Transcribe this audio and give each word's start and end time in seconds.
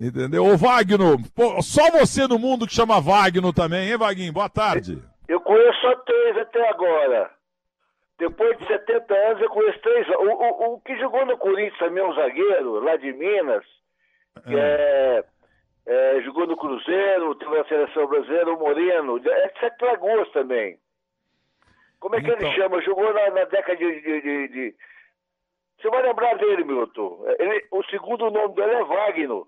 Entendeu? 0.00 0.44
Ô, 0.44 0.56
Wagner, 0.56 1.16
pô, 1.34 1.60
só 1.60 1.90
você 1.90 2.26
no 2.28 2.38
mundo 2.38 2.66
que 2.66 2.74
chama 2.74 3.00
Wagner 3.00 3.52
também, 3.52 3.90
hein, 3.90 3.98
Vaguinho? 3.98 4.32
Boa 4.32 4.48
tarde. 4.48 5.02
Eu 5.28 5.40
conheço 5.40 5.80
só 5.80 5.94
três 5.96 6.36
até 6.38 6.68
agora. 6.68 7.30
Depois 8.18 8.56
de 8.58 8.66
70 8.66 9.14
anos, 9.14 9.42
eu 9.42 9.48
conheço 9.50 9.78
três. 9.80 10.08
O, 10.08 10.22
o, 10.22 10.74
o 10.74 10.80
que 10.80 10.96
jogou 10.98 11.24
no 11.26 11.36
Corinthians 11.36 11.78
também 11.78 12.02
é 12.02 12.06
um 12.06 12.14
zagueiro, 12.14 12.80
lá 12.80 12.96
de 12.96 13.12
Minas, 13.12 13.64
que 14.46 14.56
é, 14.56 15.24
é, 15.86 16.20
jogou 16.22 16.46
no 16.46 16.56
Cruzeiro, 16.56 17.34
teve 17.36 17.56
na 17.58 17.64
seleção 17.64 18.06
brasileira, 18.06 18.52
o 18.52 18.58
Moreno, 18.58 19.16
é 19.18 19.48
de 19.48 19.60
Sete 19.60 19.84
Lagoas 19.84 20.28
também. 20.30 20.78
Como 22.00 22.14
é 22.14 22.20
que 22.22 22.30
Então- 22.30 22.46
ele 22.48 22.56
chama? 22.56 22.80
Jogou 22.82 23.12
na, 23.12 23.30
na 23.30 23.44
década 23.44 23.76
de, 23.76 24.00
de- 24.00 24.20
de- 24.20 24.48
de- 24.48 24.74
Você 25.80 25.90
vai 25.90 26.02
lembrar 26.02 26.36
dele, 26.38 26.62
Milton. 26.64 27.24
Ele- 27.38 27.66
o 27.72 27.82
segundo 27.84 28.30
nome 28.30 28.54
dele 28.54 28.72
é 28.72 28.84
Wagner. 28.84 29.42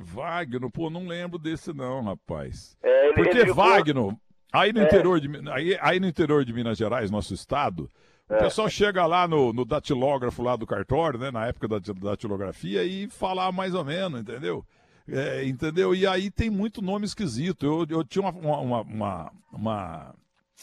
Wagner, 0.00 0.70
pô, 0.70 0.90
não 0.90 1.06
lembro 1.06 1.38
desse 1.38 1.72
não, 1.72 2.02
rapaz. 2.02 2.76
É, 2.82 3.06
ele- 3.06 3.14
Porque 3.14 3.38
ele 3.38 3.52
Wagner, 3.52 4.16
aí 4.52 4.72
no, 4.72 4.80
É. 4.80 4.84
interior 4.84 5.20
de, 5.20 5.28
aí, 5.50 5.78
aí 5.80 6.00
no 6.00 6.06
interior 6.06 6.44
de 6.44 6.52
Minas 6.52 6.76
Gerais, 6.78 7.10
nosso 7.10 7.32
estado, 7.32 7.88
o 8.28 8.34
É. 8.34 8.38
pessoal 8.38 8.68
chega 8.68 9.06
lá 9.06 9.28
no, 9.28 9.52
no 9.52 9.64
datilógrafo 9.64 10.42
lá 10.42 10.56
do 10.56 10.66
cartório, 10.66 11.18
né, 11.18 11.30
na 11.30 11.46
época 11.46 11.68
da 11.68 11.78
dati- 11.78 11.92
datilografia, 12.00 12.84
e 12.84 13.08
falar 13.08 13.52
mais 13.52 13.74
ou 13.74 13.84
menos, 13.84 14.20
entendeu? 14.20 14.64
É, 15.06 15.44
entendeu? 15.46 15.94
E 15.94 16.06
aí 16.06 16.30
tem 16.30 16.48
muito 16.48 16.80
nome 16.80 17.04
esquisito. 17.04 17.64
Eu, 17.66 17.86
eu 17.98 18.02
tinha 18.04 18.22
uma, 18.26 18.32
uma, 18.60 18.80
uma, 18.80 19.32
uma 19.52 20.14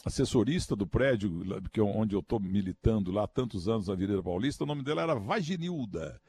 assessorista 0.04 0.76
do 0.76 0.88
prédio 0.88 1.62
que 1.72 1.80
eu- 1.80 1.88
onde 1.88 2.16
eu 2.16 2.22
estou 2.22 2.40
militando 2.40 3.12
lá 3.12 3.24
há 3.26 3.28
tantos 3.28 3.68
anos 3.70 3.88
na 3.88 3.94
Avenida 3.94 4.22
Paulista, 4.24 4.64
o 4.64 4.68
nome 4.68 4.84
dela 4.84 5.04
era 5.04 5.14
Vaginilda. 5.16 6.20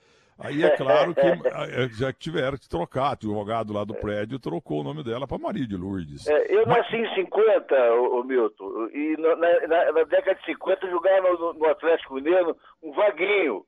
Aí 0.44 0.62
é 0.64 0.76
claro 0.76 1.14
que 1.14 1.20
eh, 1.48 1.88
já 1.92 2.12
tiveram 2.12 2.56
que 2.58 2.68
trocar, 2.68 3.10
o 3.10 3.12
advogado 3.12 3.72
lá 3.72 3.84
do 3.84 3.94
prédio 3.94 4.38
trocou 4.38 4.80
o 4.80 4.84
nome 4.84 5.02
dela 5.04 5.26
para 5.26 5.38
Maria 5.38 5.66
de 5.66 5.76
Lourdes. 5.76 6.26
É, 6.26 6.54
eu 6.54 6.66
nasci 6.66 6.96
em 6.96 7.14
50, 7.14 7.74
o, 7.94 8.20
o 8.20 8.24
Milton, 8.24 8.88
e 8.92 9.16
na, 9.18 9.36
na- 9.36 9.92
na- 9.92 10.04
década 10.04 10.34
de 10.38 10.44
50 10.46 10.88
jogava 10.90 11.28
no, 11.32 11.52
no 11.54 11.66
Atlético 11.68 12.14
Mineiro 12.14 12.56
um 12.82 12.92
Vaguinho. 12.92 13.64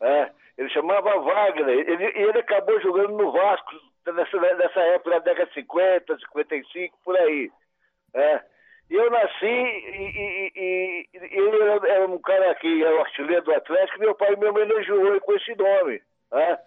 né? 0.00 0.30
Ele 0.56 0.68
chamava 0.70 1.18
Wagner, 1.20 1.68
ele, 1.68 2.04
e 2.04 2.22
ele 2.22 2.38
acabou 2.38 2.80
jogando 2.80 3.16
no 3.16 3.32
Vasco 3.32 3.72
nessa, 4.06 4.36
nessa 4.56 4.80
época, 4.80 5.10
na 5.10 5.18
década 5.18 5.46
de 5.48 5.54
50, 5.54 6.16
55, 6.18 6.96
por 7.04 7.16
aí. 7.16 7.50
E 8.90 8.94
eu 8.94 9.10
nasci 9.10 9.44
e, 9.46 10.12
e- 10.14 10.52
e- 10.54 11.08
e 11.14 11.38
ele 11.38 11.62
era, 11.62 11.88
era 11.88 12.06
um 12.06 12.18
cara 12.18 12.54
que 12.56 12.84
era 12.84 12.94
o 12.96 13.00
artilheiro 13.00 13.42
do 13.42 13.52
Atlético, 13.54 13.98
meu 13.98 14.14
pai 14.14 14.36
me 14.36 14.46
homenageou 14.46 15.20
com 15.22 15.32
esse 15.34 15.54
nome. 15.56 16.00
Né? 16.34 16.58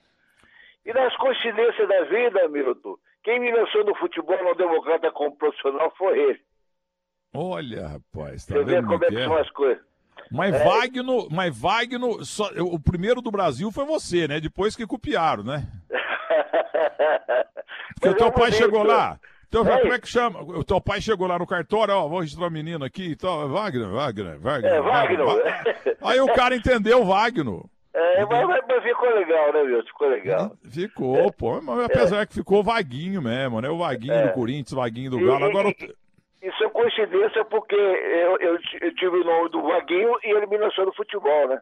E 0.86 0.94
nas 0.94 1.16
coincidências 1.18 1.88
da 1.88 2.04
vida, 2.06 2.48
Milton, 2.48 2.96
quem 3.24 3.40
me 3.40 3.52
lançou 3.52 3.84
no 3.84 3.96
futebol 3.96 4.42
no 4.44 4.56
Democrata 4.56 5.12
como 5.12 5.36
profissional 5.38 5.94
foi 5.98 6.18
ele. 6.18 6.40
Olha, 7.34 7.88
rapaz, 7.88 8.46
tá 8.46 8.56
Você 8.56 8.64
vê 8.64 8.82
como 8.82 9.04
é 9.04 9.08
que 9.10 9.18
é? 9.18 9.24
são 9.26 9.38
as 9.38 9.50
coisas. 9.52 9.84
Mas 10.32 10.56
É. 10.56 10.64
Wagner, 10.64 11.28
mas 11.32 11.60
Wagner, 11.62 12.24
só- 12.26 12.50
o 12.62 12.80
primeiro 12.80 13.22
do 13.22 13.32
Brasil 13.32 13.72
foi 13.72 13.86
você, 13.86 14.28
né? 14.28 14.40
Depois 14.40 14.76
que 14.76 14.88
copiaram, 14.88 15.44
né? 15.44 15.68
Porque 17.96 18.10
o 18.10 18.16
teu 18.16 18.28
é 18.28 18.32
pai 18.32 18.52
chegou 18.52 18.84
lá. 18.84 19.20
Teu, 19.50 19.66
Ei. 19.66 19.80
como 19.82 19.94
é 19.94 20.00
que 20.00 20.08
chama? 20.08 20.42
O 20.42 20.64
teu 20.64 20.82
pai 20.82 21.00
chegou 21.02 21.26
lá 21.28 21.40
no 21.40 21.48
cartório, 21.48 21.94
ó, 21.96 22.08
vou 22.08 22.20
registrar 22.20 22.48
o 22.48 22.52
menino 22.52 22.84
aqui 22.84 23.12
e 23.12 23.16
tal. 23.16 23.48
Wagner, 23.48 23.88
Wagner, 23.90 24.40
Wagner. 24.40 24.74
É, 24.74 24.82
Wagner. 24.82 25.26
Wagner. 25.26 25.98
Aí 26.02 26.20
o 26.20 26.28
cara 26.34 26.56
entendeu 26.56 27.06
Wagner. 27.06 27.62
É, 28.00 28.26
mas, 28.26 28.48
mas- 28.48 28.64
mas 28.68 28.84
ficou 28.84 29.10
legal, 29.10 29.54
né, 29.54 29.64
Milton? 29.64 29.88
Ficou 29.88 30.08
legal. 30.10 30.58
Ficou, 30.70 31.34
pô, 31.34 31.62
mas 31.62 31.80
apesar 31.86 32.28
que 32.28 32.34
ficou 32.36 32.62
vaguinho 32.64 33.22
mesmo, 33.24 33.60
né? 33.60 33.70
O 33.70 33.80
vaguinho 33.80 34.14
É. 34.14 34.28
do 34.28 34.34
Corinthians, 34.34 34.72
vaguinho 34.74 35.10
do 35.10 35.20
Galo. 35.20 35.46
e- 35.46 35.50
Agora, 35.50 35.70
e- 35.70 35.96
Isso 36.48 36.64
é 36.64 36.70
coincidência 36.70 37.44
porque 37.46 37.76
eu, 37.76 38.38
eu, 38.40 38.60
ti- 38.60 38.78
eu 38.82 38.94
tive 38.94 39.18
o 39.18 39.24
nome 39.24 39.50
do 39.50 39.64
Vaguinho 39.64 40.16
e 40.24 40.30
ele 40.38 40.46
me 40.46 40.58
lançou 40.60 40.86
no 40.86 40.94
futebol, 40.94 41.48
né? 41.50 41.60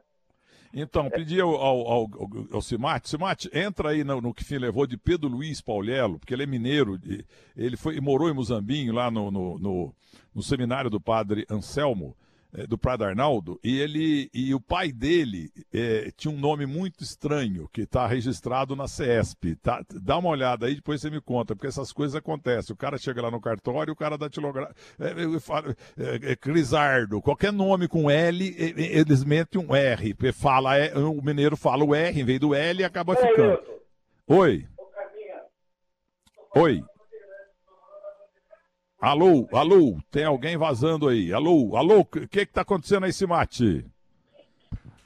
Então, 0.74 1.10
pedi 1.10 1.40
ao, 1.40 1.56
ao, 1.56 1.88
ao, 1.90 2.08
ao 2.52 2.62
Simate, 2.62 3.08
Simate, 3.10 3.50
entra 3.54 3.92
aí 3.92 4.04
no, 4.04 4.20
no 4.20 4.34
que 4.34 4.44
fim 4.44 4.58
levou 4.58 4.86
de 4.86 4.98
Pedro 4.98 5.30
Luiz 5.30 5.62
Paulelo, 5.62 6.20
porque 6.20 6.34
ele 6.34 6.44
é 6.44 6.46
mineiro, 6.46 7.00
ele 7.56 7.78
foi, 7.78 8.02
morou 8.02 8.30
em 8.30 8.34
Muzambinho, 8.34 8.94
lá 8.94 9.10
no, 9.10 9.32
no, 9.32 9.58
no, 9.58 9.96
no 10.36 10.44
seminário 10.44 10.90
do 10.90 11.00
padre 11.00 11.46
Anselmo, 11.50 12.14
do 12.68 12.78
Padre 12.78 13.08
Arnaldo, 13.08 13.60
e 13.64 13.80
ele 13.80 14.30
e 14.34 14.54
o 14.54 14.60
pai 14.60 14.92
dele 14.92 15.52
eh, 15.74 16.12
tinha 16.16 16.34
um 16.34 16.40
nome 16.40 16.66
muito 16.66 17.04
estranho, 17.04 17.68
que 17.72 17.82
está 17.82 18.08
registrado 18.08 18.76
na 18.76 18.88
CESP. 18.88 19.56
Tá? 19.58 19.84
Dá 19.90 20.18
uma 20.18 20.30
olhada 20.30 20.66
aí, 20.66 20.76
depois 20.76 21.02
você 21.02 21.10
me 21.10 21.20
conta, 21.20 21.56
porque 21.56 21.68
essas 21.68 21.92
coisas 21.92 22.16
acontecem. 22.16 22.74
O 22.74 22.78
cara 22.78 22.98
chega 22.98 23.22
lá 23.22 23.30
no 23.30 23.42
cartório, 23.42 23.94
o 23.94 23.96
cara 23.96 24.18
dá 24.18 24.30
tilogra... 24.30 24.74
é, 25.00 25.08
é, 25.98 26.32
é, 26.32 26.36
Crisardo, 26.36 27.22
qualquer 27.22 27.52
nome 27.52 27.88
com 27.88 28.10
L, 28.10 28.56
eles 28.58 29.24
metem 29.24 29.62
um 29.62 29.76
R. 29.76 30.16
Fala, 30.34 30.78
é, 30.78 30.98
o 30.98 31.22
mineiro 31.22 31.58
fala 31.58 31.84
o 31.84 31.94
R 31.94 32.20
em 32.20 32.24
vez 32.24 32.40
do 32.40 32.54
L 32.54 32.82
e 32.82 32.86
acaba 32.86 33.16
ficando. 33.16 33.60
Oi. 34.28 34.66
Oi. 36.56 36.84
Alô, 39.06 39.48
alô, 39.54 39.98
tem 40.10 40.24
alguém 40.24 40.58
vazando 40.58 41.08
aí. 41.08 41.32
Alô, 41.32 41.76
alô, 41.78 42.00
o 42.00 42.06
que 42.06 42.28
que 42.28 42.48
tá 42.48 42.62
acontecendo 42.62 43.04
aí, 43.06 43.14
Simate? 43.14 43.86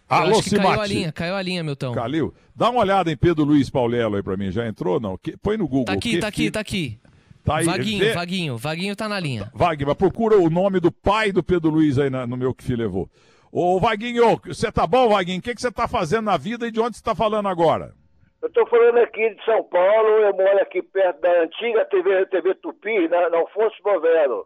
Alô, 0.08 0.42
que 0.42 0.52
caiu 0.52 0.68
a 0.70 0.74
Simate. 0.74 0.94
linha, 0.94 1.12
caiu 1.12 1.36
a 1.36 1.42
linha, 1.42 1.62
Milton. 1.64 1.92
Calil, 1.94 2.34
dá 2.56 2.70
uma 2.70 2.80
olhada 2.80 3.12
em 3.12 3.18
Pedro 3.18 3.44
Luiz 3.44 3.70
Paulelo 3.70 4.16
aí 4.16 4.24
pra 4.24 4.38
mim. 4.38 4.52
Já 4.52 4.66
entrou? 4.66 5.02
Não? 5.02 5.18
Que- 5.18 5.36
põe 5.36 5.58
no 5.58 5.68
Google. 5.68 5.84
Tá 5.86 5.94
aqui, 5.94 6.12
que 6.12 6.20
tá 6.20 6.28
aqui, 6.30 6.50
tá 6.52 6.60
aqui. 6.62 7.00
Tá 7.44 7.58
aí, 7.58 7.66
Vaguinho, 7.66 8.00
vê- 8.00 8.14
Vaguinho, 8.14 8.58
Vaguinho 8.58 8.96
tá 8.96 9.10
na 9.10 9.20
linha. 9.20 9.52
Wagner, 9.54 9.88
mas 9.88 9.98
procura 9.98 10.38
o 10.38 10.50
nome 10.50 10.80
do 10.80 10.92
pai 10.94 11.34
do 11.34 11.44
Pedro 11.44 11.70
Luiz 11.70 12.00
aí 12.00 12.10
na- 12.10 12.26
no 12.26 12.38
meu 12.38 12.54
que 12.54 12.64
filho 12.64 12.80
levou. 12.84 13.10
Ô, 13.52 13.80
Vaguinho, 13.82 14.40
você 14.46 14.72
tá 14.72 14.88
bom, 14.88 15.10
Vaguinho? 15.10 15.40
O 15.40 15.42
que 15.42 15.54
que 15.54 15.62
você 15.62 15.72
tá 15.72 15.90
fazendo 15.90 16.24
na 16.26 16.38
vida 16.38 16.66
e 16.68 16.72
de 16.72 16.80
onde 16.80 16.96
você 16.96 17.04
tá 17.04 17.14
falando 17.14 17.50
agora? 17.50 17.94
Eu 18.42 18.48
estou 18.48 18.66
falando 18.68 18.98
aqui 19.00 19.36
de 19.36 19.44
São 19.44 19.64
Paulo, 19.64 20.08
eu 20.20 20.34
moro 20.34 20.62
aqui 20.62 20.82
perto 20.82 21.20
da 21.20 21.42
antiga 21.44 21.84
TV, 21.86 22.26
TV 22.28 22.56
Tupi, 22.56 23.08
na, 23.10 23.30
na 23.30 23.38
Alfonso 23.38 23.76
Bovero. 23.84 24.46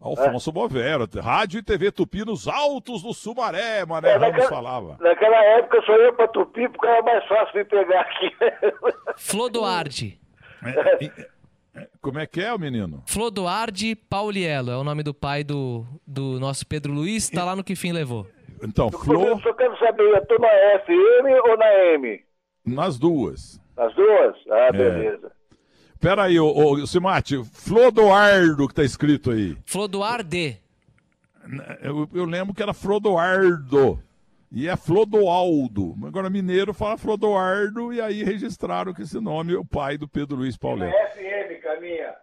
Alfonso 0.00 0.50
Bovero, 0.52 1.06
rádio 1.20 1.58
e 1.58 1.62
TV 1.62 1.90
Tupi 1.92 2.24
nos 2.24 2.46
altos 2.48 3.02
do 3.02 3.12
Sumaré, 3.12 3.84
Mané 3.84 4.12
É, 4.12 4.18
naquela- 4.18 4.48
falava. 4.48 4.96
Naquela 5.00 5.36
época 5.58 5.76
eu 5.78 5.82
só 5.82 5.96
ia 5.96 6.12
para 6.12 6.28
Tupi 6.28 6.68
porque 6.68 6.86
era 6.86 7.02
mais 7.02 7.26
fácil 7.26 7.58
me 7.58 7.64
pegar 7.64 8.00
aqui. 8.02 8.30
Flodoardi. 9.18 10.18
É, 10.64 11.04
e- 11.04 11.12
é, 11.80 11.88
como 12.00 12.18
é 12.18 12.26
que 12.26 12.40
é, 12.40 12.52
o 12.54 12.58
menino? 12.58 13.02
Flodoardi 13.06 13.94
Pauliello 13.96 14.70
é 14.70 14.76
o 14.76 14.84
nome 14.84 15.02
do 15.02 15.12
pai 15.12 15.44
do, 15.44 15.84
do 16.06 16.40
nosso 16.40 16.66
Pedro 16.66 16.92
Luiz, 16.92 17.28
tá 17.28 17.44
lá 17.44 17.54
no 17.54 17.62
que 17.64 17.76
fim 17.76 17.92
levou. 17.92 18.26
Então, 18.62 18.88
Eu 18.92 18.98
Flor, 18.98 19.40
só 19.42 19.52
quero 19.52 19.76
saber, 19.78 20.02
eu 20.04 20.16
estou 20.16 20.38
na 20.38 20.48
FM 20.48 21.48
ou 21.48 21.56
na 21.58 21.74
M? 21.94 22.24
Nas 22.68 22.98
duas. 22.98 23.60
As 23.76 23.94
duas? 23.94 24.36
Ah, 24.50 24.72
beleza. 24.72 25.32
Pera 26.00 26.24
aí, 26.24 26.38
ô, 26.38 26.46
ô, 26.46 26.86
Simate, 26.86 27.42
Flodoardo 27.44 28.68
que 28.68 28.74
tá 28.74 28.84
escrito 28.84 29.30
aí. 29.30 29.56
Flodoarde. 29.66 30.60
Eu, 31.82 32.08
eu 32.14 32.24
lembro 32.24 32.54
que 32.54 32.62
era 32.62 32.72
Frodoardo. 32.72 34.00
E 34.50 34.68
é 34.68 34.76
Flodoaldo. 34.76 35.94
Agora 36.06 36.30
mineiro 36.30 36.72
fala 36.72 36.96
Flodoardo 36.96 37.92
e 37.92 38.00
aí 38.00 38.22
registraram 38.22 38.94
que 38.94 39.02
esse 39.02 39.20
nome 39.20 39.54
é 39.54 39.58
o 39.58 39.64
pai 39.64 39.98
do 39.98 40.08
Pedro 40.08 40.36
Luiz 40.36 40.56
Paulino. 40.56 40.90
FM, 40.90 41.62
Caminha. 41.62 42.14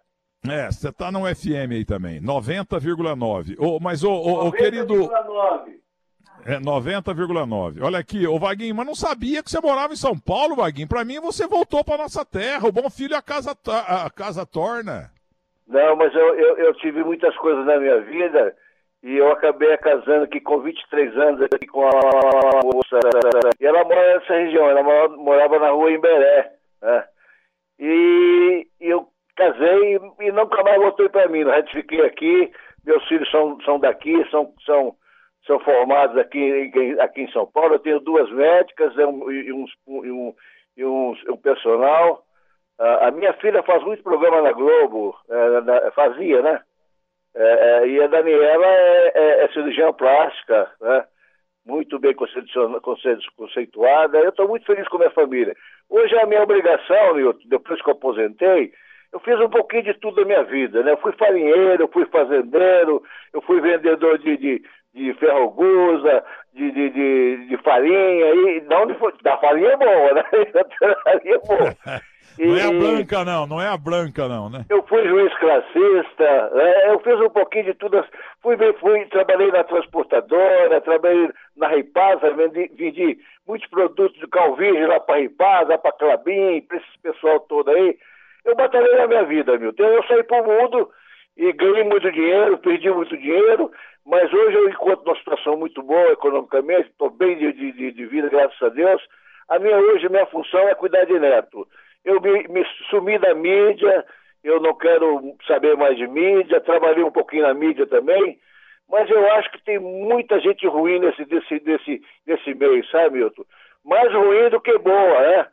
É, 0.48 0.72
você 0.72 0.92
tá 0.92 1.12
no 1.12 1.22
FM 1.24 1.72
aí 1.72 1.86
também, 1.86 2.22
90,9. 2.22 3.56
Ô, 3.60 3.80
mas, 3.80 4.04
ô, 4.04 4.12
ô, 4.12 4.48
ô, 4.48 4.52
querido, 4.52 4.94
90,9. 4.94 5.85
É 6.46 6.60
90,9. 6.60 7.82
Olha 7.84 8.00
aqui, 8.00 8.28
ô 8.28 8.38
Vaguinho, 8.38 8.76
mas 8.76 8.86
não 8.86 8.96
sabia 8.96 9.42
que 9.44 9.50
você 9.50 9.60
morava 9.60 9.94
em 9.94 9.98
São 9.98 10.18
Paulo, 10.18 10.56
Vaguinho. 10.56 10.88
Pra 10.88 11.04
mim, 11.04 11.20
você 11.20 11.48
voltou 11.48 11.84
pra 11.84 11.98
nossa 11.98 12.24
terra. 12.24 12.68
O 12.68 12.72
bom 12.72 12.90
filho 12.90 13.16
a 13.16 13.22
casa, 13.22 13.52
a 13.88 14.10
casa 14.10 14.46
torna. 14.46 15.12
Não, 15.68 15.96
mas 15.96 16.14
eu, 16.14 16.36
eu, 16.36 16.58
eu 16.58 16.74
tive 16.76 17.04
muitas 17.04 17.36
coisas 17.38 17.66
na 17.66 17.78
minha 17.80 18.00
vida 18.02 18.56
e 19.04 19.16
eu 19.18 19.32
acabei 19.32 19.76
casando 19.78 20.24
aqui 20.26 20.40
com 20.40 20.60
23 20.60 21.18
anos 21.18 21.42
aqui 21.42 21.66
com 21.68 21.88
a 21.88 22.62
moça. 22.64 23.00
E 23.60 23.66
ela 23.66 23.84
mora 23.84 24.20
nessa 24.20 24.34
região, 24.34 24.70
ela 24.70 24.84
mora- 24.84 25.10
morava 25.10 25.58
na 25.60 25.70
rua 25.72 25.92
Emberé. 25.92 26.52
Né? 26.82 27.04
E, 27.80 28.68
e 28.80 28.88
eu 28.90 29.08
casei 29.36 30.00
e 30.22 30.32
nunca 30.32 30.64
mais 30.64 30.78
voltei 30.80 31.10
para 31.10 31.28
mim. 31.28 31.44
Retifiquei 31.44 32.02
aqui, 32.06 32.52
meus 32.86 33.04
filhos 33.08 33.30
são, 33.32 33.60
são 33.62 33.80
daqui, 33.80 34.14
são, 34.30 34.54
são, 34.66 34.96
são 35.46 35.60
formados 35.60 36.18
aqui, 36.18 36.72
aqui 37.00 37.22
em 37.22 37.32
São 37.32 37.46
Paulo. 37.46 37.76
Eu 37.76 37.80
tenho 37.80 38.00
duas 38.00 38.30
médicas 38.32 38.94
e 38.96 39.06
um, 39.06 39.32
e 39.32 39.48
e 39.48 39.54
um, 40.12 40.36
e 40.78 40.84
um, 40.84 41.38
personal. 41.38 42.24
Ah, 42.80 43.08
a 43.08 43.12
minha 43.12 43.34
filha 43.34 43.62
faz 43.64 43.84
muito 43.84 44.04
programa 44.04 44.42
na 44.42 44.52
Globo, 44.52 45.16
na- 45.64 45.92
fazia, 45.92 46.42
né? 46.42 46.62
Eh, 47.36 47.60
eh, 47.84 47.88
e 47.90 48.02
a 48.02 48.08
Daniela 48.08 48.66
é, 48.66 49.12
é- 49.16 49.44
é 49.44 49.48
plástica, 49.94 50.72
né? 50.82 51.06
muito 51.66 52.00
bem 52.00 52.14
conceituada. 52.14 54.20
Eu 54.20 54.30
estou 54.30 54.48
muito 54.48 54.66
feliz 54.66 54.88
com 54.88 54.98
a 54.98 55.00
minha 55.00 55.12
família. 55.12 55.56
Hoje 55.90 56.16
é 56.16 56.24
a 56.24 56.28
minha 56.28 56.44
obrigação, 56.44 57.16
Nilton, 57.16 57.48
depois 57.48 57.82
que 57.82 57.90
eu 57.90 57.94
aposentei, 57.94 58.72
eu 59.12 59.20
fiz 59.20 59.40
um 59.40 59.50
pouquinho 59.50 59.84
de 59.84 59.94
tudo 59.96 60.18
da 60.18 60.26
minha 60.26 60.44
vida, 60.44 60.84
né? 60.84 60.92
Eu 60.92 60.98
fui 60.98 61.12
farinheiro, 61.14 61.84
eu 61.84 61.88
fui 61.88 62.06
fazendeiro, 62.06 63.04
eu 63.34 63.42
fui 63.42 63.60
vendedor 63.62 64.18
de, 64.20 64.38
de, 64.38 64.64
de 64.96 65.14
ferrogusa, 65.16 66.24
de, 66.54 66.72
de, 66.72 66.90
de, 66.90 67.48
de, 67.48 67.58
farinha, 67.58 68.34
e 68.34 68.62
não 68.62 68.88
de, 68.88 68.96
da 69.22 69.38
farinha 69.38 69.72
é 69.72 69.78
boa, 69.78 70.14
né? 70.14 70.24
Da 70.54 70.96
farinha 71.04 71.36
é 71.36 71.40
boa. 71.40 71.76
E, 72.40 72.46
não 72.48 72.58
é 72.58 72.64
a 72.64 72.72
branca, 72.72 73.26
não, 73.26 73.46
não 73.46 73.62
é 73.62 73.68
a 73.68 73.78
branca, 73.78 74.28
não, 74.30 74.50
né? 74.50 74.66
Eu 74.70 74.82
fui 74.88 75.06
juiz 75.06 75.34
classista, 75.38 76.50
né? 76.54 76.94
eu 76.94 77.00
fiz 77.00 77.20
um 77.20 77.30
pouquinho 77.30 77.66
de 77.66 77.74
tudo. 77.74 78.06
Fui, 78.42 78.56
fui, 78.80 79.06
trabalhei 79.08 79.52
na 79.52 79.66
transportadora, 79.66 80.80
trabalhei 80.80 81.30
na 81.58 81.68
Ripasa, 81.68 82.32
vendi, 82.32 82.72
vendi 82.74 83.20
muitos 83.46 83.70
produtos 83.70 84.18
de 84.18 84.28
Calvígio 84.28 84.88
lá 84.88 85.02
para 85.02 85.20
Ripasa, 85.20 85.78
para 85.78 85.92
Clabin, 85.92 86.62
para 86.62 86.78
esse 86.78 87.00
pessoal 87.04 87.42
todo 87.42 87.70
aí. 87.70 87.98
Eu 88.46 88.56
batalhei 88.56 88.96
na 88.96 89.08
minha 89.08 89.26
vida, 89.26 89.58
meu. 89.58 89.74
Eu 89.78 90.04
saí 90.04 90.24
para 90.24 90.42
o 90.42 90.48
mundo 90.48 90.90
e 91.38 91.52
ganhei 91.54 91.84
muito 91.84 92.12
dinheiro, 92.12 92.58
perdi 92.58 92.90
muito 92.90 93.18
dinheiro, 93.18 93.72
mas 94.06 94.32
hoje 94.34 94.56
eu 94.56 94.70
encontro 94.70 95.04
uma 95.06 95.18
situação 95.18 95.58
muito 95.58 95.82
boa 95.84 96.12
economicamente, 96.12 96.90
estou 96.90 97.10
bem 97.10 97.38
de, 97.38 97.52
de, 97.54 97.92
de 97.92 98.06
vida, 98.06 98.30
graças 98.30 98.62
a 98.62 98.70
Deus. 98.70 99.02
A 99.50 99.60
minha 99.60 99.78
hoje, 99.78 100.10
minha 100.10 100.26
função 100.28 100.68
é 100.70 100.76
cuidar 100.76 101.06
de 101.06 101.20
neto. 101.20 101.68
Eu 102.04 102.22
me, 102.22 102.48
me 102.48 102.66
sumi 102.90 103.18
da 103.18 103.34
mídia, 103.34 104.06
eu 104.44 104.60
não 104.62 104.76
quero 104.76 105.36
saber 105.48 105.76
mais 105.76 105.98
de 105.98 106.08
mídia, 106.08 106.62
trabalhei 106.62 107.04
um 107.04 107.12
pouquinho 107.12 107.44
na 107.44 107.54
mídia 107.54 107.86
também, 107.88 108.40
mas 108.90 109.10
eu 109.10 109.32
acho 109.34 109.52
que 109.52 109.64
tem 109.64 109.80
muita 109.80 110.40
gente 110.40 110.66
ruim 110.68 111.00
nesse, 111.00 111.26
desse, 111.26 111.60
desse, 111.60 112.02
desse 112.26 112.54
meio, 112.54 112.86
sabe, 112.88 113.18
Milton? 113.18 113.44
Mais 113.84 114.14
ruim 114.14 114.50
do 114.50 114.62
que 114.62 114.78
boa, 114.78 115.20
né? 115.22 115.48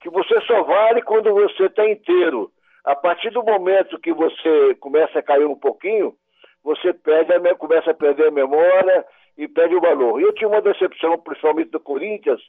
Que 0.00 0.10
você 0.10 0.40
só 0.42 0.62
vale 0.64 1.02
quando 1.02 1.32
você 1.32 1.66
está 1.66 1.88
inteiro. 1.88 2.50
A 2.84 2.96
partir 2.96 3.30
do 3.30 3.44
momento 3.44 4.00
que 4.00 4.12
você 4.12 4.74
começa 4.80 5.18
a 5.18 5.22
cair 5.22 5.46
um 5.46 5.58
pouquinho, 5.58 6.14
você 6.64 6.92
perde 6.92 7.32
a, 7.32 7.54
começa 7.54 7.90
a 7.90 7.94
perder 7.94 8.28
a 8.28 8.32
memória 8.32 9.04
e 9.36 9.46
perde 9.48 9.74
o 9.74 9.80
valor. 9.80 10.20
E 10.20 10.24
eu 10.24 10.34
tinha 10.34 10.48
uma 10.48 10.60
decepção, 10.60 11.18
principalmente 11.18 11.70
do 11.70 11.80
Corinthians, 11.80 12.40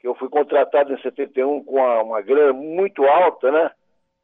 que 0.00 0.06
eu 0.06 0.14
fui 0.14 0.28
contratado 0.28 0.92
em 0.92 1.00
71 1.00 1.64
com 1.64 1.76
uma, 1.76 2.02
uma 2.02 2.20
grana 2.22 2.52
muito 2.52 3.04
alta, 3.04 3.50
né? 3.50 3.70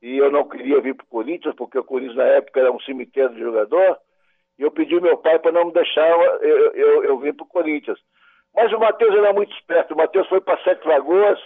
E 0.03 0.19
eu 0.19 0.31
não 0.31 0.49
queria 0.49 0.81
vir 0.81 0.95
para 0.95 1.05
o 1.05 1.09
Corinthians, 1.09 1.55
porque 1.57 1.79
o 1.79 1.85
Corinthians 1.85 2.17
na 2.17 2.25
época 2.25 2.61
era 2.61 2.73
um 2.73 2.81
cemitério 2.81 3.35
de 3.35 3.41
jogador. 3.41 3.99
E 4.59 4.63
eu 4.63 4.71
pedi 4.71 5.01
meu 5.01 5.17
pai 5.17 5.39
para 5.39 5.53
não 5.53 5.67
me 5.67 5.73
deixar 5.73 6.09
eu, 6.43 6.73
eu, 6.73 7.05
eu 7.05 7.19
vir 7.19 7.35
para 7.35 7.45
o 7.45 7.49
Corinthians. 7.49 7.99
Mas 8.55 8.73
o 8.73 8.79
Matheus 8.79 9.15
era 9.15 9.33
muito 9.33 9.55
esperto. 9.57 9.95
O 9.95 9.97
Matheus 9.97 10.29
foi 10.29 10.41
para 10.41 10.63
Sete 10.63 10.87
Lagoas, 10.87 11.41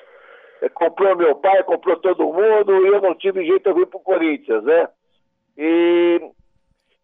comprou 0.74 1.16
meu 1.16 1.34
pai, 1.36 1.62
comprou 1.64 1.96
todo 1.96 2.32
mundo, 2.32 2.86
e 2.86 2.88
eu 2.88 3.00
não 3.00 3.14
tive 3.14 3.44
jeito 3.44 3.72
de 3.72 3.78
vir 3.78 3.86
para 3.86 3.98
o 3.98 4.02
Corinthians, 4.02 4.64
né? 4.64 4.88
E, 5.56 6.20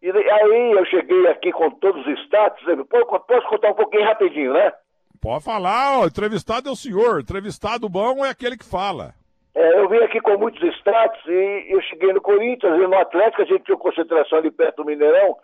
e 0.01 0.11
aí 0.11 0.71
eu 0.71 0.85
cheguei 0.85 1.27
aqui 1.27 1.51
com 1.51 1.69
todos 1.71 2.05
os 2.05 2.19
status. 2.23 2.63
Posso 3.27 3.47
contar 3.47 3.71
um 3.71 3.75
pouquinho 3.75 4.05
rapidinho, 4.05 4.53
né? 4.53 4.73
Pode 5.21 5.43
falar, 5.43 5.99
ó, 5.99 6.05
entrevistado 6.05 6.69
é 6.69 6.71
o 6.71 6.75
senhor, 6.75 7.19
entrevistado 7.19 7.89
bom 7.89 8.25
é 8.25 8.29
aquele 8.29 8.57
que 8.57 8.65
fala. 8.65 9.13
É, 9.55 9.79
eu 9.79 9.87
vim 9.87 9.97
aqui 9.97 10.19
com 10.19 10.37
muitos 10.37 10.61
status 10.77 11.21
e 11.27 11.65
eu 11.69 11.81
cheguei 11.81 12.11
no 12.11 12.21
Corinthians 12.21 12.75
e 12.75 12.87
no 12.87 12.95
Atlético 12.95 13.41
a 13.41 13.45
gente 13.45 13.63
tinha 13.63 13.77
concentração 13.77 14.37
ali 14.37 14.51
perto 14.51 14.83
do 14.83 14.85
Mineirão, 14.85 15.37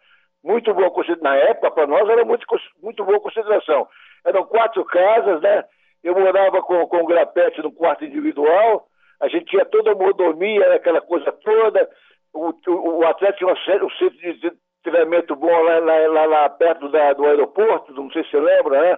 muito 0.44 0.74
boa 0.74 0.92
concentração. 0.92 1.24
Na 1.24 1.36
época, 1.36 1.72
para 1.72 1.88
nós, 1.88 2.08
era 2.10 2.26
muito, 2.26 2.46
muito 2.84 3.06
boa 3.06 3.20
concentração. 3.20 3.88
Eram 4.26 4.46
quatro 4.46 4.84
casas, 4.86 5.42
né? 5.42 5.64
Eu 6.04 6.14
morava 6.20 6.62
com, 6.62 6.86
com 6.88 6.98
o 6.98 7.06
Grapete 7.06 7.62
no 7.62 7.72
quarto 7.72 8.04
individual, 8.06 8.88
a 9.20 9.28
gente 9.28 9.46
tinha 9.46 9.66
toda 9.66 9.92
a 9.92 9.96
mordomia, 9.96 10.74
aquela 10.74 11.02
coisa 11.02 11.32
toda. 11.32 11.88
O, 12.34 12.50
o, 12.68 13.00
o 13.00 13.06
Atlético 13.06 13.54
tinha 13.54 13.86
um 13.86 13.90
centro 13.92 14.18
de 14.20 14.52
treinamento 14.84 15.36
bom 15.36 15.62
lá, 15.62 15.80
lá, 15.80 16.08
lá, 16.08 16.26
lá 16.26 16.50
perto 16.50 16.90
da, 16.90 17.14
do 17.14 17.26
aeroporto, 17.26 17.94
não 17.94 18.10
sei 18.12 18.24
se 18.24 18.32
você 18.32 18.40
lembra, 18.40 18.82
né? 18.82 18.98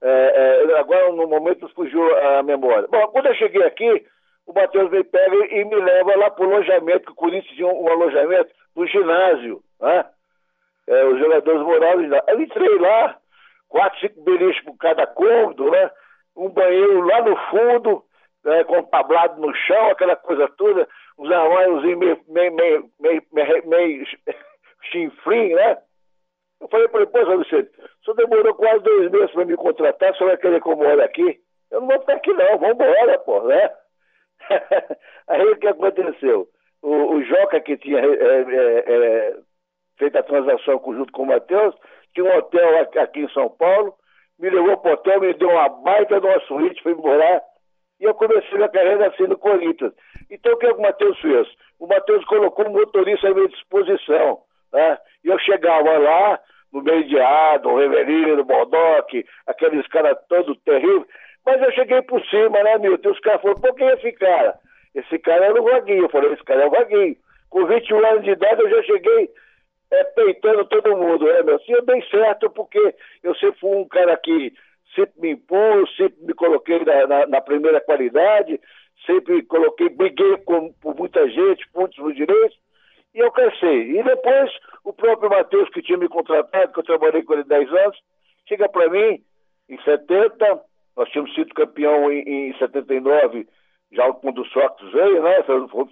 É, 0.00 0.64
é, 0.70 0.78
agora, 0.78 1.10
no 1.12 1.26
momento, 1.26 1.68
fugiu 1.70 2.02
a 2.16 2.42
memória. 2.42 2.86
Bom, 2.88 3.08
quando 3.08 3.26
eu 3.26 3.34
cheguei 3.34 3.62
aqui, 3.64 4.06
o 4.46 4.52
Matheus 4.52 4.90
me 4.90 5.02
pega 5.02 5.36
e 5.54 5.64
me 5.64 5.76
leva 5.76 6.16
lá 6.16 6.30
para 6.30 6.46
o 6.46 6.52
alojamento, 6.52 7.06
que 7.06 7.12
o 7.12 7.16
Corinthians 7.16 7.56
tinha 7.56 7.66
um, 7.66 7.88
alojamento 7.88 8.50
no 8.76 8.86
ginásio, 8.86 9.60
né? 9.80 10.04
É, 10.86 11.04
os 11.04 11.18
jogadores 11.18 11.60
moravam 11.62 12.08
lá. 12.08 12.22
Eu 12.28 12.40
entrei 12.40 12.78
lá, 12.78 13.18
quatro, 13.68 14.00
cinco 14.00 14.22
beliches 14.22 14.64
por 14.64 14.76
cada 14.76 15.06
cômodo, 15.06 15.70
né? 15.70 15.90
Um 16.38 16.48
banheiro 16.50 17.00
lá 17.02 17.22
no 17.22 17.36
fundo, 17.50 18.04
né? 18.44 18.64
com 18.64 18.82
tablado 18.84 19.40
no 19.40 19.54
chão, 19.54 19.90
aquela 19.90 20.16
coisa 20.16 20.48
toda, 20.56 20.88
uns 21.18 21.30
armários 21.30 21.82
meio, 21.82 22.20
meio, 22.28 22.54
meio, 22.54 22.90
meio, 23.00 23.22
meio, 23.32 23.68
meio 23.68 24.06
chinfrim, 24.90 25.54
né? 25.54 25.78
Eu 26.60 26.68
falei 26.68 26.88
para 26.88 27.00
ele, 27.02 27.10
pô, 27.10 27.38
Vicente, 27.38 27.70
o 27.78 28.04
senhor 28.04 28.16
demorou 28.16 28.54
quase 28.54 28.80
dois 28.82 29.10
meses 29.10 29.30
para 29.30 29.44
me 29.44 29.56
contratar, 29.56 30.12
o 30.12 30.16
senhor 30.16 30.30
vai 30.30 30.36
querer 30.38 30.60
que 30.60 30.68
eu 30.68 30.76
more 30.76 31.02
aqui? 31.02 31.40
Eu 31.70 31.80
não 31.80 31.88
vou 31.88 32.00
ficar 32.00 32.14
aqui 32.14 32.32
não, 32.32 32.58
vamos 32.58 32.74
embora, 32.74 33.18
pô, 33.20 33.42
né? 33.42 33.70
Aí 35.28 35.42
o 35.42 35.56
que 35.56 35.68
aconteceu? 35.68 36.48
O, 36.82 37.14
o 37.14 37.22
Joca, 37.24 37.60
que 37.60 37.76
tinha 37.76 38.00
é, 38.00 38.06
é, 38.06 38.84
é, 38.86 39.36
feito 39.98 40.16
a 40.16 40.22
transação 40.22 40.80
junto 40.86 41.12
com 41.12 41.22
o 41.22 41.26
Matheus, 41.26 41.74
tinha 42.14 42.24
um 42.24 42.36
hotel 42.36 42.88
aqui 43.00 43.20
em 43.20 43.28
São 43.30 43.48
Paulo, 43.50 43.94
me 44.38 44.50
levou 44.50 44.76
para 44.78 44.90
o 44.90 44.94
hotel, 44.94 45.20
me 45.20 45.34
deu 45.34 45.50
uma 45.50 45.68
baita 45.68 46.20
de 46.20 46.26
uma 46.26 46.40
suíte, 46.40 46.82
fui 46.82 46.94
morar, 46.94 47.42
e 48.00 48.04
eu 48.04 48.14
comecei 48.14 48.56
minha 48.56 48.68
carreira 48.68 49.08
assim 49.08 49.24
no 49.24 49.36
Corinthians. 49.36 49.92
Então 50.30 50.52
o 50.52 50.56
que, 50.56 50.66
é 50.66 50.72
que 50.72 50.78
o 50.78 50.82
Matheus 50.82 51.18
fez? 51.20 51.48
O 51.78 51.86
Matheus 51.86 52.24
colocou 52.26 52.66
um 52.66 52.72
motorista 52.72 53.28
à 53.28 53.34
minha 53.34 53.48
disposição. 53.48 54.40
Né? 54.72 54.98
E 55.24 55.28
eu 55.28 55.38
chegava 55.40 55.98
lá, 55.98 56.40
no 56.72 56.82
meio 56.82 57.04
de 57.04 57.18
Adam, 57.18 57.76
Reverino, 57.76 58.44
Bodoc, 58.44 59.24
aqueles 59.46 59.86
caras 59.88 60.16
todos 60.28 60.58
terríveis, 60.60 61.06
mas 61.44 61.62
eu 61.62 61.72
cheguei 61.72 62.02
por 62.02 62.24
cima, 62.26 62.62
né, 62.62 62.78
Milton? 62.78 63.08
E 63.08 63.12
os 63.12 63.20
caras 63.20 63.40
falaram, 63.40 63.60
por 63.60 63.74
que 63.74 63.84
esse 63.84 64.12
cara? 64.12 64.54
Esse 64.94 65.18
cara 65.18 65.46
era 65.46 65.60
o 65.60 65.64
Vaguinho. 65.64 66.04
Eu 66.04 66.08
falei, 66.10 66.32
esse 66.32 66.44
cara 66.44 66.62
é 66.62 66.66
o 66.66 66.70
Vaguinho. 66.70 67.16
Com 67.48 67.64
21 67.64 68.06
anos 68.06 68.24
de 68.24 68.30
idade 68.30 68.60
eu 68.60 68.68
já 68.68 68.82
cheguei 68.82 69.30
é, 69.90 70.04
peitando 70.04 70.64
todo 70.66 70.96
mundo, 70.96 71.24
né, 71.24 71.42
meu? 71.42 71.56
Assim 71.56 71.72
dei 71.84 72.02
certo 72.10 72.50
porque 72.50 72.94
eu 73.22 73.34
sempre 73.36 73.60
fui 73.60 73.76
um 73.76 73.88
cara 73.88 74.16
que 74.16 74.52
sempre 74.94 75.20
me 75.20 75.30
impus, 75.32 75.96
sempre 75.96 76.22
me 76.22 76.34
coloquei 76.34 76.84
na, 76.84 77.06
na, 77.06 77.26
na 77.26 77.40
primeira 77.40 77.80
qualidade, 77.80 78.60
sempre 79.06 79.42
coloquei, 79.42 79.88
briguei 79.88 80.36
com, 80.38 80.72
por 80.74 80.94
muita 80.96 81.28
gente, 81.28 81.66
muitos 81.74 82.14
direitos, 82.14 82.58
e 83.14 83.18
eu 83.18 83.30
cansei. 83.32 83.98
E 83.98 84.02
depois, 84.02 84.50
o 84.84 84.92
próprio 84.92 85.30
Matheus, 85.30 85.68
que 85.70 85.82
tinha 85.82 85.98
me 85.98 86.08
contratado, 86.08 86.72
que 86.72 86.78
eu 86.80 86.84
trabalhei 86.84 87.22
com 87.22 87.34
ele 87.34 87.44
10 87.44 87.72
anos, 87.72 87.98
chega 88.46 88.68
para 88.68 88.88
mim, 88.88 89.22
em 89.68 89.82
70, 89.82 90.62
nós 90.96 91.08
tínhamos 91.10 91.34
sido 91.34 91.54
campeão 91.54 92.10
em, 92.10 92.50
em 92.50 92.58
79, 92.58 93.46
já 93.92 94.12
quando 94.12 94.42
o 94.42 94.46
Sócrates 94.46 94.92
veio, 94.92 95.22
né? 95.22 95.36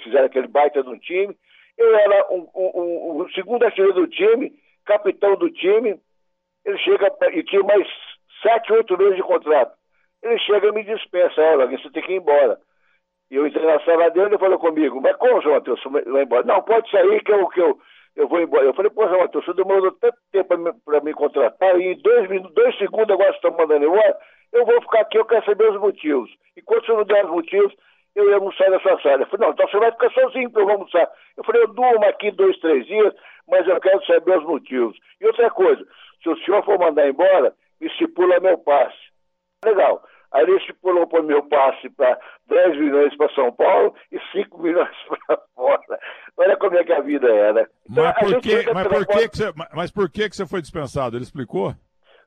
Fizeram 0.03 0.27
aquele 0.27 0.49
baita 0.49 0.83
do 0.83 0.99
time. 0.99 1.37
Eu 1.79 1.95
era 1.95 2.27
um, 2.33 2.49
um, 2.55 3.23
um, 3.23 3.29
segundo 3.31 3.65
artilheiro 3.65 3.95
do 3.95 4.09
time, 4.09 4.53
capitão 4.85 5.37
do 5.37 5.51
time. 5.51 6.01
Ele 6.65 6.79
chega 6.79 7.15
e 7.33 7.43
tinha 7.45 7.63
mais 7.63 7.87
sete, 8.43 8.73
oito 8.73 8.97
meses 8.97 9.17
de 9.17 9.23
contrato. 9.23 9.77
Ele 10.23 10.39
chega 10.39 10.69
e 10.69 10.73
me 10.73 10.83
dispensa, 10.85 11.41
olha, 11.41 11.67
você 11.67 11.91
tem 11.91 12.03
que 12.03 12.13
ir 12.13 12.17
embora. 12.17 12.59
E 13.31 13.37
eu 13.37 13.47
entrei 13.47 13.67
na 13.67 13.81
sala 13.81 14.11
dele 14.11 14.37
e 14.37 14.39
falou 14.39 14.59
comigo, 14.59 15.01
mas 15.01 15.17
como, 15.17 15.41
João 15.43 15.57
Matheus, 15.57 15.83
você 15.83 15.89
vai 15.89 16.23
embora? 16.23 16.45
Não, 16.45 16.63
pode 16.63 16.91
sair 16.91 17.23
que 17.23 17.33
eu, 17.33 17.49
que 17.49 17.61
eu, 17.61 17.79
eu 18.15 18.29
vou 18.29 18.41
embora. 18.41 18.65
Eu 18.65 18.75
falei, 18.75 18.91
pô, 18.91 19.07
João 19.07 19.21
Matheus, 19.21 19.45
você 19.45 19.53
demorou 19.53 19.93
tanto 19.93 20.17
tempo 20.33 20.49
para 20.85 21.01
me, 21.01 21.07
me 21.07 21.15
contratar 21.15 21.79
e 21.81 21.93
em 21.93 21.99
dois, 22.01 22.29
minutos, 22.29 22.55
dois 22.55 22.77
segundos 22.79 23.11
agora 23.11 23.33
você 23.33 23.37
está 23.37 23.51
mandando 23.51 23.85
embora, 23.85 24.17
eu 24.53 24.65
vou 24.65 24.81
ficar 24.81 25.01
aqui, 25.01 25.19
eu 25.19 25.25
quero 25.25 25.45
saber 25.45 25.71
os 25.71 25.81
motivos. 25.81 26.31
E 26.57 26.63
quando 26.63 26.87
você 26.87 26.93
não 26.93 27.05
der 27.05 27.25
os 27.25 27.31
motivos, 27.33 27.75
eu 28.17 28.31
ia 28.31 28.37
almoçar 28.37 28.71
na 28.71 28.81
sua 28.81 29.01
sala. 29.03 29.23
Eu 29.23 29.27
falei, 29.27 29.47
não, 29.47 29.53
então 29.53 29.69
você 29.69 29.79
vai 29.79 29.93
ficar 29.93 30.11
sozinho 30.11 30.51
que 30.51 30.59
eu 30.59 30.65
vou 30.65 30.73
almoçar. 30.73 31.09
Eu 31.37 31.45
falei, 31.45 31.63
eu 31.63 31.69
durmo 31.69 32.05
aqui 32.07 32.31
dois, 32.31 32.59
três 32.61 32.87
dias, 32.87 33.15
mas 33.47 33.69
eu 33.69 33.79
quero 33.79 34.05
saber 34.07 34.39
os 34.39 34.45
motivos. 34.45 34.97
E 35.21 35.27
outra 35.27 35.51
coisa, 35.51 35.87
se 36.23 36.29
o 36.31 36.37
senhor 36.39 36.65
for 36.65 36.79
mandar 36.79 37.07
embora, 37.07 37.55
estipula 37.81 38.41
meu 38.41 38.57
passe. 38.59 38.97
Legal. 39.65 40.03
Aí 40.33 40.43
ele 40.43 40.57
estipulou 40.57 41.07
para 41.07 41.21
o 41.21 41.25
meu 41.25 41.43
passe 41.45 41.89
para 41.91 42.19
10 42.49 42.79
milhões 42.79 43.17
para 43.17 43.33
São 43.35 43.53
Paulo 43.53 43.95
e 44.11 44.19
5 44.33 44.59
milhões 44.63 44.97
para 45.27 45.39
fora. 45.55 45.99
Olha 46.39 46.57
como 46.57 46.77
é 46.77 46.85
que 46.85 46.93
a 46.93 47.01
vida 47.01 47.29
era. 47.29 47.69
Então, 47.91 48.05
mas, 48.05 48.19
por 48.19 48.41
que, 48.41 48.73
mas, 48.73 48.89
por 48.89 49.07
que, 49.07 49.29
que 49.29 49.37
você, 49.37 49.53
mas 49.75 49.91
por 49.91 50.11
que, 50.11 50.29
que 50.31 50.37
você 50.37 50.47
foi 50.47 50.63
dispensado? 50.63 51.17
Ele 51.17 51.25
explicou? 51.25 51.75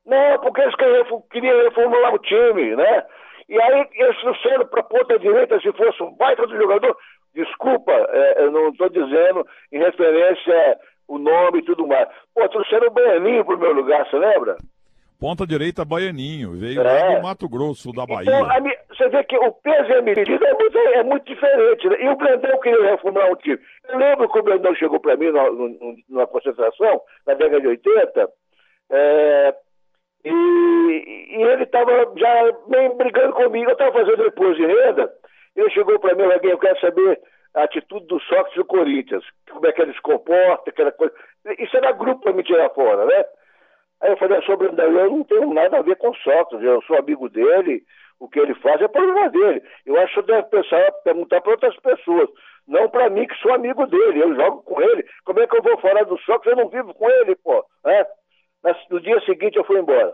Não, 0.06 0.40
porque 0.40 0.62
eles 0.62 0.76
queriam 1.32 1.64
reformular 1.64 2.14
o 2.14 2.20
time, 2.20 2.76
né? 2.76 3.06
E 3.50 3.60
aí 3.60 3.88
eles 3.96 4.18
trouxeram 4.22 4.68
para 4.68 4.82
a 4.82 4.84
ponta 4.84 5.18
direita, 5.18 5.60
se 5.60 5.72
fosse 5.74 6.04
um 6.04 6.16
baita 6.16 6.46
do 6.46 6.56
jogador, 6.56 6.96
desculpa, 7.34 7.92
é, 7.92 8.44
eu 8.44 8.52
não 8.52 8.70
estou 8.70 8.90
dizendo 8.90 9.46
em 9.72 9.80
referência 9.80 10.80
o 11.08 11.18
nome 11.18 11.60
e 11.60 11.64
tudo 11.64 11.88
mais. 11.88 12.08
Pô, 12.34 12.48
trouxeram 12.48 12.88
o 12.88 12.92
Beninho 12.92 13.44
para 13.44 13.56
o 13.56 13.60
meu 13.60 13.74
lugar, 13.74 14.08
você 14.08 14.18
lembra? 14.18 14.56
Ponta 15.20 15.46
direita 15.46 15.84
baianinho, 15.84 16.54
veio 16.54 16.80
é. 16.80 16.84
lá 16.84 17.16
do 17.16 17.24
Mato 17.24 17.50
Grosso, 17.50 17.92
da 17.92 18.06
Bahia. 18.06 18.30
Então, 18.32 18.48
você 18.88 19.10
vê 19.10 19.22
que 19.26 19.36
o 19.36 19.52
peso 19.52 19.90
e 19.90 19.96
a 19.96 20.02
medida 20.02 20.48
é 20.48 20.54
muito, 20.54 20.78
é 20.78 21.04
muito 21.04 21.26
diferente. 21.26 21.90
Né? 21.90 21.98
E 22.04 22.08
o 22.08 22.16
Brandão 22.16 22.58
queria 22.62 22.92
reformular 22.92 23.30
um 23.30 23.36
time. 23.36 23.60
Eu 23.90 23.98
lembro 23.98 24.30
que 24.30 24.40
o 24.40 24.44
Brandão 24.44 24.74
chegou 24.76 24.98
para 25.00 25.18
mim 25.18 25.32
numa, 25.32 25.50
numa, 26.08 26.28
concentração, 26.28 27.02
na 27.28 27.34
década 27.34 27.60
de 27.60 27.68
80, 27.68 28.30
é, 28.92 29.56
e, 30.24 30.30
e, 30.30 31.42
ele 31.42 31.64
estava 31.64 32.12
já 32.18 32.52
brigando 32.98 33.34
comigo. 33.34 33.70
Eu 33.70 33.74
estava 33.74 33.92
fazendo 33.94 34.24
repouso 34.24 34.56
de 34.56 34.66
renda, 34.66 35.12
ele 35.56 35.70
chegou 35.72 36.00
para 36.00 36.16
mim, 36.16 36.24
alguém, 36.24 36.52
eu 36.52 36.58
quero 36.58 36.80
saber 36.80 37.20
a 37.56 37.64
atitude 37.64 38.06
do 38.08 38.20
Sócrates 38.22 38.56
do 38.56 38.66
Corinthians, 38.66 39.24
como 39.50 39.66
é 39.68 39.72
que 39.72 39.82
ele 39.82 39.94
se 39.94 40.02
comporta, 40.02 40.70
aquela 40.70 40.92
coisa. 40.92 41.14
Isso 41.58 41.76
era 41.78 41.92
grupo 41.92 42.22
para 42.22 42.34
me 42.34 42.44
tirar 42.44 42.70
fora, 42.72 43.06
né? 43.06 43.26
Aí 44.02 44.12
eu 44.12 44.18
falei, 44.18 44.42
sobre 44.44 44.68
o 44.68 44.72
Daí, 44.72 44.94
eu 44.94 45.10
não 45.10 45.24
tenho 45.24 45.54
nada 45.54 45.78
a 45.80 45.82
ver 45.82 45.96
com 45.98 46.10
o 46.10 46.16
Sócrates, 46.16 46.66
eu 46.66 46.82
sou 46.84 46.98
amigo 46.98 47.28
dele, 47.30 47.84
o 48.20 48.30
que 48.30 48.40
ele 48.40 48.54
faz 48.56 48.82
é 48.82 48.88
problema 48.88 49.30
dele. 49.30 49.62
Eu 49.86 50.00
acho 50.00 50.22
que 50.22 50.28
deve 50.28 50.44
pensar, 50.44 50.92
perguntar 51.04 51.42
para 51.42 51.52
outras 51.52 51.76
pessoas, 51.78 52.30
não 52.68 52.88
para 52.90 53.10
mim, 53.10 53.26
que 53.28 53.36
sou 53.36 53.54
amigo 53.54 53.86
dele, 53.88 54.22
eu 54.22 54.36
jogo 54.36 54.64
com 54.64 54.82
ele. 54.82 55.06
Como 55.26 55.40
é 55.40 55.48
que 55.48 55.58
eu 55.58 55.64
vou 55.64 55.78
falar 55.80 56.04
do 56.04 56.18
Sócrates? 56.20 56.52
Eu 56.52 56.64
não 56.64 56.70
vivo 56.70 56.94
com 56.94 57.10
ele, 57.10 57.36
pô. 57.36 57.66
Né? 57.84 58.06
No 58.90 59.00
dia 59.00 59.20
seguinte 59.22 59.58
eu 59.58 59.64
fui 59.64 59.80
embora. 59.80 60.14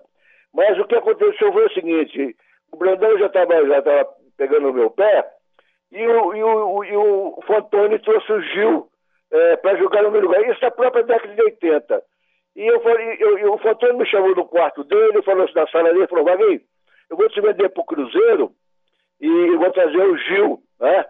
Mas 0.54 0.80
o 0.80 0.86
que 0.86 0.96
aconteceu 0.96 1.52
foi 1.52 1.66
o 1.66 1.74
seguinte, 1.74 2.36
o 2.72 2.78
Brandão 2.78 3.18
já 3.18 3.26
estava 3.26 3.66
já 3.68 3.82
tava 3.82 4.10
pegando 4.38 4.70
o 4.70 4.74
meu 4.74 4.90
pé, 4.90 5.26
e 5.92 6.08
o, 6.08 6.36
e 6.36 6.44
o, 6.44 6.84
e 6.84 6.96
o 6.98 8.00
trouxe 8.04 8.32
o 8.32 8.42
Gil 8.42 8.88
é, 9.32 9.56
para 9.58 9.78
jogar 9.78 10.04
no 10.04 10.12
meu 10.12 10.22
lugar. 10.22 10.42
Isso 10.50 10.62
na 10.62 10.72
própria 10.72 11.04
década 11.04 11.34
de 11.34 11.42
80. 11.42 12.04
E 12.56 12.66
eu 12.66 12.82
falei, 12.82 13.18
eu, 13.20 13.38
eu, 13.38 13.54
o 13.54 13.58
Fontone 13.58 13.98
me 13.98 14.06
chamou 14.06 14.34
no 14.34 14.46
quarto 14.46 14.84
dele, 14.84 15.22
falou 15.24 15.44
assim 15.44 15.56
na 15.56 15.68
sala 15.68 15.94
dele, 15.94 16.08
falou, 16.08 16.26
Vaguinho, 16.26 16.62
eu 17.10 17.18
vou 17.18 17.30
te 17.30 17.42
vender 17.42 17.70
pro 17.70 17.84
Cruzeiro 17.84 18.52
e 19.20 19.56
vou 19.58 19.72
trazer 19.72 19.98
o 19.98 20.18
Gil, 20.18 20.60
né? 20.80 21.06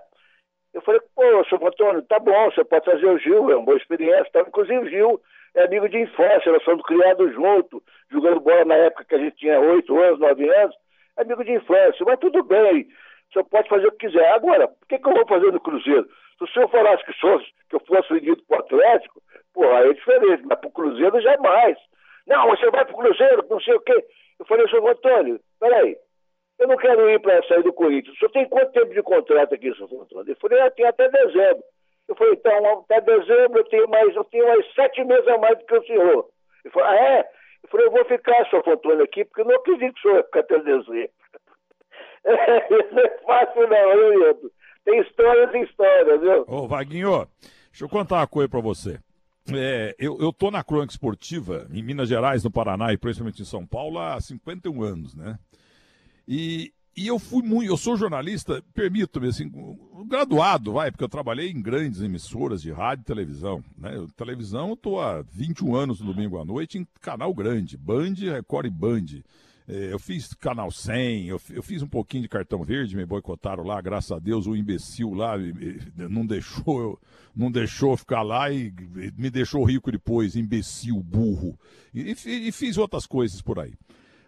Eu 0.73 0.81
falei, 0.81 0.99
pô, 1.15 1.45
seu 1.45 1.57
Fontone, 1.59 2.01
tá 2.03 2.19
bom, 2.19 2.51
você 2.51 2.63
pode 2.65 2.83
trazer 2.83 3.05
o 3.05 3.17
Gil, 3.17 3.49
é 3.49 3.55
uma 3.55 3.65
boa 3.65 3.77
experiência. 3.77 4.29
Tá? 4.31 4.41
Inclusive 4.41 4.79
o 4.79 4.89
Gil 4.89 5.21
é 5.55 5.63
amigo 5.63 5.87
de 5.87 5.99
infância, 5.99 6.51
nós 6.51 6.63
somos 6.63 6.83
criados 6.85 7.33
juntos, 7.33 7.81
jogando 8.11 8.41
bola 8.41 8.65
na 8.65 8.75
época 8.75 9.05
que 9.05 9.15
a 9.15 9.17
gente 9.17 9.37
tinha 9.37 9.59
oito 9.59 9.97
anos, 9.97 10.19
nove 10.19 10.49
anos, 10.53 10.75
é 11.17 11.21
amigo 11.21 11.43
de 11.43 11.53
infância, 11.53 12.05
mas 12.05 12.19
tudo 12.19 12.43
bem, 12.43 12.83
o 13.29 13.33
senhor 13.33 13.45
pode 13.45 13.69
fazer 13.69 13.87
o 13.87 13.91
que 13.93 14.07
quiser. 14.07 14.29
Agora, 14.33 14.65
o 14.65 14.85
que, 14.87 14.99
que 14.99 15.07
eu 15.07 15.13
vou 15.13 15.25
fazer 15.25 15.51
no 15.51 15.59
Cruzeiro? 15.59 16.07
Se 16.37 16.43
o 16.43 16.47
senhor 16.47 16.69
falasse 16.69 17.05
que, 17.05 17.13
sou, 17.13 17.39
que 17.39 17.75
eu 17.75 17.79
fosse 17.79 18.13
vendido 18.13 18.43
para 18.47 18.57
o 18.57 18.59
Atlético, 18.59 19.21
pô, 19.53 19.63
aí 19.71 19.89
é 19.89 19.93
diferente, 19.93 20.43
mas 20.45 20.59
para 20.59 20.67
o 20.67 20.73
Cruzeiro 20.73 21.21
jamais. 21.21 21.77
Não, 22.27 22.47
você 22.47 22.69
vai 22.69 22.83
para 22.83 22.93
o 22.93 22.97
Cruzeiro, 22.97 23.45
não 23.49 23.59
sei 23.61 23.75
o 23.75 23.79
quê. 23.79 24.05
Eu 24.39 24.45
falei, 24.45 24.67
senhor 24.67 24.89
Antônio, 24.89 25.39
peraí, 25.59 25.95
eu 26.59 26.67
não 26.67 26.75
quero 26.75 27.09
ir 27.09 27.19
para 27.19 27.41
sair 27.47 27.63
do 27.63 27.71
Corinthians. 27.71 28.15
O 28.15 28.19
senhor 28.19 28.31
tem 28.31 28.49
quanto 28.49 28.73
tempo 28.73 28.93
de 28.93 29.01
contrato 29.01 29.55
aqui, 29.55 29.73
senhor 29.73 29.85
Antônio? 29.85 30.25
Ele 30.27 30.35
falou, 30.35 30.61
ah, 30.61 30.71
tem 30.71 30.85
até 30.85 31.07
dezembro. 31.07 31.63
Eu 32.07 32.15
falei, 32.15 32.33
então, 32.33 32.79
até 32.79 33.01
dezembro 33.01 33.59
eu 33.59 33.63
tenho 33.65 33.89
mais, 33.89 34.15
eu 34.15 34.23
tenho 34.25 34.47
mais 34.47 34.73
sete 34.73 35.03
meses 35.03 35.27
a 35.27 35.37
mais 35.37 35.57
do 35.57 35.65
que 35.65 35.75
o 35.75 35.85
senhor. 35.85 36.29
Ele 36.63 36.73
falou, 36.73 36.87
ah, 36.87 36.95
é? 36.95 37.19
Eu 37.63 37.69
falei, 37.69 37.87
eu 37.87 37.91
vou 37.91 38.05
ficar, 38.05 38.49
senhor 38.49 38.63
Fontônio, 38.63 39.03
aqui, 39.03 39.25
porque 39.25 39.41
eu 39.41 39.45
não 39.45 39.55
acredito 39.55 39.93
que 39.93 39.99
o 39.99 40.01
senhor 40.01 40.13
vai 40.15 40.23
ficar 40.23 40.39
até 40.41 40.59
dezembro. 40.59 41.09
Isso 42.25 42.99
é 42.99 43.17
fácil 43.25 43.67
não, 43.67 44.33
viu, 44.39 44.51
Tem 44.83 44.99
histórias 45.01 45.53
e 45.53 45.59
histórias, 45.63 46.21
viu? 46.21 46.45
Ô, 46.47 46.67
Vaguinho, 46.67 47.27
deixa 47.69 47.85
eu 47.85 47.89
contar 47.89 48.17
uma 48.17 48.27
coisa 48.27 48.49
pra 48.49 48.61
você. 48.61 48.99
É, 49.53 49.95
eu, 49.99 50.17
eu 50.19 50.33
tô 50.33 50.49
na 50.49 50.63
crônica 50.63 50.91
esportiva 50.91 51.67
em 51.71 51.83
Minas 51.83 52.09
Gerais, 52.09 52.43
no 52.43 52.51
Paraná 52.51 52.91
e 52.91 52.97
principalmente 52.97 53.41
em 53.41 53.45
São 53.45 53.65
Paulo 53.65 53.99
há 53.99 54.19
51 54.19 54.81
anos, 54.81 55.15
né? 55.15 55.37
E, 56.27 56.73
e 56.95 57.07
eu 57.07 57.19
fui 57.19 57.43
muito, 57.43 57.69
eu 57.69 57.75
sou 57.75 57.97
jornalista, 57.97 58.63
permito-me, 58.73 59.27
assim, 59.27 59.51
graduado, 60.07 60.73
vai, 60.73 60.91
porque 60.91 61.03
eu 61.03 61.09
trabalhei 61.09 61.51
em 61.51 61.61
grandes 61.61 62.01
emissoras 62.01 62.61
de 62.61 62.71
rádio 62.71 63.01
e 63.01 63.05
televisão. 63.05 63.63
Né? 63.77 63.95
Eu, 63.95 64.07
televisão, 64.09 64.69
eu 64.69 64.77
tô 64.77 64.99
há 64.99 65.21
21 65.21 65.75
anos 65.75 65.99
no 65.99 66.13
domingo 66.13 66.39
à 66.39 66.45
noite 66.45 66.77
em 66.77 66.87
canal 67.01 67.33
grande, 67.33 67.77
Band, 67.77 68.13
Record 68.17 68.67
e 68.67 68.69
Band. 68.69 69.05
É, 69.67 69.91
eu 69.91 69.97
fiz 69.97 70.33
canal 70.35 70.69
100, 70.69 71.25
eu, 71.25 71.39
fiz 71.39 71.81
um 71.81 71.87
pouquinho 71.87 72.23
de 72.23 72.29
cartão 72.29 72.63
verde, 72.63 72.95
me 72.95 73.05
boicotaram 73.05 73.63
lá, 73.63 73.81
graças 73.81 74.11
a 74.11 74.19
Deus, 74.19 74.45
o 74.45 74.55
imbecil 74.55 75.13
lá 75.13 75.33
não 75.95 76.25
deixou 76.25 76.99
não 77.35 77.51
deixou 77.51 77.97
ficar 77.97 78.21
lá 78.21 78.49
e 78.51 78.71
me 79.17 79.29
deixou 79.29 79.65
rico 79.65 79.91
depois, 79.91 80.35
imbecil, 80.35 81.01
burro. 81.01 81.59
E, 81.93 82.15
e, 82.25 82.47
e 82.47 82.51
fiz 82.51 82.77
outras 82.77 83.05
coisas 83.05 83.41
por 83.41 83.59
aí. 83.59 83.73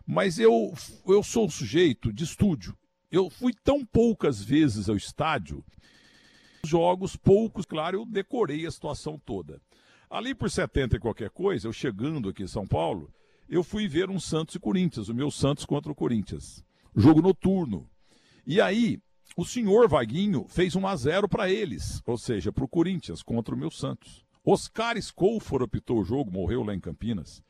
Mas 0.07 0.39
eu, 0.39 0.73
eu 1.05 1.21
sou 1.21 1.47
um 1.47 1.49
sujeito 1.49 2.13
de 2.13 2.23
estúdio. 2.23 2.77
Eu 3.11 3.29
fui 3.29 3.51
tão 3.53 3.85
poucas 3.85 4.41
vezes 4.41 4.87
ao 4.87 4.95
estádio, 4.95 5.63
jogos 6.63 7.17
poucos, 7.17 7.65
claro, 7.65 7.99
eu 7.99 8.05
decorei 8.05 8.65
a 8.65 8.71
situação 8.71 9.19
toda. 9.19 9.61
Ali 10.09 10.33
por 10.33 10.49
70 10.49 10.95
e 10.95 10.99
qualquer 10.99 11.29
coisa, 11.29 11.67
eu 11.67 11.73
chegando 11.73 12.29
aqui 12.29 12.43
em 12.43 12.47
São 12.47 12.65
Paulo, 12.65 13.13
eu 13.49 13.63
fui 13.63 13.85
ver 13.85 14.09
um 14.09 14.19
Santos 14.19 14.55
e 14.55 14.59
Corinthians, 14.59 15.09
o 15.09 15.13
meu 15.13 15.29
Santos 15.29 15.65
contra 15.65 15.91
o 15.91 15.95
Corinthians. 15.95 16.63
Jogo 16.95 17.21
noturno. 17.21 17.89
E 18.45 18.61
aí, 18.61 18.99
o 19.35 19.45
senhor 19.45 19.89
Vaguinho 19.89 20.45
fez 20.47 20.73
1 20.73 20.87
a 20.87 20.95
0 20.95 21.27
para 21.27 21.49
eles, 21.49 22.01
ou 22.05 22.17
seja, 22.17 22.51
para 22.51 22.63
o 22.63 22.69
Corinthians 22.69 23.21
contra 23.21 23.53
o 23.53 23.57
meu 23.57 23.69
Santos. 23.69 24.25
Oscar 24.45 25.01
Scolfor 25.01 25.61
apitou 25.63 25.99
o 25.99 26.05
jogo, 26.05 26.31
morreu 26.31 26.63
lá 26.63 26.73
em 26.73 26.79
Campinas. 26.79 27.43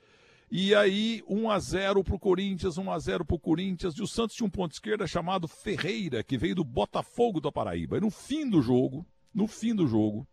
E 0.49 0.73
aí, 0.73 1.21
1 1.27 1.49
a 1.49 1.59
0 1.59 2.03
para 2.03 2.15
o 2.15 2.19
Corinthians, 2.19 2.77
1 2.77 2.91
a 2.91 2.97
0 2.97 3.25
para 3.25 3.35
o 3.35 3.39
Corinthians. 3.39 3.95
E 3.97 4.01
o 4.01 4.07
Santos 4.07 4.35
tinha 4.35 4.47
um 4.47 4.49
ponto 4.49 4.71
esquerda 4.71 5.05
chamado 5.05 5.47
Ferreira, 5.47 6.23
que 6.23 6.37
veio 6.37 6.55
do 6.55 6.63
Botafogo 6.63 7.41
da 7.41 7.51
Paraíba. 7.51 7.97
E 7.97 8.01
no 8.01 8.09
fim 8.09 8.49
do 8.49 8.61
jogo, 8.61 9.05
no 9.33 9.45
fim 9.45 9.75
do 9.75 9.85
jogo, 9.85 10.25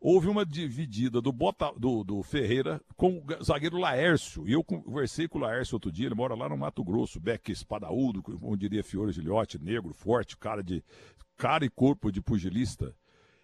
houve 0.00 0.28
uma 0.28 0.46
dividida 0.46 1.20
do, 1.20 1.32
Bota, 1.32 1.72
do, 1.76 2.04
do, 2.04 2.22
Ferreira 2.22 2.80
com 2.96 3.18
o 3.18 3.44
zagueiro 3.44 3.76
Laércio. 3.76 4.48
E 4.48 4.52
eu 4.52 4.62
conversei 4.62 5.26
com 5.26 5.38
o 5.38 5.40
Laércio 5.40 5.74
outro 5.74 5.90
dia, 5.90 6.06
ele 6.06 6.14
mora 6.14 6.36
lá 6.36 6.48
no 6.48 6.56
Mato 6.56 6.84
Grosso, 6.84 7.18
beck 7.18 7.50
espadaúdo, 7.50 8.22
como 8.22 8.56
diria 8.56 8.84
Fiore 8.84 9.10
Gilhote, 9.10 9.58
negro, 9.58 9.92
forte, 9.92 10.36
cara 10.36 10.62
de 10.62 10.82
cara 11.36 11.64
e 11.64 11.70
corpo 11.70 12.12
de 12.12 12.20
pugilista. 12.20 12.94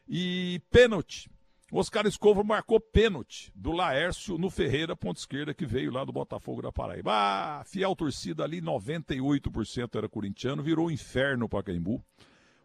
E 0.09 0.61
pênalti. 0.71 1.29
Oscar 1.75 2.07
Escovo 2.07 2.45
marcou 2.45 2.79
pênalti 2.79 3.50
do 3.55 3.73
Laércio 3.73 4.37
no 4.37 4.50
Ferreira, 4.50 4.95
ponta 4.95 5.19
esquerda, 5.19 5.55
que 5.55 5.64
veio 5.64 5.91
lá 5.91 6.05
do 6.05 6.12
Botafogo 6.12 6.61
da 6.61 6.71
Paraíba. 6.71 7.11
Ah, 7.14 7.64
fiel 7.64 7.97
torcida 7.97 8.45
ali, 8.45 8.61
98% 8.61 9.97
era 9.97 10.07
corintiano, 10.07 10.62
virou 10.62 10.91
inferno 10.91 11.49
para 11.49 11.62
Caimbu. 11.62 12.05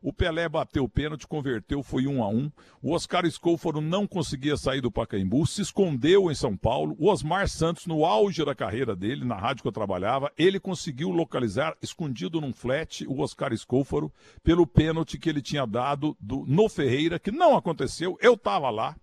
O 0.02 0.14
Pelé 0.14 0.48
bateu 0.48 0.84
o 0.84 0.90
pênalti, 0.90 1.28
converteu, 1.28 1.82
foi 1.82 2.08
um 2.08 2.24
a 2.24 2.28
um. 2.28 2.52
O 2.82 2.94
Oscar 2.94 3.26
Escoforo 3.26 3.82
não 3.82 4.06
conseguia 4.06 4.56
sair 4.56 4.82
do 4.82 4.92
Pacaembu, 4.92 5.46
se 5.48 5.62
escondeu 5.62 6.32
em 6.32 6.36
São 6.36 6.56
Paulo. 6.56 6.96
O 7.00 7.10
Osmar 7.10 7.48
Santos, 7.48 7.86
no 7.86 8.06
auge 8.06 8.46
da 8.46 8.56
carreira 8.56 8.96
dele, 8.96 9.26
na 9.26 9.36
rádio 9.36 9.64
que 9.64 9.68
eu 9.68 9.72
trabalhava, 9.72 10.32
ele 10.38 10.60
conseguiu 10.60 11.10
localizar, 11.10 11.76
escondido 11.82 12.40
num 12.40 12.54
flat, 12.54 13.06
o 13.08 13.22
Oscar 13.22 13.54
Escoforo, 13.54 14.12
pelo 14.44 14.68
pênalti 14.68 15.18
que 15.18 15.30
ele 15.30 15.42
tinha 15.42 15.66
dado 15.66 16.16
do, 16.20 16.46
no 16.48 16.70
Ferreira, 16.70 17.20
que 17.20 17.32
não 17.32 17.58
aconteceu. 17.58 18.18
Eu 18.22 18.34
estava 18.34 18.70
lá, 18.70 18.96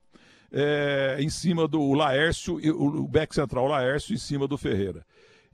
é, 0.53 1.17
em 1.19 1.29
cima 1.29 1.67
do 1.67 1.93
Laércio, 1.93 2.57
o 2.73 3.09
back 3.09 3.35
central 3.35 3.67
Laércio 3.67 4.15
em 4.15 4.19
cima 4.19 4.47
do 4.47 4.57
Ferreira. 4.57 5.05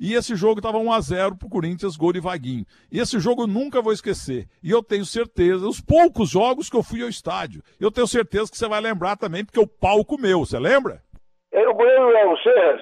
E 0.01 0.15
esse 0.15 0.35
jogo 0.35 0.61
estava 0.61 0.79
1 0.79 0.93
a 0.93 1.01
0 1.01 1.37
para 1.37 1.47
o 1.47 1.51
Corinthians, 1.51 1.95
gol 1.95 2.15
de 2.15 2.21
Vaguinho. 2.21 2.65
E 2.91 2.99
esse 2.99 3.21
jogo 3.21 3.43
eu 3.43 3.47
nunca 3.47 3.83
vou 3.83 3.93
esquecer. 3.93 4.47
E 4.63 4.71
eu 4.71 4.83
tenho 4.83 5.05
certeza, 5.05 5.69
os 5.69 5.79
poucos 5.79 6.31
jogos 6.31 6.71
que 6.71 6.77
eu 6.77 6.83
fui 6.83 7.03
ao 7.03 7.09
estádio, 7.11 7.63
eu 7.79 7.91
tenho 7.91 8.07
certeza 8.07 8.51
que 8.51 8.57
você 8.57 8.67
vai 8.67 8.81
lembrar 8.81 9.17
também, 9.17 9.45
porque 9.45 9.61
o 9.61 9.67
palco 9.67 10.19
meu, 10.19 10.39
você 10.41 10.59
lembra? 10.59 11.03
É 11.53 11.69
o 11.69 11.75
goleiro 11.75 12.17
é 12.17 12.27
o 12.27 12.37
Serras? 12.39 12.81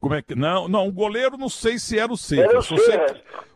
Como 0.00 0.14
é 0.14 0.22
que. 0.22 0.34
Não, 0.34 0.66
não, 0.66 0.88
o 0.88 0.92
goleiro 0.92 1.36
não 1.36 1.50
sei 1.50 1.78
se 1.78 1.98
era 1.98 2.10
o 2.10 2.16
Serras. 2.16 2.66
Você, 2.66 2.94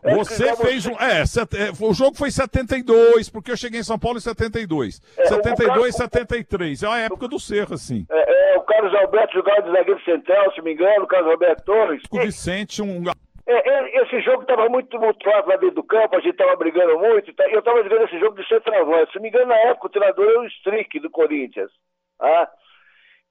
é 0.03 0.13
você 0.13 0.55
fez 0.57 0.85
um. 0.85 0.93
É, 0.99 1.25
set, 1.25 1.49
é, 1.57 1.71
o 1.83 1.91
jogo 1.91 2.15
foi 2.15 2.29
72, 2.29 3.29
porque 3.29 3.51
eu 3.51 3.57
cheguei 3.57 3.79
em 3.79 3.83
São 3.83 3.97
Paulo 3.97 4.19
em 4.19 4.21
72. 4.21 5.01
É, 5.17 5.25
72, 5.25 5.95
73. 5.95 6.83
É 6.83 6.87
a 6.87 6.97
época 6.99 7.27
do 7.27 7.39
Serras, 7.39 7.81
sim. 7.81 8.05
É, 8.11 8.53
é, 8.53 8.57
o 8.57 8.61
Carlos 8.61 8.93
Alberto 8.93 9.33
jogava 9.33 9.63
de 9.63 9.71
zagueiro 9.71 10.03
central, 10.03 10.53
se 10.53 10.61
me 10.61 10.73
engano, 10.73 11.05
o 11.05 11.07
Carlos 11.07 11.31
Alberto 11.31 11.63
Torres. 11.65 12.03
O 12.11 12.19
Vicente, 12.19 12.79
um. 12.79 13.03
É, 13.47 14.03
esse 14.03 14.21
jogo 14.21 14.43
estava 14.43 14.69
muito 14.69 14.89
tumultuado 14.89 15.49
lá 15.49 15.55
dentro 15.55 15.75
do 15.75 15.83
campo, 15.83 16.15
a 16.15 16.19
gente 16.19 16.31
estava 16.31 16.55
brigando 16.55 16.99
muito. 16.99 17.33
Tá, 17.33 17.47
eu 17.49 17.59
estava 17.59 17.81
jogando 17.81 18.05
esse 18.05 18.19
jogo 18.19 18.39
de 18.39 18.47
centroavante. 18.47 19.11
Se 19.11 19.19
me 19.19 19.29
engano, 19.29 19.47
na 19.47 19.57
época 19.69 19.87
o 19.87 19.89
treinador 19.89 20.29
era 20.29 20.41
o 20.41 20.45
Strick 20.45 20.99
do 20.99 21.09
Corinthians. 21.09 21.71
Ah. 22.19 22.47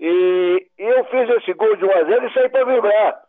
E, 0.01 0.67
e 0.79 0.83
eu 0.83 1.05
fiz 1.07 1.29
esse 1.31 1.53
gol 1.55 1.77
de 1.77 1.85
1x0 1.85 2.31
e 2.31 2.35
saí 2.35 2.49
para 2.49 2.65
vibrar. 2.65 3.21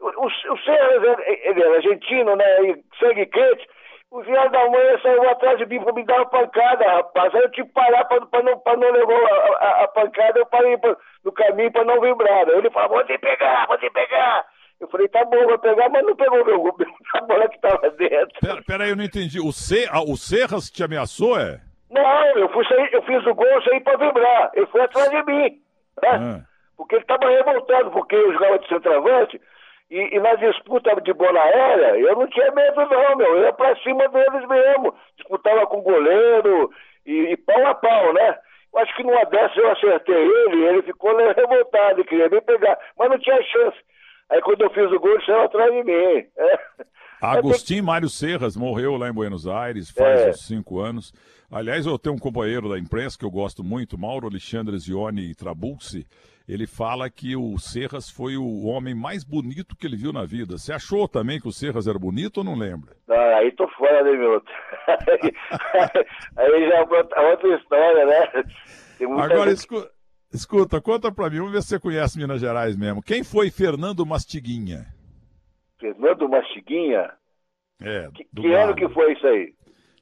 O, 0.00 0.08
o, 0.08 0.26
o 0.26 0.58
Serras, 0.58 1.18
ele 1.26 1.62
era 1.62 1.76
argentino, 1.76 2.36
né? 2.36 2.62
E 2.62 2.84
sangue 2.98 3.26
quente. 3.26 3.68
O 4.10 4.22
viado 4.22 4.52
da 4.52 4.70
manhã 4.70 4.98
saiu 5.02 5.28
atrás 5.28 5.58
de 5.58 5.66
mim 5.66 5.82
para 5.82 5.92
me 5.92 6.04
dar 6.04 6.18
uma 6.18 6.26
pancada, 6.26 6.84
rapaz. 6.84 7.34
Aí 7.34 7.42
eu 7.42 7.50
tive 7.50 7.66
que 7.66 7.72
parar 7.72 8.04
para 8.04 8.42
não, 8.42 8.62
não 8.64 8.92
levar 8.92 9.12
a, 9.12 9.56
a, 9.56 9.84
a, 9.84 9.88
pancada. 9.88 10.38
Eu 10.38 10.46
parei 10.46 10.76
pra, 10.78 10.96
no 11.24 11.32
caminho 11.32 11.72
para 11.72 11.84
não 11.84 12.00
vibrar. 12.00 12.48
Aí 12.48 12.58
ele 12.58 12.70
falou: 12.70 12.90
vou 12.90 13.04
te 13.04 13.18
pegar, 13.18 13.66
vou 13.66 13.76
te 13.78 13.90
pegar. 13.90 14.46
Eu 14.80 14.88
falei, 14.88 15.08
tá 15.08 15.24
bom, 15.24 15.46
vai 15.46 15.58
pegar, 15.58 15.88
mas 15.88 16.04
não 16.04 16.14
pegou 16.14 16.44
meu 16.44 16.60
gol, 16.60 16.76
a 17.14 17.20
bola 17.22 17.48
que 17.48 17.60
tava 17.60 17.90
dentro. 17.90 18.40
Pera, 18.40 18.62
pera 18.66 18.84
aí, 18.84 18.90
eu 18.90 18.96
não 18.96 19.04
entendi. 19.04 19.40
O, 19.40 19.52
C, 19.52 19.88
ah, 19.90 20.02
o 20.02 20.16
Serras 20.16 20.70
te 20.70 20.82
ameaçou, 20.82 21.38
é? 21.38 21.60
Não, 21.90 22.26
eu, 22.36 22.48
fui 22.50 22.64
sair, 22.66 22.92
eu 22.92 23.02
fiz 23.02 23.24
o 23.26 23.34
gol, 23.34 23.62
saí 23.62 23.80
pra 23.80 23.96
vibrar. 23.96 24.50
Ele 24.54 24.66
foi 24.66 24.80
atrás 24.82 25.08
de 25.10 25.22
mim. 25.24 25.58
Né? 26.02 26.10
Ah. 26.10 26.40
Porque 26.76 26.96
ele 26.96 27.04
tava 27.04 27.28
revoltado, 27.28 27.90
porque 27.90 28.14
eu 28.16 28.32
jogava 28.32 28.58
de 28.58 28.68
centroavante. 28.68 29.40
E, 29.90 30.16
e, 30.16 30.20
na 30.20 30.34
disputa 30.34 30.98
de 31.02 31.12
bola 31.12 31.38
aérea, 31.38 31.96
eu 31.98 32.16
não 32.16 32.26
tinha 32.26 32.50
medo, 32.52 32.76
não, 32.76 33.16
meu. 33.16 33.36
Eu 33.36 33.42
ia 33.44 33.52
pra 33.52 33.76
cima 33.76 34.08
deles 34.08 34.48
mesmo. 34.48 34.94
Disputava 35.16 35.66
com 35.66 35.82
goleiro 35.82 36.70
e, 37.06 37.32
e 37.32 37.36
pau 37.36 37.66
a 37.66 37.74
pau, 37.74 38.12
né? 38.12 38.38
Eu 38.74 38.80
acho 38.80 38.96
que 38.96 39.04
numa 39.04 39.24
dessas 39.24 39.56
eu 39.56 39.70
acertei 39.70 40.16
ele, 40.16 40.64
ele 40.64 40.82
ficou 40.82 41.16
revoltado, 41.16 42.00
e 42.00 42.04
queria 42.04 42.28
me 42.28 42.40
pegar, 42.40 42.76
mas 42.98 43.08
não 43.08 43.18
tinha 43.18 43.40
chance. 43.42 43.78
Aí 44.30 44.40
quando 44.40 44.62
eu 44.62 44.70
fiz 44.70 44.90
o 44.90 44.98
gol, 44.98 45.12
ele 45.12 45.24
saiu 45.24 45.42
atrás 45.42 45.72
de 45.72 45.84
mim. 45.84 46.26
É. 47.22 47.36
Agostinho 47.38 47.84
Mário 47.84 48.08
Serras 48.08 48.54
morreu 48.54 48.98
lá 48.98 49.08
em 49.08 49.12
Buenos 49.12 49.46
Aires 49.46 49.90
faz 49.90 50.20
é. 50.20 50.28
uns 50.28 50.46
cinco 50.46 50.78
anos. 50.78 51.14
Aliás, 51.54 51.86
eu 51.86 51.96
tenho 51.96 52.16
um 52.16 52.18
companheiro 52.18 52.68
da 52.68 52.76
imprensa 52.76 53.16
que 53.16 53.24
eu 53.24 53.30
gosto 53.30 53.62
muito, 53.62 53.96
Mauro 53.96 54.26
Alexandre 54.26 54.76
Zioni 54.76 55.36
Trabulsi. 55.36 56.04
Ele 56.48 56.66
fala 56.66 57.08
que 57.08 57.36
o 57.36 57.56
Serras 57.60 58.10
foi 58.10 58.36
o 58.36 58.66
homem 58.66 58.92
mais 58.92 59.22
bonito 59.22 59.76
que 59.76 59.86
ele 59.86 59.96
viu 59.96 60.12
na 60.12 60.24
vida. 60.24 60.58
Você 60.58 60.72
achou 60.72 61.06
também 61.06 61.40
que 61.40 61.46
o 61.46 61.52
Serras 61.52 61.86
era 61.86 61.96
bonito 61.96 62.38
ou 62.38 62.44
não 62.44 62.56
lembra? 62.56 62.96
Ah, 63.08 63.36
aí 63.36 63.52
tô 63.52 63.68
fora, 63.68 64.02
né, 64.02 64.10
Milton? 64.10 64.50
aí 66.36 66.68
já 66.68 66.76
é 66.76 67.30
outra 67.30 67.56
história, 67.56 68.04
né? 68.04 68.44
Agora, 69.22 69.50
gente... 69.50 69.58
escuta, 69.58 69.90
escuta, 70.32 70.80
conta 70.80 71.12
pra 71.12 71.30
mim, 71.30 71.38
vamos 71.38 71.52
ver 71.52 71.62
se 71.62 71.68
você 71.68 71.78
conhece 71.78 72.18
Minas 72.18 72.40
Gerais 72.40 72.76
mesmo. 72.76 73.00
Quem 73.00 73.22
foi 73.22 73.48
Fernando 73.52 74.04
Mastiguinha? 74.04 74.86
Fernando 75.78 76.28
Mastiguinha? 76.28 77.12
É. 77.80 78.08
Que, 78.12 78.24
que 78.24 78.52
ano 78.54 78.74
que 78.74 78.88
foi 78.88 79.12
isso 79.12 79.26
aí? 79.28 79.54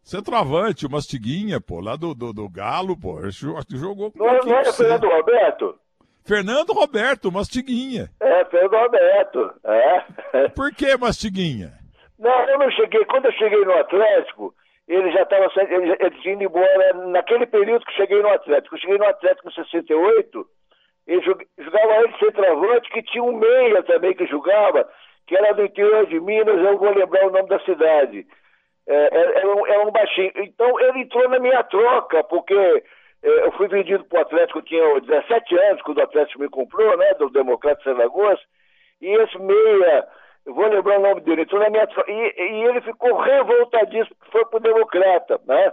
Centroavante, 0.03 0.87
o 0.87 0.91
Mastiguinha, 0.91 1.61
pô, 1.61 1.81
lá 1.81 1.97
do, 1.97 2.15
do, 2.15 2.33
do 2.33 2.49
Galo, 2.49 2.99
pô. 2.99 3.19
Jogou 3.31 4.13
Não, 4.15 4.27
não 4.27 4.57
era 4.57 4.73
Fernando 4.73 5.09
Roberto? 5.09 5.79
Fernando 6.25 6.73
Roberto, 6.73 7.33
Mastiguinha. 7.33 8.09
É, 8.21 8.45
Fernando 8.47 8.77
Roberto. 8.77 9.53
É. 9.65 10.49
Por 10.51 10.75
que 10.75 10.97
Mastiguinha? 10.97 11.73
Não, 12.19 12.49
eu 12.49 12.59
não 12.59 12.71
cheguei. 12.71 13.05
Quando 13.05 13.27
eu 13.27 13.33
cheguei 13.33 13.65
no 13.65 13.73
Atlético, 13.73 14.55
ele 14.89 15.11
já 15.13 15.23
estava 15.23 15.47
ele, 15.57 15.97
ele 15.99 16.21
tinha 16.21 16.35
ido 16.35 16.45
embora 16.45 16.95
naquele 17.09 17.47
período 17.47 17.85
que 17.85 17.93
cheguei 17.93 18.21
no 18.21 18.29
Atlético. 18.29 18.75
Eu 18.75 18.81
cheguei 18.81 18.99
no 18.99 19.07
Atlético 19.07 19.49
em 19.49 19.53
68, 19.53 20.47
ele 21.07 21.23
jogava 21.23 21.95
ele 22.03 22.19
centroavante, 22.19 22.91
que 22.91 23.03
tinha 23.03 23.25
um 23.25 23.37
meia 23.37 23.83
também 23.83 24.15
que 24.15 24.27
jogava, 24.27 24.89
que 25.27 25.37
era 25.37 25.53
do 25.53 25.65
interior 25.65 26.07
de 26.07 26.21
Minas, 26.21 26.59
eu 26.59 26.79
vou 26.79 26.93
lembrar 26.93 27.27
o 27.27 27.33
nome 27.33 27.49
da 27.49 27.59
cidade. 27.61 28.27
É, 28.87 29.39
era, 29.39 29.49
um, 29.49 29.67
era 29.67 29.87
um 29.87 29.91
baixinho. 29.91 30.33
Então 30.37 30.81
ele 30.81 31.01
entrou 31.01 31.29
na 31.29 31.39
minha 31.39 31.62
troca, 31.65 32.25
porque 32.25 32.55
é, 33.23 33.47
eu 33.47 33.53
fui 33.53 33.69
vendido 33.69 34.05
para 34.05 34.19
o 34.19 34.23
Atlético, 34.23 34.59
eu 34.59 34.62
tinha 34.62 35.01
17 35.01 35.59
anos 35.59 35.83
quando 35.83 35.99
o 35.99 36.03
Atlético 36.03 36.41
me 36.41 36.49
comprou, 36.49 36.97
né, 36.97 37.15
do 37.15 37.31
Democrata 37.31 37.83
Sanagoas, 37.85 38.41
e 39.01 39.07
esse 39.07 39.39
meia, 39.39 40.07
eu 40.45 40.55
vou 40.55 40.67
lembrar 40.67 40.99
o 40.99 41.03
nome 41.03 41.21
dele, 41.21 41.43
entrou 41.43 41.61
na 41.61 41.71
minha 41.71 41.89
e, 42.09 42.43
e 42.43 42.65
ele 42.65 42.81
ficou 42.81 43.17
revoltadíssimo, 43.17 44.17
foi 44.31 44.45
para 44.47 44.57
o 44.57 44.62
Democrata, 44.62 45.41
né? 45.47 45.73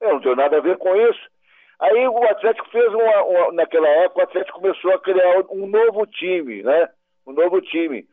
Eu 0.00 0.14
não 0.14 0.20
tenho 0.20 0.36
nada 0.36 0.56
a 0.56 0.60
ver 0.60 0.76
com 0.78 0.94
isso. 0.96 1.20
Aí 1.78 2.06
o 2.08 2.24
Atlético 2.24 2.68
fez 2.70 2.92
uma, 2.92 3.22
uma, 3.22 3.52
naquela 3.52 3.88
época, 3.88 4.20
o 4.20 4.24
Atlético 4.24 4.60
começou 4.60 4.92
a 4.92 5.00
criar 5.00 5.40
um 5.50 5.66
novo 5.66 6.06
time, 6.06 6.62
né? 6.62 6.88
Um 7.26 7.32
novo 7.32 7.60
time, 7.62 8.04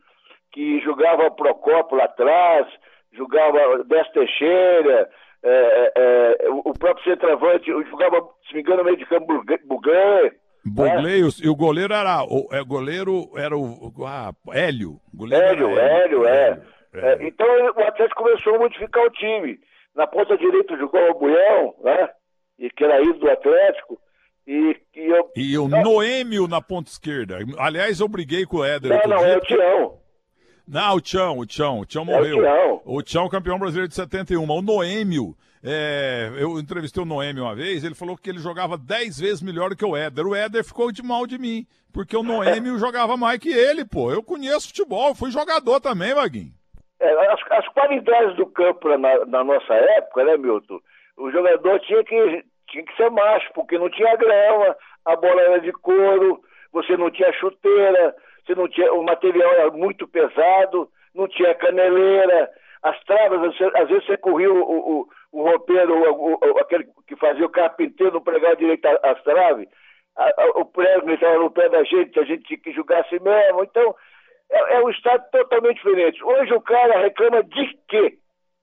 que 0.52 0.80
jogava 0.80 1.30
Procópio 1.30 1.96
lá 1.96 2.04
atrás, 2.04 2.66
jogava 3.12 3.84
Desta 3.84 4.12
Teixeira, 4.12 5.08
é, 5.42 5.92
é, 5.96 6.46
é, 6.46 6.50
o 6.50 6.72
próprio 6.74 7.04
centroavante 7.04 7.70
jogava, 7.90 8.28
se 8.48 8.54
me 8.54 8.60
engano, 8.60 8.78
no 8.78 8.84
meio 8.84 8.96
de 8.96 9.06
campo 9.06 9.26
Bugan. 9.66 10.30
Bugley, 10.64 11.22
né? 11.22 11.28
e 11.42 11.48
o 11.48 11.54
goleiro 11.54 11.94
era 11.94 12.22
o 12.24 12.48
é, 12.52 12.62
goleiro 12.62 13.30
era 13.36 13.56
o 13.56 13.92
ah, 14.04 14.32
Hélio. 14.52 15.00
Hélio, 15.14 15.78
Hélio, 15.78 15.78
Hélio, 15.78 16.26
é. 16.26 16.60
é. 16.94 17.18
Então 17.26 17.46
o 17.46 17.82
Atlético 17.82 18.22
começou 18.22 18.56
a 18.56 18.58
modificar 18.58 19.04
o 19.04 19.10
time. 19.10 19.58
Na 19.94 20.06
ponta 20.06 20.36
direita 20.36 20.76
jogou 20.76 21.00
o 21.10 21.18
Buião, 21.18 21.74
né? 21.82 22.08
E 22.58 22.70
que 22.70 22.84
era 22.84 23.00
ídolo 23.00 23.20
do 23.20 23.30
Atlético. 23.30 23.98
E, 24.46 24.76
e, 24.96 25.06
eu... 25.06 25.30
e 25.36 25.58
o 25.58 25.68
Noêmio 25.68 26.48
na 26.48 26.60
ponta 26.60 26.90
esquerda. 26.90 27.38
Aliás, 27.58 28.00
eu 28.00 28.08
briguei 28.08 28.44
com 28.46 28.58
o 28.58 28.64
Éder. 28.64 28.90
Não, 28.90 29.16
não, 29.16 29.18
dia, 29.18 29.28
é 29.28 29.36
o 29.36 29.40
Tião. 29.40 29.98
Não, 30.68 30.96
o 30.96 31.00
Tião, 31.00 31.38
o 31.38 31.46
Tião, 31.46 31.80
o 31.80 31.86
Tião 31.86 32.04
morreu. 32.04 32.44
É 32.44 32.52
o 32.52 32.62
Tião. 32.62 32.82
O 32.84 33.02
Tião, 33.02 33.28
campeão 33.28 33.58
brasileiro 33.58 33.88
de 33.88 33.94
71. 33.94 34.42
O 34.42 34.60
Noêmio, 34.60 35.34
é, 35.64 36.30
eu 36.38 36.58
entrevistei 36.58 37.02
o 37.02 37.06
Noêmio 37.06 37.44
uma 37.44 37.54
vez, 37.54 37.82
ele 37.82 37.94
falou 37.94 38.18
que 38.18 38.28
ele 38.28 38.38
jogava 38.38 38.76
10 38.76 39.18
vezes 39.18 39.42
melhor 39.42 39.74
que 39.74 39.84
o 39.84 39.96
Éder. 39.96 40.26
O 40.26 40.34
Éder 40.34 40.62
ficou 40.62 40.92
de 40.92 41.02
mal 41.02 41.26
de 41.26 41.38
mim, 41.38 41.66
porque 41.92 42.14
o 42.14 42.22
Noêmio 42.22 42.76
jogava 42.78 43.16
mais 43.16 43.38
que 43.38 43.48
ele, 43.48 43.82
pô. 43.82 44.12
Eu 44.12 44.22
conheço 44.22 44.68
futebol, 44.68 45.14
fui 45.14 45.30
jogador 45.30 45.80
também, 45.80 46.14
Vaguinho. 46.14 46.52
É, 47.00 47.32
as, 47.32 47.40
as, 47.50 47.68
qualidades 47.68 48.36
do 48.36 48.44
campo 48.46 48.88
na, 48.98 49.24
na, 49.24 49.44
nossa 49.44 49.72
época, 49.72 50.24
né, 50.24 50.36
Milton? 50.36 50.80
O 51.16 51.30
jogador 51.30 51.80
tinha 51.80 52.04
que, 52.04 52.44
tinha 52.68 52.84
que 52.84 52.96
ser 52.96 53.10
macho, 53.10 53.48
porque 53.54 53.78
não 53.78 53.88
tinha 53.88 54.16
grama, 54.16 54.76
a 55.04 55.16
bola 55.16 55.40
era 55.40 55.60
de 55.60 55.72
couro, 55.72 56.42
você 56.72 56.96
não 56.96 57.10
tinha 57.10 57.32
chuteira, 57.32 58.14
você 58.48 58.54
não 58.54 58.68
tinha, 58.68 58.92
o 58.92 59.04
material 59.04 59.52
era 59.52 59.70
muito 59.70 60.08
pesado, 60.08 60.88
não 61.14 61.28
tinha 61.28 61.54
caneleira, 61.54 62.50
as 62.82 62.98
travas, 63.04 63.54
às 63.74 63.88
vezes 63.88 64.06
você 64.06 64.16
corria 64.16 64.50
o, 64.50 64.62
o, 64.62 65.08
o 65.32 65.42
roupeiro, 65.42 65.94
o, 65.94 66.32
o, 66.32 66.58
aquele 66.58 66.88
que 67.06 67.16
fazia 67.16 67.44
o 67.44 67.50
carpinteiro 67.50 68.14
não 68.14 68.22
pregava 68.22 68.56
direito 68.56 68.86
as 68.86 69.22
traves, 69.22 69.68
o 70.56 70.64
prego 70.64 71.10
estava 71.10 71.38
no 71.38 71.50
pé 71.50 71.68
da 71.68 71.84
gente, 71.84 72.18
a 72.18 72.24
gente 72.24 72.42
tinha 72.44 72.58
que 72.58 72.72
julgar 72.72 73.00
assim 73.00 73.18
mesmo. 73.20 73.62
Então, 73.62 73.94
é, 74.50 74.76
é 74.76 74.84
um 74.84 74.90
estado 74.90 75.22
totalmente 75.30 75.76
diferente. 75.76 76.24
Hoje 76.24 76.52
o 76.54 76.60
cara 76.60 77.00
reclama 77.00 77.42
de 77.44 77.78
quê? 77.88 78.18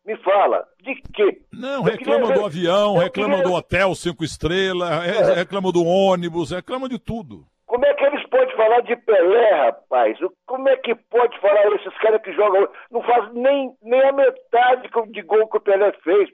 Me 0.06 0.18
fala, 0.18 0.68
de 0.84 0.96
quê? 1.14 1.42
Não, 1.52 1.82
reclama 1.82 2.28
queria... 2.28 2.36
do 2.36 2.46
avião, 2.46 2.98
reclama 2.98 3.38
queria... 3.38 3.50
do 3.50 3.54
hotel 3.54 3.96
cinco 3.96 4.24
estrelas, 4.24 4.90
é. 5.30 5.34
reclama 5.34 5.72
do 5.72 5.84
ônibus, 5.84 6.52
reclama 6.52 6.88
de 6.90 7.00
tudo. 7.00 7.46
Como 7.76 7.88
é 7.88 7.94
que 7.94 8.06
eles 8.06 8.26
podem 8.30 8.56
falar 8.56 8.80
de 8.84 8.96
Pelé, 8.96 9.50
rapaz? 9.52 10.18
Como 10.48 10.70
é 10.70 10.78
que 10.78 10.96
pode 10.96 11.38
falar 11.42 11.68
esses 11.76 11.94
caras 11.98 12.22
que 12.22 12.32
jogam? 12.32 12.70
Não 12.90 13.02
faz 13.02 13.34
nem, 13.34 13.70
nem 13.82 14.02
a 14.02 14.14
metade 14.14 14.90
de 15.12 15.22
gol 15.24 15.46
que 15.50 15.58
o 15.58 15.60
Pelé 15.60 15.92
fez. 16.02 16.30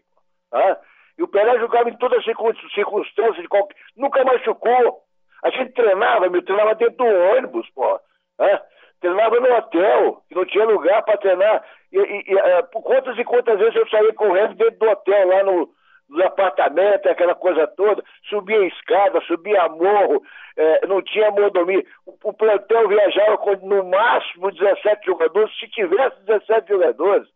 Ah? 0.51 0.77
E 1.17 1.23
o 1.23 1.27
Pelé 1.27 1.57
jogava 1.57 1.89
em 1.89 1.97
todas 1.97 2.19
as 2.19 2.25
circunstâncias, 2.75 3.41
de 3.41 3.47
qualquer... 3.47 3.75
nunca 3.97 4.23
machucou. 4.23 4.99
A 5.43 5.49
gente 5.49 5.73
treinava, 5.73 6.29
me 6.29 6.43
treinava 6.43 6.75
dentro 6.75 6.97
do 6.97 7.05
ônibus, 7.05 7.67
pô. 7.71 7.99
Ah? 8.37 8.61
Treinava 8.99 9.39
no 9.39 9.51
hotel, 9.51 10.21
que 10.29 10.35
não 10.35 10.45
tinha 10.45 10.65
lugar 10.65 11.01
para 11.01 11.17
treinar. 11.17 11.65
E, 11.91 11.97
e, 11.97 12.33
e, 12.33 12.37
é, 12.37 12.61
quantas 12.71 13.17
e 13.17 13.23
quantas 13.23 13.57
vezes 13.57 13.75
eu 13.77 13.89
saía 13.89 14.13
correndo 14.13 14.53
dentro 14.53 14.77
do 14.77 14.89
hotel, 14.91 15.27
lá 15.27 15.43
no, 15.43 15.69
no 16.11 16.23
apartamento, 16.25 17.07
aquela 17.07 17.33
coisa 17.33 17.65
toda, 17.67 18.03
subia 18.27 18.67
escada, 18.67 19.21
subia 19.21 19.69
morro, 19.69 20.21
é, 20.57 20.85
não 20.85 21.01
tinha 21.01 21.31
mordomia. 21.31 21.83
O, 22.05 22.29
o 22.29 22.33
plantel 22.33 22.87
viajava 22.89 23.37
com 23.37 23.55
no 23.65 23.85
máximo 23.85 24.51
17 24.51 25.05
jogadores, 25.05 25.57
se 25.57 25.69
tivesse 25.69 26.21
17 26.25 26.67
jogadores. 26.67 27.27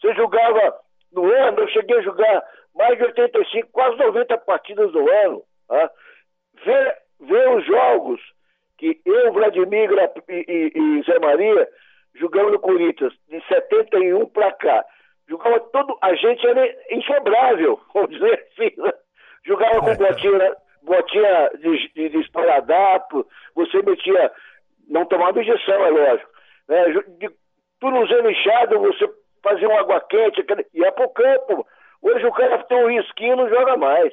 Você 0.00 0.12
jogava 0.14 0.76
no 1.12 1.32
ano, 1.32 1.60
eu 1.60 1.68
cheguei 1.68 1.98
a 1.98 2.02
jogar 2.02 2.42
mais 2.74 2.98
de 2.98 3.04
85, 3.04 3.68
quase 3.70 3.96
90 3.96 4.38
partidas 4.38 4.92
no 4.92 5.08
ano. 5.08 5.42
Tá? 5.68 5.90
Ver, 6.64 6.96
ver 7.20 7.48
os 7.50 7.64
jogos 7.64 8.20
que 8.76 9.00
eu, 9.06 9.32
Vladimir 9.32 9.88
e, 10.28 10.44
e, 10.48 10.72
e 10.74 11.02
Zé 11.04 11.18
Maria 11.20 11.68
jogamos 12.16 12.52
no 12.52 12.58
Corinthians, 12.58 13.14
de 13.28 13.40
71 13.46 14.26
para 14.26 14.50
cá 14.52 14.84
jogava 15.28 15.60
todo. 15.60 15.96
A 16.02 16.14
gente 16.14 16.46
era 16.46 16.66
inquebrável, 16.90 17.80
vamos 17.94 18.10
dizer 18.10 18.46
assim. 18.52 18.80
Né? 18.80 18.92
Jogava 19.44 19.80
com 19.80 19.96
botinha, 19.96 20.56
botinha 20.82 21.50
de, 21.58 21.92
de, 21.94 22.08
de 22.08 22.30
você 23.54 23.82
metia. 23.82 24.32
Não 24.88 25.04
tomava 25.06 25.40
injeção, 25.40 25.84
é 25.84 25.90
lógico. 25.90 26.30
Né? 26.68 26.84
De, 27.18 27.30
tudo 27.80 27.96
usando 27.98 28.30
inchado, 28.30 28.78
você 28.80 29.08
fazia 29.42 29.68
um 29.68 29.78
água 29.78 30.00
quente, 30.00 30.44
ia 30.74 30.92
pro 30.92 31.08
campo. 31.10 31.66
Hoje 32.02 32.26
o 32.26 32.32
cara 32.32 32.62
tem 32.64 32.84
um 32.84 32.88
risquinho 32.88 33.34
e 33.34 33.36
não 33.36 33.48
joga 33.48 33.76
mais. 33.76 34.12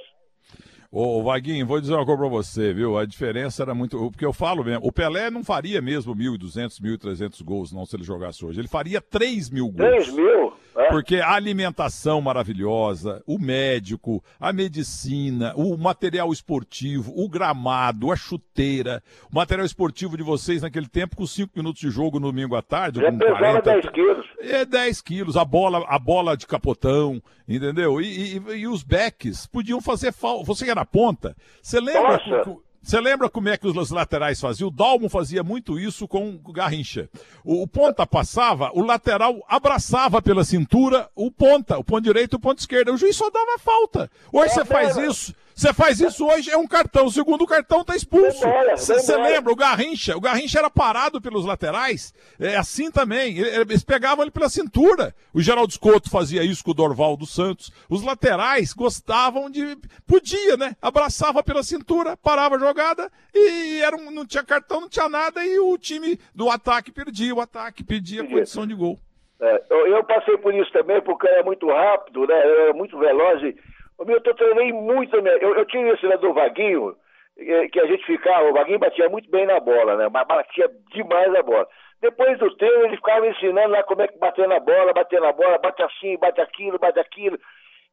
Ô, 0.92 1.24
Vaguinho, 1.24 1.66
vou 1.66 1.82
dizer 1.82 1.96
uma 1.96 2.06
coisa 2.06 2.22
pra 2.22 2.30
você, 2.30 2.72
viu? 2.72 3.00
A 3.00 3.06
diferença 3.06 3.64
era 3.64 3.74
muito. 3.74 3.98
Porque 4.12 4.26
eu 4.26 4.32
falo 4.32 4.64
mesmo, 4.64 4.86
o 4.86 4.92
Pelé 4.92 5.32
não 5.32 5.44
faria 5.44 5.82
mesmo 5.82 6.16
1.200, 6.16 6.80
1.300 6.80 7.44
gols, 7.44 7.74
não, 7.74 7.84
se 7.84 7.96
ele 7.96 8.04
jogasse 8.04 8.46
hoje. 8.46 8.60
Ele 8.60 8.68
faria 8.68 9.02
3 9.02 9.50
mil 9.50 9.72
gols. 9.72 10.06
3 10.06 10.14
mil? 10.14 10.54
É? 10.76 10.90
Porque 10.90 11.18
a 11.18 11.34
alimentação 11.34 12.20
maravilhosa, 12.22 13.24
o 13.28 13.38
médico, 13.38 14.24
a 14.40 14.52
medicina, 14.52 15.54
o 15.56 15.78
material 15.78 16.32
esportivo, 16.32 17.14
o 17.16 17.30
gramado, 17.30 18.12
a 18.12 18.16
chuteira, 18.16 19.04
o 19.32 19.36
material 19.36 19.66
esportivo 19.66 20.18
de 20.18 20.24
vocês 20.24 20.62
naquele 20.62 20.88
tempo, 20.88 21.16
com 21.16 21.28
5 21.28 21.52
minutos 21.56 21.82
de 21.82 21.90
jogo 21.90 22.20
no 22.20 22.32
domingo 22.32 22.56
à 22.56 22.62
tarde. 22.62 23.00
Já 23.00 23.12
com 23.12 23.20
40, 23.20 23.62
10 23.62 23.90
quilos. 23.90 24.26
É 24.40 24.66
10 24.66 25.02
quilos, 25.02 25.38
a 25.38 25.46
bola, 25.46 25.86
a 25.88 26.00
bola 26.00 26.36
de 26.36 26.48
capotão, 26.48 27.22
entendeu? 27.48 28.02
E, 28.02 28.38
e, 28.38 28.52
e 28.58 28.68
os 28.68 28.84
backs 28.84 29.46
podiam 29.46 29.80
fazer 29.80 30.12
falta. 30.12 30.46
Você 30.46 30.66
que 30.66 30.72
era 30.72 30.86
ponta, 30.86 31.36
você 31.62 31.80
lembra? 31.80 32.20
Nossa. 32.34 32.73
Você 32.84 33.00
lembra 33.00 33.30
como 33.30 33.48
é 33.48 33.56
que 33.56 33.66
os 33.66 33.90
laterais 33.92 34.42
faziam? 34.42 34.68
O 34.68 34.72
Dalmo 34.72 35.08
fazia 35.08 35.42
muito 35.42 35.80
isso 35.80 36.06
com 36.06 36.38
o 36.44 36.52
Garrincha. 36.52 37.10
O, 37.44 37.64
o, 37.64 37.68
ponta 37.68 38.06
passava, 38.06 38.72
o 38.74 38.82
lateral 38.82 39.42
abraçava 39.48 40.22
pela 40.22 40.44
cintura 40.44 41.10
o 41.16 41.32
ponta, 41.32 41.78
o 41.78 41.84
ponto 41.84 42.04
direito 42.04 42.34
e 42.34 42.36
o 42.36 42.40
ponto 42.40 42.60
esquerdo. 42.60 42.94
O 42.94 42.98
juiz 42.98 43.16
só 43.16 43.30
dava 43.30 43.58
falta. 43.58 44.12
Hoje 44.34 44.52
é, 44.52 44.54
você 44.56 44.66
faz 44.66 44.98
isso, 44.98 45.34
você 45.56 45.74
faz 45.74 46.00
isso 46.00 46.26
hoje, 46.26 46.50
é 46.50 46.58
um 46.58 46.68
cartão. 46.68 47.06
O 47.06 47.12
segundo 47.12 47.46
cartão 47.46 47.84
tá 47.84 47.96
expulso. 47.96 48.44
Você 48.76 49.16
lembra? 49.18 49.52
O 49.52 49.56
Garrincha, 49.56 50.18
o 50.18 50.22
Garrincha 50.22 50.60
era 50.60 50.70
parado 50.70 51.22
pelos 51.22 51.46
laterais, 51.46 52.14
é 52.40 52.56
assim 52.56 52.92
também. 52.92 53.38
Eles 53.38 53.84
pegavam 53.84 54.24
ele 54.24 54.32
pela 54.32 54.50
cintura. 54.50 55.14
O 55.34 55.42
Geraldo 55.42 55.74
Scotto 55.74 56.10
fazia 56.10 56.44
isso 56.44 56.64
com 56.64 56.72
o 56.72 56.74
Dorval 56.74 57.16
dos 57.16 57.34
Santos. 57.34 57.72
Os 57.90 58.04
laterais 58.04 58.74
gostavam 58.74 59.50
de. 59.50 59.78
Podia, 60.08 60.58
né? 60.58 60.76
Abraçava 60.82 61.44
pela 61.44 61.64
cintura, 61.64 62.18
parava 62.18 62.56
a 62.56 62.60
jogada 62.60 63.12
e 63.34 63.82
era 63.82 63.96
um... 63.96 64.12
não 64.12 64.26
tinha 64.26 64.44
cartão, 64.44 64.82
não 64.82 64.90
tinha 64.90 65.10
nada, 65.10 65.46
e 65.46 65.60
o 65.60 65.78
time 65.78 66.20
do 66.34 66.50
ataque 66.50 66.92
perdia. 66.92 67.34
O 67.34 67.42
ataque 67.42 67.84
pedia 67.84 68.26
condição 68.26 68.66
de 68.66 68.74
gol. 68.74 69.00
É, 69.42 69.64
eu, 69.70 69.88
eu, 69.88 70.04
passei 70.06 70.38
por 70.38 70.54
isso 70.54 70.72
também, 70.72 71.02
porque 71.02 71.28
era 71.28 71.44
muito 71.44 71.68
rápido, 71.68 72.26
né? 72.26 72.34
Era 72.34 72.74
muito 72.74 72.98
veloz 72.98 73.42
e 73.44 73.56
o 73.98 74.06
meu, 74.06 74.22
eu 74.24 74.36
treinei 74.36 74.72
muito. 74.72 75.16
Eu, 75.16 75.56
eu 75.56 75.66
tinha 75.66 75.94
esse 75.94 76.06
né, 76.06 76.18
do 76.18 76.34
Vaguinho, 76.34 76.96
eh, 77.38 77.68
que 77.70 77.80
a 77.80 77.88
gente 77.88 78.06
ficava, 78.06 78.50
o 78.50 78.54
Vaguinho 78.54 78.80
batia 78.80 79.10
muito 79.10 79.30
bem 79.30 79.46
na 79.46 79.60
bola, 79.60 79.96
né? 79.96 80.10
Mas 80.12 80.28
batia 80.28 80.70
demais 80.92 81.34
a 81.36 81.44
bola. 81.44 81.68
Depois 82.02 82.38
do 82.38 82.54
treino, 82.58 82.86
ele 82.86 82.98
ficava 82.98 83.26
ensinando 83.26 83.70
lá 83.70 83.84
como 83.84 84.02
é 84.02 84.08
que 84.08 84.18
bater 84.18 84.48
na 84.48 84.60
bola, 84.60 84.92
bater 84.94 85.22
na 85.22 85.32
bola, 85.32 85.58
bate 85.58 85.82
assim, 85.84 86.18
bate 86.18 86.42
aquilo, 86.42 86.78
bate 86.78 87.00
aquilo. 87.00 87.40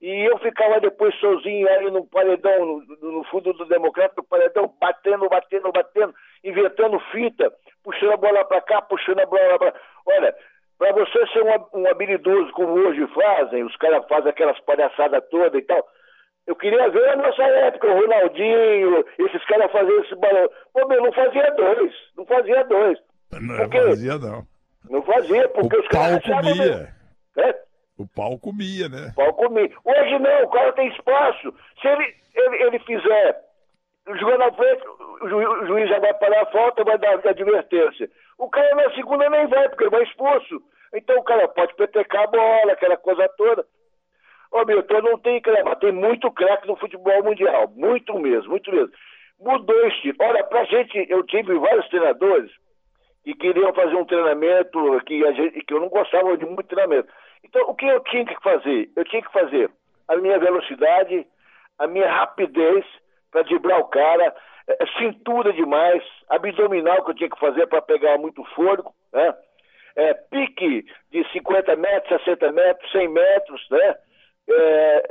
E 0.01 0.29
eu 0.29 0.39
ficava 0.39 0.81
depois 0.81 1.15
sozinho 1.17 1.69
aí 1.69 1.91
no 1.91 2.07
paredão, 2.07 2.65
no, 2.65 3.13
no 3.13 3.25
fundo 3.25 3.53
do 3.53 3.67
democrata, 3.67 4.15
no 4.17 4.25
paredão, 4.25 4.75
batendo, 4.81 5.29
batendo, 5.29 5.71
batendo, 5.71 6.15
inventando 6.43 6.99
fita, 7.13 7.53
puxando 7.85 8.15
a 8.15 8.17
bola 8.17 8.45
para 8.47 8.63
cá, 8.63 8.81
puxando 8.83 9.21
a 9.21 9.27
bola 9.27 9.59
para 9.59 9.75
Olha, 10.07 10.35
para 10.81 10.95
você 10.95 11.27
ser 11.27 11.43
um, 11.43 11.81
um, 11.81 11.87
habilidoso 11.90 12.51
como 12.53 12.73
hoje 12.73 13.07
fazem, 13.09 13.62
os 13.64 13.77
caras 13.77 14.03
fazem 14.09 14.31
aquelas 14.31 14.59
palhaçadas 14.61 15.23
todas 15.31 15.53
e 15.53 15.62
tal. 15.66 15.87
Eu 16.47 16.57
queria 16.57 16.88
ver 16.88 17.07
a 17.11 17.16
nossa 17.16 17.43
época, 17.43 17.87
o 17.87 18.01
Ronaldinho, 18.01 19.05
esses 19.19 19.45
caras 19.45 19.71
fazendo 19.71 20.03
esse 20.03 20.16
balão. 20.16 20.49
Pô, 20.73 20.88
meu, 20.88 21.03
não 21.03 21.12
fazia 21.12 21.51
dois, 21.51 21.93
não 22.16 22.25
fazia 22.25 22.64
dois. 22.64 22.99
Não 23.31 23.57
porque... 23.59 23.79
fazia, 23.79 24.19
não. 24.19 24.47
Não 24.88 25.03
fazia, 25.03 25.49
porque 25.51 25.77
o 25.77 25.81
os 25.81 25.88
caras. 25.88 26.23
Pau 26.23 26.40
comia. 26.40 26.88
É? 27.37 27.55
O 27.99 28.09
pau 28.09 28.38
comia, 28.38 28.88
né? 28.88 29.12
O 29.12 29.14
pau 29.14 29.35
comia. 29.35 29.71
Hoje 29.85 30.19
não, 30.19 30.45
o 30.45 30.49
cara 30.49 30.73
tem 30.73 30.88
espaço. 30.88 31.55
Se 31.83 31.88
ele, 31.88 32.14
ele, 32.35 32.62
ele 32.62 32.79
fizer, 32.79 33.37
jogando 34.19 34.38
na 34.38 34.53
frente, 34.53 34.83
o, 35.21 35.29
ju, 35.29 35.37
o 35.37 35.66
juiz 35.66 35.90
já 35.90 35.99
vai 35.99 36.14
parar 36.14 36.43
a 36.43 36.47
falta, 36.47 36.85
vai 36.85 36.97
dar 36.97 37.21
advertência. 37.29 38.09
O 38.40 38.48
cara 38.48 38.74
na 38.74 38.90
segunda 38.94 39.29
nem 39.29 39.46
vai, 39.48 39.68
porque 39.68 39.85
ele 39.85 39.90
vai 39.90 40.03
expulso. 40.03 40.62
Então 40.94 41.14
o 41.18 41.22
cara 41.22 41.46
pode 41.46 41.74
petecar 41.74 42.22
a 42.22 42.26
bola, 42.26 42.72
aquela 42.72 42.96
coisa 42.96 43.29
toda. 43.37 43.66
Ô 44.50 44.64
Milton, 44.64 45.03
não 45.03 45.18
tem 45.18 45.42
crema, 45.42 45.76
tem 45.76 45.92
muito 45.92 46.31
craque 46.33 46.66
no 46.66 46.74
futebol 46.76 47.22
mundial, 47.22 47.68
muito 47.76 48.18
mesmo, 48.18 48.48
muito 48.48 48.72
mesmo. 48.72 48.90
Mudou 49.38 49.90
tipo. 50.00 50.24
Olha, 50.24 50.42
pra 50.44 50.64
gente, 50.64 51.07
eu 51.11 51.22
tive 51.24 51.55
vários 51.59 51.87
treinadores 51.88 52.50
que 53.24 53.35
queriam 53.35 53.74
fazer 53.74 53.94
um 53.94 54.07
treinamento 54.07 55.00
que, 55.05 55.20
gente, 55.35 55.62
que 55.62 55.74
eu 55.74 55.81
não 55.81 55.90
gostava 55.90 56.35
de 56.38 56.46
muito 56.46 56.64
treinamento. 56.64 57.12
Então, 57.44 57.68
o 57.68 57.74
que 57.74 57.87
eu 57.87 58.00
tinha 58.05 58.24
que 58.24 58.42
fazer? 58.42 58.90
Eu 58.96 59.05
tinha 59.05 59.20
que 59.20 59.33
fazer 59.33 59.70
a 60.09 60.16
minha 60.16 60.38
velocidade, 60.38 61.26
a 61.79 61.87
minha 61.87 62.11
rapidez 62.11 62.87
para 63.31 63.42
driblar 63.42 63.81
o 63.81 63.88
cara, 63.88 64.35
cintura 64.98 65.52
demais, 65.52 66.02
abdominal 66.28 67.04
que 67.04 67.11
eu 67.11 67.14
tinha 67.14 67.30
que 67.30 67.38
fazer 67.38 67.66
para 67.66 67.83
pegar 67.83 68.18
muito 68.18 68.44
fôlego, 68.54 68.94
né? 69.12 69.35
É, 69.96 70.14
pique 70.14 70.85
de 71.11 71.33
50 71.33 71.76
metros, 71.76 72.22
60 72.24 72.52
metros, 72.52 72.92
100 72.92 73.09
metros, 73.09 73.66
né? 73.70 73.96
É, 74.48 75.02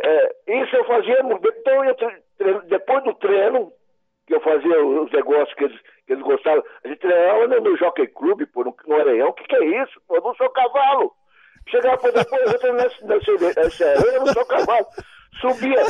é, 0.47 0.61
isso 0.61 0.75
eu 0.75 0.85
fazia, 0.85 1.19
eu, 1.19 2.61
depois 2.63 3.03
do 3.03 3.13
treino, 3.15 3.71
que 4.27 4.35
eu 4.35 4.41
fazia 4.41 4.85
os 4.85 5.11
negócios 5.11 5.53
que 5.55 5.65
eles, 5.65 5.79
que 6.05 6.13
eles 6.13 6.23
gostavam, 6.23 6.63
a 6.83 6.87
gente 6.87 6.99
treinava 6.99 7.47
no, 7.47 7.61
no 7.61 7.77
Jockey 7.77 8.07
Club, 8.07 8.45
pô, 8.53 8.63
no, 8.63 8.75
no 8.87 8.95
Areião, 8.95 9.29
o 9.29 9.33
que, 9.33 9.43
que 9.43 9.55
é 9.55 9.83
isso? 9.83 10.01
Pô, 10.07 10.15
eu 10.15 10.21
não 10.21 10.35
sou 10.35 10.49
cavalo. 10.49 11.11
Chegava 11.67 12.11
depois, 12.11 12.51
eu 12.51 12.59
treinava 12.59 12.83
nesse, 12.83 13.01
eu 13.03 14.19
não 14.19 14.33
sou 14.33 14.45
cavalo. 14.45 14.87
Subia, 15.39 15.85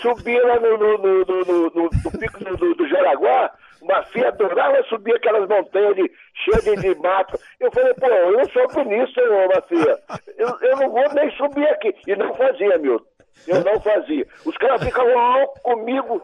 subia 0.00 0.46
lá 0.46 0.60
no, 0.60 0.78
no, 0.78 0.98
no, 0.98 1.24
no, 1.24 1.44
no, 1.44 1.70
no 1.70 2.18
pico 2.18 2.44
do, 2.44 2.74
do 2.74 2.88
Jaraguá, 2.88 3.52
Mafia 3.82 4.28
adorava 4.28 4.82
subir 4.84 5.14
aquelas 5.16 5.48
montanhas 5.48 5.96
de, 5.96 6.10
cheias 6.44 6.64
de, 6.64 6.76
de 6.76 7.00
mato. 7.00 7.38
Eu 7.58 7.70
falei, 7.72 7.92
pô, 7.94 8.06
eu 8.06 8.32
não 8.32 8.44
sou 8.50 8.68
bonito, 8.68 9.12
senhor 9.12 9.48
Mafia. 9.48 9.98
Eu, 10.38 10.48
eu 10.60 10.76
não 10.76 10.90
vou 10.90 11.14
nem 11.14 11.30
subir 11.32 11.66
aqui. 11.68 11.94
E 12.06 12.16
não 12.16 12.34
fazia, 12.34 12.78
Milton. 12.78 13.04
Eu 13.46 13.64
não 13.64 13.80
fazia. 13.80 14.26
Os 14.44 14.56
caras 14.56 14.82
ficavam 14.82 15.32
loucos 15.38 15.62
comigo. 15.62 16.22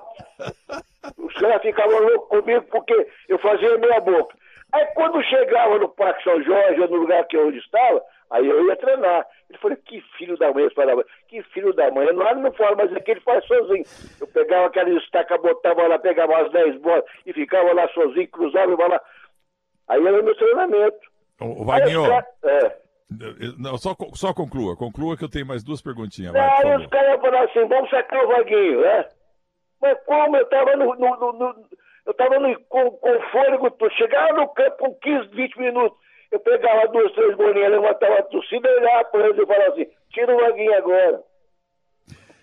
Os 1.16 1.34
caras 1.34 1.62
ficavam 1.62 1.98
loucos 1.98 2.28
comigo 2.28 2.64
porque 2.70 3.08
eu 3.28 3.38
fazia 3.38 3.78
meia 3.78 4.00
boca. 4.00 4.36
Aí 4.72 4.86
quando 4.94 5.22
chegava 5.24 5.78
no 5.78 5.88
Parque 5.88 6.22
São 6.22 6.42
Jorge, 6.42 6.78
no 6.78 6.96
lugar 6.96 7.26
que 7.26 7.36
eu 7.36 7.50
estava, 7.50 8.02
Aí 8.30 8.46
eu 8.46 8.66
ia 8.66 8.76
treinar. 8.76 9.26
Ele 9.48 9.58
falou, 9.58 9.76
que 9.78 10.00
filho 10.18 10.36
da 10.36 10.52
mãe, 10.52 10.64
eu 10.64 10.70
falava, 10.72 11.04
que 11.28 11.42
filho 11.44 11.72
da 11.72 11.90
mãe. 11.90 12.12
Não, 12.12 12.34
não 12.34 12.52
fala, 12.52 12.76
mas 12.76 12.92
é 12.92 13.00
que 13.00 13.12
ele 13.12 13.20
faz 13.20 13.44
sozinho. 13.46 13.84
Eu 14.20 14.26
pegava 14.26 14.66
aquela 14.66 14.90
estaca, 14.90 15.38
botava 15.38 15.86
lá, 15.86 15.98
pegava 15.98 16.32
umas 16.32 16.52
10 16.52 16.80
bolas 16.80 17.04
e 17.24 17.32
ficava 17.32 17.72
lá 17.72 17.88
sozinho, 17.88 18.28
cruzava 18.28 18.70
e 18.70 18.76
lá. 18.76 19.00
Aí 19.88 20.06
era 20.06 20.20
o 20.20 20.24
meu 20.24 20.36
treinamento. 20.36 20.98
O 21.40 21.64
Vaguinho, 21.64 22.04
é. 22.12 22.76
Não, 23.58 23.78
só, 23.78 23.96
só 24.12 24.34
conclua, 24.34 24.76
conclua 24.76 25.16
que 25.16 25.24
eu 25.24 25.30
tenho 25.30 25.46
mais 25.46 25.64
duas 25.64 25.80
perguntinhas. 25.80 26.32
Vai, 26.32 26.66
aí 26.66 26.76
os 26.76 26.86
caras 26.88 27.18
falaram 27.20 27.48
assim, 27.48 27.66
vamos 27.66 27.88
sacar 27.88 28.22
o 28.22 28.28
Vaguinho, 28.28 28.82
né? 28.82 29.08
Mas 29.80 29.98
como 30.04 30.36
eu 30.36 30.44
tava 30.46 30.76
no, 30.76 30.94
no, 30.94 31.16
no, 31.16 31.32
no 31.32 31.54
eu 32.08 32.14
tava 32.14 32.40
no, 32.40 32.58
com, 32.64 32.90
com 32.90 33.20
fôlego, 33.30 33.76
chegava 33.96 34.32
no 34.32 34.48
campo 34.48 34.76
com 34.78 34.94
15, 34.94 35.28
20 35.28 35.58
minutos 35.60 36.08
eu 36.30 36.40
pegava 36.40 36.86
duas, 36.88 37.12
três 37.12 37.36
bolinhas, 37.36 37.70
levantava 37.70 38.18
a 38.18 38.22
torcida, 38.22 38.68
olhava 38.68 39.04
para 39.06 39.26
eles 39.26 39.38
e 39.38 39.46
falava 39.46 39.72
assim, 39.72 39.86
tira 40.10 40.34
o 40.34 40.40
Vaguinho 40.40 40.74
agora. 40.74 41.22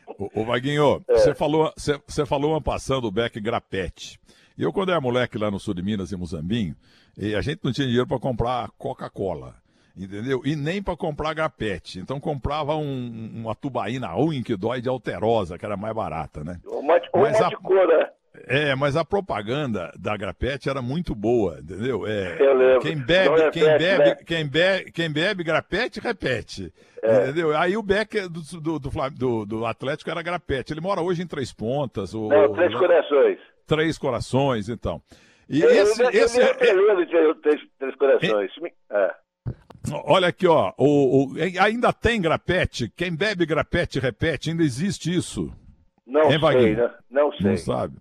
Ô, 0.08 0.42
ô 0.42 0.46
Vaguinho, 0.46 1.04
é. 1.08 1.14
você 1.14 1.36
falou, 1.36 1.72
você, 1.76 2.00
você 2.08 2.26
falou 2.26 2.52
uma 2.52 2.62
passando 2.62 3.06
o 3.06 3.12
Beck 3.12 3.40
Grapete. 3.40 4.20
E 4.58 4.64
eu, 4.64 4.74
quando 4.74 4.90
era 4.92 5.02
moleque 5.02 5.38
lá 5.38 5.52
no 5.52 5.60
sul 5.60 5.74
de 5.74 5.84
Minas, 5.84 6.12
em 6.12 6.18
Muzambinho, 6.18 6.76
a 7.38 7.42
gente 7.42 7.60
não 7.64 7.72
tinha 7.72 7.86
dinheiro 7.86 8.08
para 8.08 8.20
comprar 8.20 8.70
Coca-Cola 8.78 9.56
entendeu? 9.98 10.42
E 10.44 10.58
nem 10.58 10.84
para 10.84 10.98
comprar 10.98 11.34
grapete. 11.34 12.00
Então 12.00 12.20
comprava 12.20 12.76
um, 12.76 13.32
uma 13.34 13.56
tubaína 13.56 14.08
ruim 14.08 14.44
que 14.44 14.58
dói 14.58 14.82
de 14.82 14.90
alterosa, 14.90 15.58
que 15.58 15.66
era 15.66 15.78
mais 15.78 15.96
barata, 15.96 16.44
né? 16.44 16.60
Uma, 16.66 17.00
uma 17.14 17.30
Mas 17.30 17.42
a... 17.42 17.48
de 17.48 17.56
cor, 17.56 17.88
né? 17.88 18.10
É, 18.48 18.76
mas 18.76 18.96
a 18.96 19.06
propaganda 19.06 19.92
da 20.00 20.16
Grapete 20.16 20.70
era 20.70 20.82
muito 20.82 21.16
boa, 21.16 21.60
entendeu? 21.60 22.06
É, 22.06 22.38
Eu 22.40 22.54
lembro. 22.54 22.80
Quem 22.82 22.98
bebe, 22.98 23.52
quem, 23.52 23.64
bebe, 23.64 24.04
né? 24.04 24.16
quem, 24.26 24.48
bebe, 24.48 24.92
quem 24.92 25.12
bebe 25.12 25.44
Grapete, 25.44 26.00
repete. 26.00 26.74
É. 27.02 27.24
Entendeu? 27.24 27.56
Aí 27.56 27.78
o 27.78 27.84
Beck 27.84 28.28
do, 28.28 28.42
do, 28.60 28.80
do, 28.80 29.46
do, 29.46 29.66
Atlético 29.66 30.10
era 30.10 30.22
Grapete. 30.22 30.74
Ele 30.74 30.82
mora 30.82 31.02
hoje 31.02 31.22
em 31.22 31.28
Três 31.28 31.54
Pontas. 31.54 32.14
O, 32.14 32.30
Não, 32.30 32.54
Três 32.54 32.74
Corações. 32.74 33.40
Três 33.68 33.98
Corações, 33.98 34.70
então. 34.70 35.02
E 35.48 35.62
eu, 35.62 35.70
esse, 35.70 36.02
eu, 36.02 36.10
esse 36.10 36.40
eu, 36.40 36.46
eu, 36.46 37.00
é... 37.00 37.28
eu, 37.28 37.36
três, 37.36 37.62
três 37.78 37.96
Corações. 37.96 38.52
É. 38.92 39.16
Olha 40.06 40.30
aqui, 40.30 40.48
ó. 40.48 40.74
O, 40.78 41.26
o, 41.26 41.34
ainda 41.62 41.94
tem 41.94 42.20
grapete? 42.20 42.92
Quem 42.96 43.16
bebe 43.16 43.46
grapete 43.46 44.00
repete, 44.00 44.50
ainda 44.50 44.64
existe 44.64 45.16
isso. 45.16 45.52
Não 46.06 46.30
sei, 46.30 46.76
né? 46.76 46.92
Não 47.10 47.32
sei. 47.34 47.50
Não 47.52 47.58
sabe. 47.58 47.98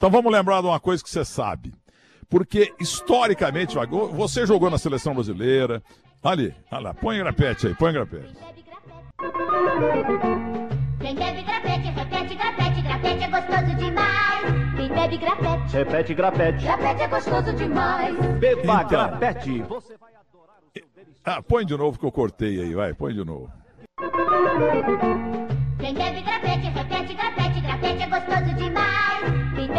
Então 0.00 0.10
vamos 0.10 0.32
lembrar 0.32 0.62
de 0.62 0.66
uma 0.66 0.80
coisa 0.80 1.04
que 1.04 1.10
você 1.10 1.22
sabe. 1.26 1.74
Porque, 2.26 2.72
historicamente, 2.80 3.76
você 4.14 4.46
jogou 4.46 4.70
na 4.70 4.78
seleção 4.78 5.12
brasileira. 5.12 5.82
Ali, 6.22 6.54
olha 6.72 6.80
lá, 6.80 6.94
põe 6.94 7.18
grapete 7.18 7.66
aí, 7.66 7.74
põe 7.74 7.92
grapete. 7.92 8.32
Quem 11.02 11.14
bebe 11.14 11.42
grapete, 11.42 11.90
repete 11.90 12.34
grapete, 12.34 12.80
grapete 12.80 13.24
é 13.24 13.28
gostoso 13.28 13.76
demais. 13.76 14.44
Quem 14.74 14.88
bebe 14.88 15.18
grapete, 15.18 15.72
repete 15.76 16.14
grapete, 16.14 16.64
grapete 16.64 17.02
é 17.02 17.08
gostoso 17.08 17.52
demais. 17.52 18.16
Beba 18.38 18.62
então, 18.62 18.88
grapete, 18.88 19.62
você 19.64 19.98
vai 19.98 20.12
adorar 20.14 20.56
o 20.62 20.70
seu 20.72 20.82
Ah, 21.26 21.42
põe 21.42 21.66
de 21.66 21.76
novo 21.76 21.98
que 21.98 22.06
eu 22.06 22.12
cortei 22.12 22.58
aí, 22.62 22.74
vai, 22.74 22.94
põe 22.94 23.12
de 23.12 23.22
novo. 23.22 23.52
Quem 25.78 25.92
bebe 25.92 26.22
grapete, 26.22 26.68
repete 26.70 27.12
grapete, 27.12 27.60
grapete 27.60 28.02
é 28.02 28.06
gostoso 28.06 28.54
demais. 28.56 28.89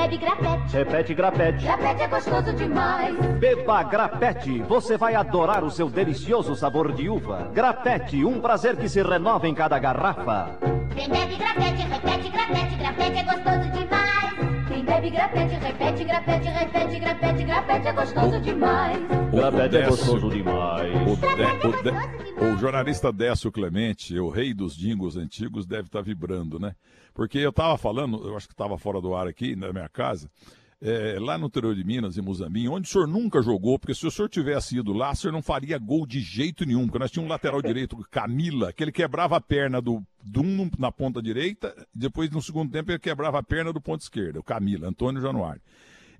Bebe 0.02 0.18
grapete, 0.18 0.76
Repete 0.76 1.14
grapete. 1.14 1.64
grapete 1.64 2.02
é 2.02 2.08
gostoso 2.08 2.54
demais. 2.54 3.16
Beba 3.38 3.84
grapete. 3.84 4.64
Você 4.64 4.98
vai 4.98 5.14
adorar 5.14 5.64
o 5.64 5.70
seu 5.70 5.88
delicioso 5.92 6.56
sabor 6.56 6.92
de 6.92 7.08
uva. 7.08 7.52
Grapete, 7.54 8.26
um 8.26 8.42
prazer 8.42 8.76
que 8.78 8.90
se 8.90 9.04
renova 9.04 9.48
em 9.48 9.54
cada 9.54 9.78
garrafa. 9.78 10.58
Quem 10.96 11.08
bebe 11.08 11.36
grapete, 11.36 11.84
repete 11.84 12.30
grapete, 12.30 12.76
grapete 12.78 13.20
é 13.20 13.24
gostoso 13.24 13.72
demais. 13.78 14.01
Quem 14.82 14.86
bebe 14.86 15.10
grapete, 15.12 15.54
repete 15.54 16.04
grapete, 16.04 16.48
repete 16.50 17.00
grapete, 17.00 17.44
grapete 17.44 17.88
é 17.88 17.94
gostoso 17.94 18.42
demais. 18.42 18.98
Grapete 19.32 19.64
é 19.76 19.82
Décio- 19.82 19.90
gostoso 19.92 20.30
demais. 20.32 20.92
O, 21.08 21.16
Dé- 21.16 21.68
o 21.68 21.84
Dé- 21.84 22.46
o 22.52 22.58
jornalista 22.58 23.14
Décio 23.14 23.52
Clemente, 23.52 24.18
o 24.20 24.30
rei 24.30 24.56
dos 24.56 24.76
dingos 24.76 25.16
antigos, 25.18 25.68
deve 25.68 25.84
estar 25.84 26.02
vibrando, 26.02 26.58
né? 26.60 26.74
Porque 27.14 27.38
eu 27.38 27.52
estava 27.52 27.78
falando, 27.78 28.28
eu 28.28 28.36
acho 28.36 28.48
que 28.48 28.56
estava 28.56 28.76
fora 28.76 29.00
do 29.00 29.14
ar 29.14 29.28
aqui, 29.28 29.56
na 29.56 29.72
minha 29.72 29.88
casa, 29.88 30.28
é, 30.82 31.18
lá 31.20 31.38
no 31.38 31.46
interior 31.46 31.76
de 31.76 31.84
Minas, 31.84 32.18
em 32.18 32.22
Muzambinho, 32.22 32.74
onde 32.74 32.88
o 32.88 32.92
senhor 32.92 33.08
nunca 33.08 33.42
jogou, 33.42 33.78
porque 33.78 33.94
se 33.94 34.06
o 34.08 34.12
senhor 34.12 34.28
tivesse 34.28 34.78
ido 34.78 34.92
lá, 34.92 35.12
o 35.12 35.16
senhor 35.16 35.32
não 35.32 35.42
faria 35.42 35.78
gol 35.78 36.08
de 36.08 36.20
jeito 36.20 36.66
nenhum, 36.66 36.86
porque 36.86 36.98
nós 36.98 37.12
tínhamos 37.12 37.30
um 37.30 37.32
lateral 37.32 37.62
direito, 37.64 37.96
Camila, 38.10 38.74
que 38.74 38.84
ele 38.84 38.92
quebrava 38.92 39.38
a 39.38 39.42
perna 39.42 39.80
do, 39.80 40.04
do 40.24 40.42
um 40.42 40.70
na 40.80 40.92
ponta 40.92 41.22
direita, 41.22 41.76
depois 41.94 42.32
no 42.32 42.42
segundo 42.42 42.72
tempo 42.72 42.92
ele 42.92 43.00
quebrava 43.00 43.38
a 43.38 43.44
perna 43.44 43.72
do 43.72 43.80
ponto 43.80 44.02
esquerdo, 44.02 44.38
o 44.40 44.44
Camila, 44.44 44.88
Antônio 44.88 45.22
Januário. 45.22 45.62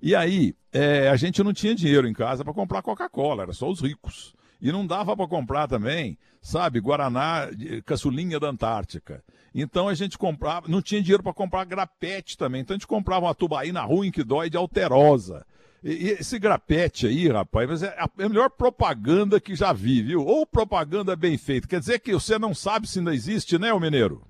E 0.00 0.14
aí, 0.14 0.54
é, 0.72 1.08
a 1.08 1.16
gente 1.16 1.42
não 1.42 1.52
tinha 1.52 1.74
dinheiro 1.74 2.06
em 2.06 2.12
casa 2.12 2.44
para 2.44 2.54
comprar 2.54 2.82
Coca-Cola, 2.82 3.42
era 3.42 3.52
só 3.52 3.68
os 3.68 3.80
ricos. 3.80 4.34
E 4.62 4.70
não 4.70 4.86
dava 4.86 5.16
para 5.16 5.26
comprar 5.26 5.66
também, 5.66 6.16
sabe, 6.40 6.78
Guaraná, 6.78 7.48
caçulinha 7.84 8.38
da 8.38 8.46
Antártica. 8.46 9.20
Então 9.52 9.88
a 9.88 9.94
gente 9.94 10.16
comprava, 10.16 10.68
não 10.68 10.80
tinha 10.80 11.02
dinheiro 11.02 11.22
para 11.22 11.34
comprar 11.34 11.64
grapete 11.64 12.38
também. 12.38 12.60
Então 12.60 12.74
a 12.74 12.78
gente 12.78 12.86
comprava 12.86 13.26
uma 13.26 13.34
tubaína 13.34 13.82
ruim 13.82 14.12
que 14.12 14.22
dói 14.22 14.48
de 14.48 14.56
alterosa. 14.56 15.44
E, 15.82 16.10
esse 16.10 16.38
grapete 16.38 17.08
aí, 17.08 17.28
rapaz, 17.28 17.82
é 17.82 17.88
a 17.98 18.08
é 18.18 18.24
a 18.24 18.28
melhor 18.28 18.50
propaganda 18.50 19.40
que 19.40 19.56
já 19.56 19.72
vi, 19.72 20.00
viu? 20.00 20.24
Ou 20.24 20.46
propaganda 20.46 21.16
bem 21.16 21.36
feita. 21.36 21.66
Quer 21.66 21.80
dizer 21.80 21.98
que 21.98 22.12
você 22.12 22.38
não 22.38 22.54
sabe 22.54 22.86
se 22.86 23.00
ainda 23.00 23.12
existe, 23.12 23.58
né, 23.58 23.72
ô 23.72 23.80
mineiro? 23.80 24.22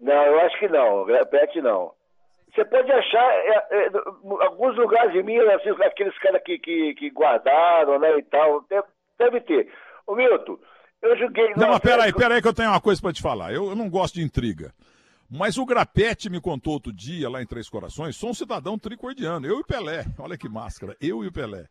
Não, 0.00 0.12
eu 0.12 0.40
acho 0.40 0.58
que 0.58 0.66
não. 0.66 1.04
Grapete 1.04 1.60
não. 1.62 1.92
Você 2.52 2.64
pode 2.64 2.90
achar 2.90 3.32
é, 3.32 3.66
é, 3.70 3.90
alguns 4.46 4.76
lugares 4.76 5.12
de 5.12 5.22
Minas, 5.22 5.60
assim, 5.60 5.70
aqueles 5.84 6.18
caras 6.18 6.42
que, 6.42 6.58
que, 6.58 6.94
que 6.94 7.10
guardaram, 7.10 8.00
né, 8.00 8.18
e 8.18 8.22
tal. 8.24 8.64
Deve, 8.68 8.88
deve 9.20 9.40
ter. 9.42 9.72
Ô, 10.06 10.16
Milton, 10.16 10.58
eu 11.02 11.16
joguei... 11.16 11.52
Não, 11.56 11.68
mas 11.68 11.78
peraí, 11.78 12.12
peraí 12.12 12.42
que 12.42 12.48
eu 12.48 12.54
tenho 12.54 12.70
uma 12.70 12.80
coisa 12.80 13.00
para 13.00 13.12
te 13.12 13.22
falar. 13.22 13.52
Eu, 13.52 13.68
eu 13.70 13.76
não 13.76 13.88
gosto 13.88 14.14
de 14.14 14.22
intriga. 14.22 14.72
Mas 15.30 15.58
o 15.58 15.64
Grapete 15.64 16.28
me 16.28 16.40
contou 16.40 16.72
outro 16.72 16.92
dia, 16.92 17.30
lá 17.30 17.40
em 17.40 17.46
Três 17.46 17.68
Corações, 17.68 18.16
sou 18.16 18.30
um 18.30 18.34
cidadão 18.34 18.76
tricordiano, 18.76 19.46
eu 19.46 19.58
e 19.58 19.60
o 19.60 19.64
Pelé. 19.64 20.04
Olha 20.18 20.36
que 20.36 20.48
máscara, 20.48 20.96
eu 21.00 21.22
e 21.22 21.28
o 21.28 21.32
Pelé. 21.32 21.66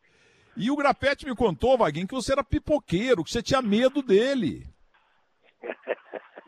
E 0.55 0.71
o 0.71 0.77
Grapete 0.77 1.25
me 1.25 1.35
contou, 1.35 1.77
Vaguinho, 1.77 2.07
que 2.07 2.13
você 2.13 2.31
era 2.31 2.43
pipoqueiro, 2.43 3.23
que 3.23 3.31
você 3.31 3.41
tinha 3.41 3.61
medo 3.61 4.01
dele. 4.01 4.65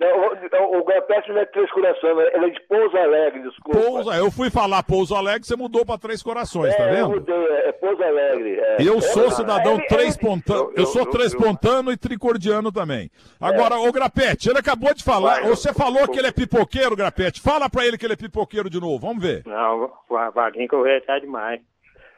O, 0.04 0.80
o 0.80 0.84
Grapete 0.84 1.30
não 1.32 1.38
é 1.42 1.46
Três 1.46 1.70
Corações, 1.72 2.18
ele 2.34 2.46
é 2.46 2.50
de 2.50 2.60
Pouso 2.62 2.98
Alegre, 2.98 3.42
desculpa. 3.44 3.80
Pouso, 3.80 4.12
eu 4.14 4.32
fui 4.32 4.50
falar 4.50 4.82
Pouso 4.84 5.14
Alegre, 5.16 5.46
você 5.46 5.56
mudou 5.56 5.86
para 5.86 5.98
Três 6.00 6.24
Corações, 6.24 6.76
tá 6.76 6.84
é, 6.86 6.90
eu 6.90 6.96
vendo? 6.96 7.10
mudei, 7.10 7.36
é, 7.36 7.70
é 7.70 7.72
Pouso 7.72 8.04
Alegre. 8.04 8.60
é. 8.60 8.78
Eu 8.80 8.98
É, 8.98 9.02
sou 9.02 9.30
cidadão 9.32 9.76
ele- 9.76 9.88
três 9.88 10.16
ele- 10.18 10.28
pontano, 10.28 10.60
eu- 10.72 10.74
eu 10.78 10.86
sou 10.88 11.04
eu- 11.04 11.10
três 11.12 11.34
eu- 11.34 11.40
pontano 11.40 11.92
e 11.92 11.98
tricordiano 11.98 12.72
também. 12.72 13.12
Agora, 13.40 13.78
ô 13.78 13.92
Grapete, 13.92 14.50
ele 14.50 14.58
acabou 14.60 14.94
de 14.94 15.04
falar, 15.04 15.42
Vai, 15.42 15.50
você 15.50 15.72
falou 15.74 16.08
que 16.08 16.18
ele 16.18 16.28
é 16.28 16.32
pipoqueiro, 16.32 16.96
Grapete. 16.96 17.40
Fala 17.42 17.70
pra 17.70 17.86
ele 17.86 17.98
que 17.98 18.06
ele 18.06 18.14
é 18.14 18.18
pipoqueiro 18.18 18.70
de 18.70 18.80
novo, 18.80 18.98
vamos 19.00 19.22
ver. 19.22 19.44
Não, 19.46 19.92
o 20.10 20.32
Vaguinho 20.32 20.68
corria 20.68 20.98
até 20.98 21.20
demais. 21.20 21.62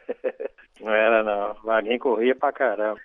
Não 0.81 0.91
era 0.91 1.23
não. 1.23 1.51
O 1.51 1.65
Vaguinho 1.65 1.99
corria 1.99 2.35
pra 2.35 2.51
caramba. 2.51 2.99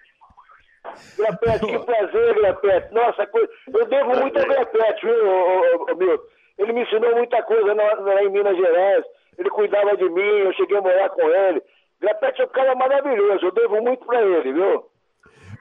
Grapete, 1.17 1.67
que 1.67 1.79
prazer, 1.81 2.35
Grapete. 2.35 2.95
Nossa, 2.95 3.27
coisa... 3.27 3.49
eu 3.73 3.87
devo 3.87 4.17
muito 4.21 4.39
ao 4.39 4.47
Grapete, 4.47 5.07
viu, 5.07 5.97
Milton? 5.97 6.23
Ele 6.59 6.73
me 6.73 6.83
ensinou 6.83 7.15
muita 7.17 7.43
coisa 7.45 7.73
lá, 7.75 8.23
em 8.23 8.31
Minas 8.31 8.57
Gerais. 8.57 9.05
Ele 9.39 9.51
cuidava 9.51 9.97
de 9.97 10.09
mim, 10.09 10.21
eu 10.21 10.53
cheguei 10.55 10.77
a 10.77 10.83
morar 10.83 11.09
com 11.11 11.23
ele. 11.23 11.63
Grapete 12.01 12.43
é 12.43 12.45
um 12.45 12.49
cara 12.49 12.75
maravilhoso, 12.75 13.47
eu 13.47 13.53
devo 13.53 13.81
muito 13.83 14.05
pra 14.05 14.21
ele, 14.23 14.53
viu? 14.53 14.85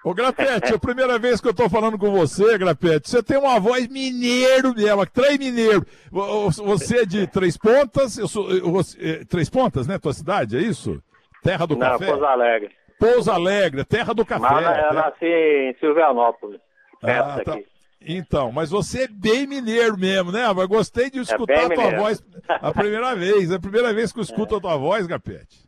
Ô 0.03 0.13
Grapete, 0.13 0.71
é 0.71 0.75
a 0.75 0.79
primeira 0.79 1.19
vez 1.19 1.41
que 1.41 1.47
eu 1.47 1.53
tô 1.53 1.67
falando 1.69 1.97
com 1.97 2.11
você, 2.11 2.57
Grapete. 2.57 3.09
Você 3.09 3.21
tem 3.21 3.37
uma 3.37 3.59
voz 3.59 3.87
mineiro 3.87 4.73
mesmo, 4.75 5.05
três 5.07 5.37
mineiro. 5.37 5.85
Vo- 6.11 6.49
Você 6.51 6.99
é 7.01 7.05
de 7.05 7.27
Três 7.27 7.57
Pontas, 7.57 8.17
eu 8.17 8.27
sou. 8.27 8.49
eu- 8.51 8.71
você- 8.71 8.97
eh, 9.01 9.25
Três 9.29 9.49
Pontas, 9.49 9.85
né? 9.87 9.97
Tua 9.99 10.13
cidade, 10.13 10.55
é 10.57 10.61
isso? 10.61 11.01
Terra 11.43 11.65
do 11.65 11.75
Não, 11.75 11.87
café? 11.91 12.05
Pouso 12.07 12.25
Alegre. 12.25 12.71
Pouso 12.99 13.31
Alegre, 13.31 13.83
terra 13.86 14.13
do 14.13 14.25
café. 14.25 14.41
Mas 14.41 14.65
eu 14.65 14.73
terra- 14.73 14.93
nasci 14.93 15.25
em 15.25 15.73
Silvianópolis. 15.79 16.60
Ah, 17.03 17.41
tá. 17.43 17.57
Então, 18.01 18.51
mas 18.51 18.69
você 18.69 19.03
é 19.03 19.07
bem 19.07 19.45
mineiro 19.47 19.97
mesmo, 19.97 20.31
né? 20.31 20.51
Mas 20.53 20.67
gostei 20.67 21.10
de 21.10 21.19
escutar 21.19 21.45
bem 21.55 21.65
a 21.65 21.69
tua 21.69 21.75
mineiro. 21.83 22.01
voz 22.01 22.23
a 22.47 22.71
primeira 22.71 23.13
vez. 23.15 23.51
É 23.51 23.55
a 23.55 23.60
primeira 23.60 23.93
vez 23.93 24.12
que 24.12 24.19
eu 24.19 24.23
escuto 24.23 24.55
a 24.55 24.62
tua 24.62 24.77
voz, 24.77 25.05
Grapete. 25.07 25.67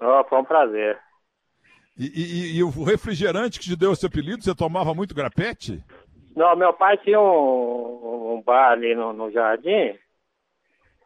Oh, 0.00 0.24
foi 0.28 0.38
um 0.40 0.44
prazer. 0.44 0.98
E, 1.96 2.06
e- 2.06 2.56
e 2.58 2.62
o 2.64 2.70
refrigerante 2.84 3.58
que 3.60 3.66
te 3.66 3.76
deu 3.76 3.92
esse 3.92 4.04
apelido, 4.06 4.42
você 4.42 4.54
tomava 4.54 4.94
muito 4.94 5.14
grapete? 5.14 5.82
Não, 6.34 6.56
meu 6.56 6.72
pai 6.72 6.96
tinha 6.98 7.20
um, 7.20 8.34
um 8.34 8.42
bar 8.44 8.70
ali 8.72 8.94
no, 8.94 9.12
no 9.12 9.30
jardim. 9.30 9.96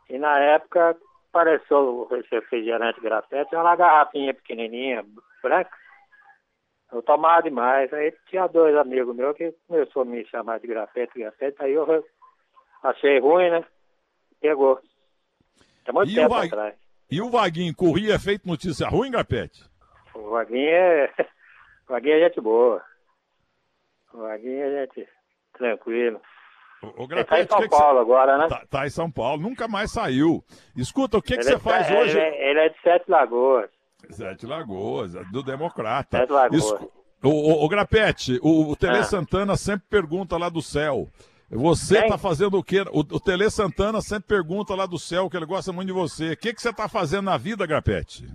E 0.08 0.18
na 0.18 0.38
época 0.38 0.96
apareceu 1.36 2.08
esse 2.12 2.28
refrigerante 2.34 3.00
grafete, 3.00 3.54
uma 3.54 3.76
garrafinha 3.76 4.32
pequenininha, 4.34 5.04
branca. 5.42 5.70
Eu 6.92 7.02
tomava 7.02 7.42
demais. 7.42 7.92
Aí 7.92 8.12
tinha 8.28 8.46
dois 8.46 8.74
amigos 8.76 9.14
meus 9.14 9.36
que 9.36 9.52
começou 9.68 10.02
a 10.02 10.04
me 10.04 10.24
chamar 10.26 10.60
de 10.60 10.66
grafete, 10.66 11.18
grafete. 11.18 11.56
Aí 11.60 11.72
eu 11.72 12.04
achei 12.82 13.18
ruim, 13.18 13.50
né? 13.50 13.64
Pegou. 14.40 14.80
É 15.84 15.92
muito 15.92 16.10
E 16.10 16.12
o 16.12 16.16
tempo 16.16 16.34
vai- 16.34 16.46
atrás. 16.46 16.74
E 17.10 17.20
o 17.22 17.30
Vaguinho 17.30 17.74
corria 17.74 18.18
feito 18.18 18.48
notícia 18.48 18.88
ruim, 18.88 19.12
Grapete? 19.12 19.62
O 20.14 20.30
Vaguinho 20.30 20.68
é. 20.70 21.12
O 21.88 21.92
Vaguinho 21.92 22.14
é 22.16 22.28
gente 22.28 22.40
boa. 22.40 22.82
O 24.12 24.18
Vaguinho 24.18 24.60
é 24.64 24.86
gente 24.86 25.08
tranquilo. 25.52 26.20
O, 26.82 27.04
o 27.04 27.08
Ele 27.10 27.24
tá 27.24 27.40
em 27.40 27.46
São 27.46 27.58
o 27.58 27.62
que 27.62 27.68
que 27.68 27.76
Paulo 27.76 27.98
agora, 27.98 28.36
né? 28.38 28.44
você... 28.48 28.54
Tá, 28.54 28.66
tá 28.70 28.86
em 28.86 28.90
São 28.90 29.10
Paulo, 29.10 29.42
nunca 29.42 29.66
mais 29.66 29.90
saiu. 29.90 30.44
Escuta, 30.76 31.16
o 31.18 31.22
que, 31.22 31.34
que 31.34 31.40
Ele 31.40 31.44
você 31.44 31.54
é- 31.54 31.58
faz 31.58 31.90
ele 31.90 31.98
hoje? 32.00 32.18
é- 32.18 32.50
Ele 32.50 32.60
é 32.60 32.68
de 32.68 32.80
Sete 32.82 33.10
Lagoas. 33.10 33.70
Sete 34.10 34.46
Lagoas, 34.46 35.12
do 35.32 35.42
Democrata. 35.42 36.18
Sete 36.18 36.30
Lagoas. 36.32 36.62
Escu- 36.64 36.92
O, 37.24 37.28
o, 37.30 37.64
o 37.64 37.68
Grapete, 37.68 38.38
o, 38.42 38.70
o 38.70 38.76
Tele 38.76 38.98
Ah. 38.98 39.04
Santana 39.04 39.56
sempre 39.56 39.86
pergunta 39.88 40.36
lá 40.36 40.48
do 40.48 40.60
céu. 40.62 41.08
Você 41.50 42.00
Quem? 42.00 42.08
tá 42.10 42.18
fazendo 42.18 42.58
o 42.58 42.62
quê? 42.62 42.82
O, 42.92 43.00
o 43.00 43.20
Tele 43.20 43.48
Santana 43.50 44.00
sempre 44.00 44.28
pergunta 44.28 44.74
lá 44.74 44.84
do 44.84 44.98
céu 44.98 45.30
que 45.30 45.36
ele 45.36 45.46
gosta 45.46 45.72
muito 45.72 45.86
de 45.88 45.92
você. 45.94 46.32
O 46.32 46.36
que, 46.36 46.52
que 46.52 46.60
você 46.60 46.72
tá 46.72 46.88
fazendo 46.88 47.24
na 47.24 47.36
vida, 47.36 47.66
Grapete? 47.66 48.28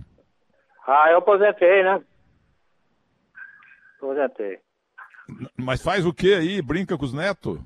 Ah, 0.86 1.06
eu 1.10 1.18
aposentei, 1.18 1.82
né? 1.84 2.02
Aposentei. 3.98 4.58
Mas 5.56 5.80
faz 5.82 6.04
o 6.04 6.12
que 6.12 6.34
aí? 6.34 6.60
Brinca 6.60 6.98
com 6.98 7.04
os 7.04 7.12
netos? 7.12 7.58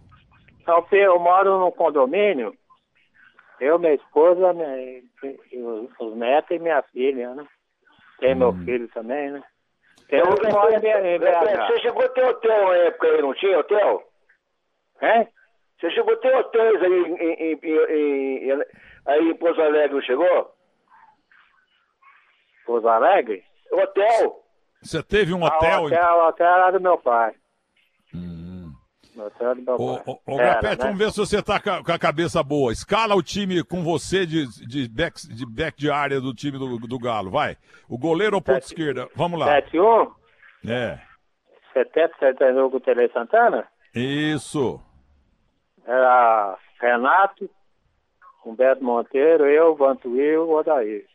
Então, 0.66 0.85
eu 0.90 1.16
moro 1.20 1.61
num 1.61 1.70
condomínio. 1.70 2.52
Eu, 3.61 3.79
minha 3.79 3.94
esposa, 3.94 4.52
minha, 4.52 5.00
os, 5.55 5.90
os 6.00 6.16
netos 6.16 6.50
e 6.50 6.59
minha 6.59 6.83
filha, 6.83 7.35
né? 7.37 7.46
Tem 8.18 8.35
meu 8.35 8.50
Hum. 8.50 8.64
filho 8.64 8.88
também, 8.88 9.31
né? 9.31 9.44
Tem 10.09 10.20
um 10.22 10.35
que 10.35 10.48
mora 10.48 10.74
em 10.74 11.18
BH. 11.20 11.66
você 11.68 11.81
chegou 11.81 12.05
a 12.05 12.09
ter 12.09 12.24
hotel 12.24 12.68
na 12.68 12.74
época 12.79 13.07
aí, 13.07 13.22
não 13.22 13.35
tinha 13.35 13.59
hotel? 13.61 14.02
Hein? 15.02 15.29
Você 15.81 15.90
chegou 15.92 16.14
a 16.14 16.16
ter 16.16 16.35
hotéis 16.37 16.83
aí 16.83 16.92
em, 16.92 17.14
em, 17.14 17.52
em- 17.62 18.50
em- 18.52 18.64
aí 19.07 19.29
em 19.31 19.37
Pouso 19.37 19.61
Alegre, 19.62 19.94
não 19.94 20.02
chegou? 20.02 20.52
Pouso 22.66 22.88
Alegre? 22.88 23.44
Hotel? 23.70 24.42
Você 24.83 25.02
teve 25.02 25.33
um 25.33 25.44
Ah, 25.44 25.48
hotel? 25.48 25.83
o 25.83 25.83
em- 25.83 25.87
hotel, 25.94 26.16
o 26.16 26.29
hotel 26.29 26.46
era 26.46 26.70
do 26.72 26.81
meu 26.81 26.98
pai. 26.98 27.35
Hum. 28.14 28.46
O 28.55 28.57
hotel 28.57 28.72
do 28.72 29.06
meu 29.06 29.06
Ô, 29.79 29.94
ô, 30.11 30.20
ô, 30.26 30.40
Era, 30.40 30.61
Grapete, 30.61 30.79
né? 30.79 30.85
vamos 30.85 30.98
ver 30.98 31.11
se 31.11 31.18
você 31.18 31.42
tá 31.42 31.59
com 31.61 31.92
a, 31.92 31.98
cabeça 31.98 32.42
boa. 32.42 32.72
Escala 32.72 33.14
o 33.14 33.22
time 33.22 33.64
com 33.64 33.83
você 33.83 34.26
de, 34.26 34.46
de, 34.66 34.88
back, 34.88 35.26
de 35.29 35.46
back 35.46 35.79
de 35.79 35.90
área 35.90 36.20
do 36.20 36.35
time 36.35 36.59
do, 36.59 36.79
do 36.79 36.98
Galo, 36.98 37.31
vai. 37.31 37.57
O 37.88 37.96
goleiro 37.96 38.37
ou 38.37 38.42
ponta 38.42 38.59
esquerda? 38.59 39.09
Vamos 39.14 39.40
lá. 39.40 39.46
71, 39.46 40.12
É. 40.68 41.00
70, 41.72 42.14
71 42.18 42.70
com 42.70 42.76
o 42.76 42.81
Tele 42.81 43.09
Santana? 43.12 43.66
Isso. 43.94 44.81
Era 45.87 46.59
Renato, 46.81 47.48
Humberto 48.44 48.85
Monteiro, 48.85 49.46
eu, 49.46 49.74
Vantuil, 49.74 50.42
o 50.42 50.57
Odair. 50.57 51.07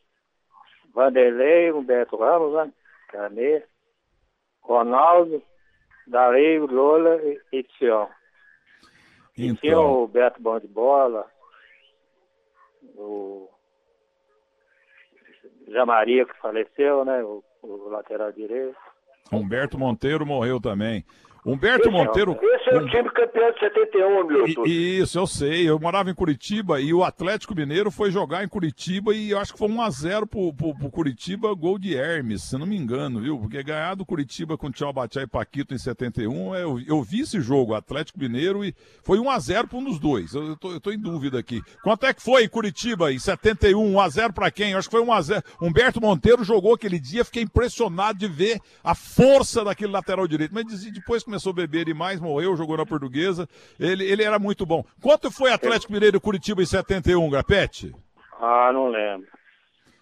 Vanderlei, 0.94 1.72
Humberto 1.72 2.18
Ramos, 2.18 2.54
né? 2.54 2.72
Canê, 3.10 3.64
Ronaldo, 4.62 5.42
Dario, 6.12 6.68
Lola 6.68 7.16
e, 7.24 7.40
e 7.54 7.64
Tião. 7.64 8.10
Tinha 9.34 9.54
Então, 9.54 10.04
o 10.04 10.08
Beto 10.08 10.42
Bom 10.42 10.60
de 10.60 10.68
Bola, 10.68 11.26
o 12.96 13.50
Zé 15.72 15.86
Maria, 15.86 16.26
que 16.26 16.38
faleceu, 16.40 17.06
né? 17.06 17.24
O, 17.24 17.42
o 17.64 17.90
lateral 17.90 18.32
direito. 18.32 18.76
Humberto 19.32 19.78
Monteiro 19.80 20.26
morreu 20.26 20.60
também. 20.60 21.06
Humberto 21.46 21.92
Monteiro. 21.92 22.38
Esse 22.42 22.70
é 22.70 22.78
o 22.78 22.84
Hum- 22.84 22.88
time 22.90 23.10
campeão 23.10 23.52
de 23.52 23.60
71, 23.60 24.28
Milton. 24.28 24.66
I- 24.68 25.00
Isso, 25.00 25.18
eu 25.18 25.26
sei. 25.26 25.68
Eu 25.68 25.80
morava 25.80 26.10
em 26.12 26.14
Curitiba 26.14 26.80
e 26.80 26.94
o 26.94 27.04
Atlético 27.04 27.56
Mineiro 27.56 27.90
foi 27.90 28.12
jogar 28.12 28.44
em 28.44 28.48
Curitiba 28.48 29.14
e 29.16 29.32
eu 29.32 29.40
acho 29.40 29.54
que 29.54 29.58
foi 29.60 29.68
1x0 29.68 30.28
pro, 30.28 30.54
pro, 30.54 30.76
pro 30.78 30.90
Curitiba, 30.92 31.54
gol 31.56 31.80
de 31.80 31.96
Hermes, 31.96 32.44
se 32.44 32.58
não 32.58 32.66
me 32.68 32.78
engano, 32.78 33.20
viu? 33.22 33.40
Porque 33.40 33.64
ganhar 33.64 33.96
do 33.96 34.06
Curitiba 34.06 34.58
com 34.58 34.68
o 34.68 34.72
Tchaubaté 34.72 35.24
e 35.24 35.28
Paquito 35.28 35.74
em 35.74 35.78
71, 35.80 36.54
eu, 36.56 36.80
eu 36.88 37.02
vi 37.02 37.22
esse 37.22 37.42
jogo, 37.42 37.74
Atlético 37.74 38.20
Mineiro, 38.20 38.64
e 38.64 38.76
foi 39.04 39.18
1x0 39.18 39.68
pra 39.68 39.78
um 39.80 39.84
dos 39.84 40.00
dois. 40.00 40.34
Eu, 40.36 40.50
eu 40.50 40.56
tô, 40.56 40.72
eu 40.72 40.80
tô 40.80 40.92
em 40.92 41.00
dúvida 41.00 41.40
aqui. 41.40 41.62
Quanto 41.84 42.06
é 42.06 42.14
que 42.14 42.22
foi 42.22 42.44
em 42.44 42.50
Curitiba 42.50 43.12
em 43.12 43.18
71? 43.20 43.94
1x0 43.94 44.32
pra 44.32 44.52
quem? 44.52 44.72
Eu 44.74 44.78
acho 44.78 44.90
que 44.90 44.96
foi 44.96 45.04
1x0. 45.06 45.44
Humberto 45.62 46.00
Monteiro 46.00 46.44
jogou 46.44 46.76
aquele 46.76 47.00
dia, 47.00 47.26
fiquei 47.26 47.42
impressionado 47.44 48.20
de 48.20 48.28
ver 48.28 48.60
a 48.84 48.94
força 48.94 49.64
daquele 49.64 49.92
lateral 49.92 50.28
direito. 50.28 50.54
Mas 50.54 50.66
depois 50.92 51.24
começou 51.32 51.52
a 51.52 51.56
beber 51.56 51.86
demais, 51.86 52.20
morreu, 52.20 52.58
jogou 52.58 52.76
na 52.76 52.86
portuguesa. 52.86 53.48
Ele, 53.80 54.04
ele 54.04 54.22
era 54.22 54.38
muito 54.38 54.66
bom. 54.66 54.84
Quanto 55.02 55.32
foi 55.32 55.52
Atlético 55.52 55.94
Mineiro 55.94 56.20
Curitiba 56.20 56.62
em 56.62 56.66
71, 56.66 57.30
Grapete? 57.30 57.96
Ah, 58.38 58.72
não 58.74 58.90
lembro. 58.90 59.28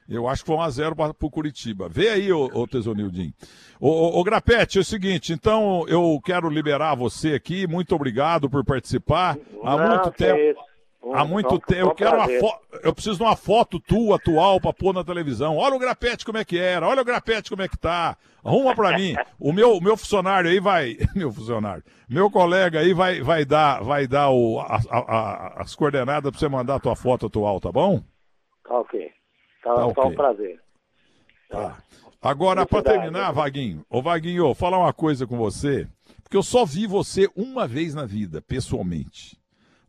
Eu 0.10 0.28
acho 0.28 0.44
que 0.44 0.48
foi 0.48 0.56
1x0 0.58 0.96
para 0.96 1.14
o 1.22 1.30
Curitiba. 1.30 1.88
Vê 1.88 2.10
aí, 2.10 2.34
ô, 2.34 2.50
ô 2.52 2.68
Tesonildinho. 2.68 3.32
Ô, 3.80 3.90
ô, 3.90 4.20
ô, 4.20 4.24
Grapete, 4.24 4.80
é 4.80 4.82
o 4.82 4.84
seguinte, 4.84 5.32
então 5.32 5.86
eu 5.88 6.20
quero 6.26 6.50
liberar 6.50 6.96
você 6.96 7.36
aqui. 7.36 7.68
Muito 7.68 7.94
obrigado 7.94 8.50
por 8.50 8.66
participar. 8.66 9.38
Há 9.64 9.78
Não, 9.78 9.88
muito 9.88 10.12
tempo. 10.12 10.40
isso. 10.40 10.69
Um- 11.02 11.16
Há 11.16 11.24
muito 11.24 11.50
só 11.52 11.60
tempo. 11.60 11.86
só 11.86 11.92
Eu 11.92 11.96
quero 11.96 12.18
uma 12.18 12.28
foto. 12.28 12.60
Eu 12.84 12.94
preciso 12.94 13.18
de 13.18 13.24
uma 13.24 13.36
foto 13.36 13.80
tua 13.80 14.18
atual 14.18 14.60
pra 14.60 14.74
pôr 14.74 14.94
na 14.94 15.04
televisão. 15.04 15.56
Olha 15.56 15.76
o 15.76 15.80
grapete 15.80 16.26
como 16.26 16.38
é 16.38 16.44
que 16.46 16.58
era. 16.60 16.86
Olha 16.88 17.02
o 17.02 17.06
grapete 17.06 17.50
como 17.50 17.62
é 17.62 17.68
que 17.70 17.78
tá. 17.78 18.18
Arruma 18.44 18.76
pra 18.76 18.98
mim. 18.98 19.16
O 19.40 19.54
meu, 19.54 19.80
meu 19.80 19.96
funcionário 19.96 20.50
aí 20.50 20.60
vai. 20.60 20.98
Meu 21.16 21.32
funcionário. 21.32 21.84
Meu 22.10 22.30
colega 22.30 22.80
aí 22.80 22.94
vai, 22.94 23.22
vai 23.22 23.46
dar, 23.46 23.82
vai 23.82 24.06
dar 24.08 24.30
o, 24.30 24.60
a- 24.60 24.80
a- 24.92 25.62
as 25.62 25.74
coordenadas 25.76 26.30
pra 26.32 26.38
você 26.40 26.50
mandar 26.50 26.76
a 26.76 26.80
tua 26.80 26.96
foto 26.96 27.28
atual, 27.28 27.60
tá 27.62 27.72
bom? 27.72 28.04
Tá 28.68 28.78
ok. 28.80 29.10
Tá, 29.64 29.74
Tá 29.74 29.82
só 29.82 29.88
ok. 29.88 30.04
um 30.04 30.16
prazer. 30.16 30.60
Tá. 31.50 31.78
Agora, 32.22 32.66
pra 32.66 32.82
terminar, 32.82 33.32
Vaguinho. 33.32 33.86
Ô, 33.90 34.02
Vaguinho, 34.02 34.54
falar 34.54 34.78
uma 34.78 34.92
coisa 34.92 35.26
com 35.26 35.38
você. 35.38 35.88
Porque 36.22 36.36
eu 36.36 36.44
só 36.44 36.66
vi 36.66 36.86
você 36.86 37.30
uma 37.36 37.66
vez 37.66 37.96
na 37.96 38.06
vida, 38.06 38.42
pessoalmente. 38.42 39.39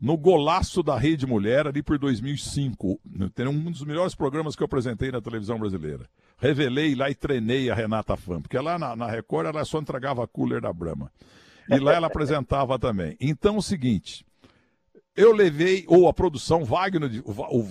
No 0.01 0.17
golaço 0.17 0.83
da 0.83 0.97
Rede 0.97 1.27
Mulher, 1.27 1.67
ali 1.67 1.83
por 1.83 1.99
2005. 1.99 2.99
Tem 3.35 3.47
um 3.47 3.71
dos 3.71 3.85
melhores 3.85 4.15
programas 4.15 4.57
que 4.57 4.63
eu 4.63 4.65
apresentei 4.65 5.11
na 5.13 5.21
televisão 5.21 5.59
brasileira. 5.59 6.09
Revelei 6.39 6.95
lá 6.95 7.11
e 7.11 7.15
treinei 7.15 7.69
a 7.71 7.75
Renata 7.75 8.17
Fã. 8.17 8.41
Porque 8.41 8.59
lá 8.59 8.79
na, 8.79 8.97
na 8.97 9.07
Record 9.07 9.49
ela 9.49 9.65
só 9.65 9.79
entregava 9.79 10.27
cooler 10.27 10.63
da 10.63 10.73
Brahma. 10.73 11.13
E 11.69 11.79
lá 11.79 11.93
ela 11.93 12.07
apresentava 12.09 12.79
também. 12.79 13.15
Então, 13.21 13.57
é 13.57 13.59
o 13.59 13.63
seguinte. 13.63 14.25
Eu 15.15 15.33
levei, 15.35 15.85
ou 15.87 16.09
a 16.09 16.15
produção, 16.15 16.65
Wagner, 16.65 17.23
o, 17.27 17.31
o, 17.33 17.69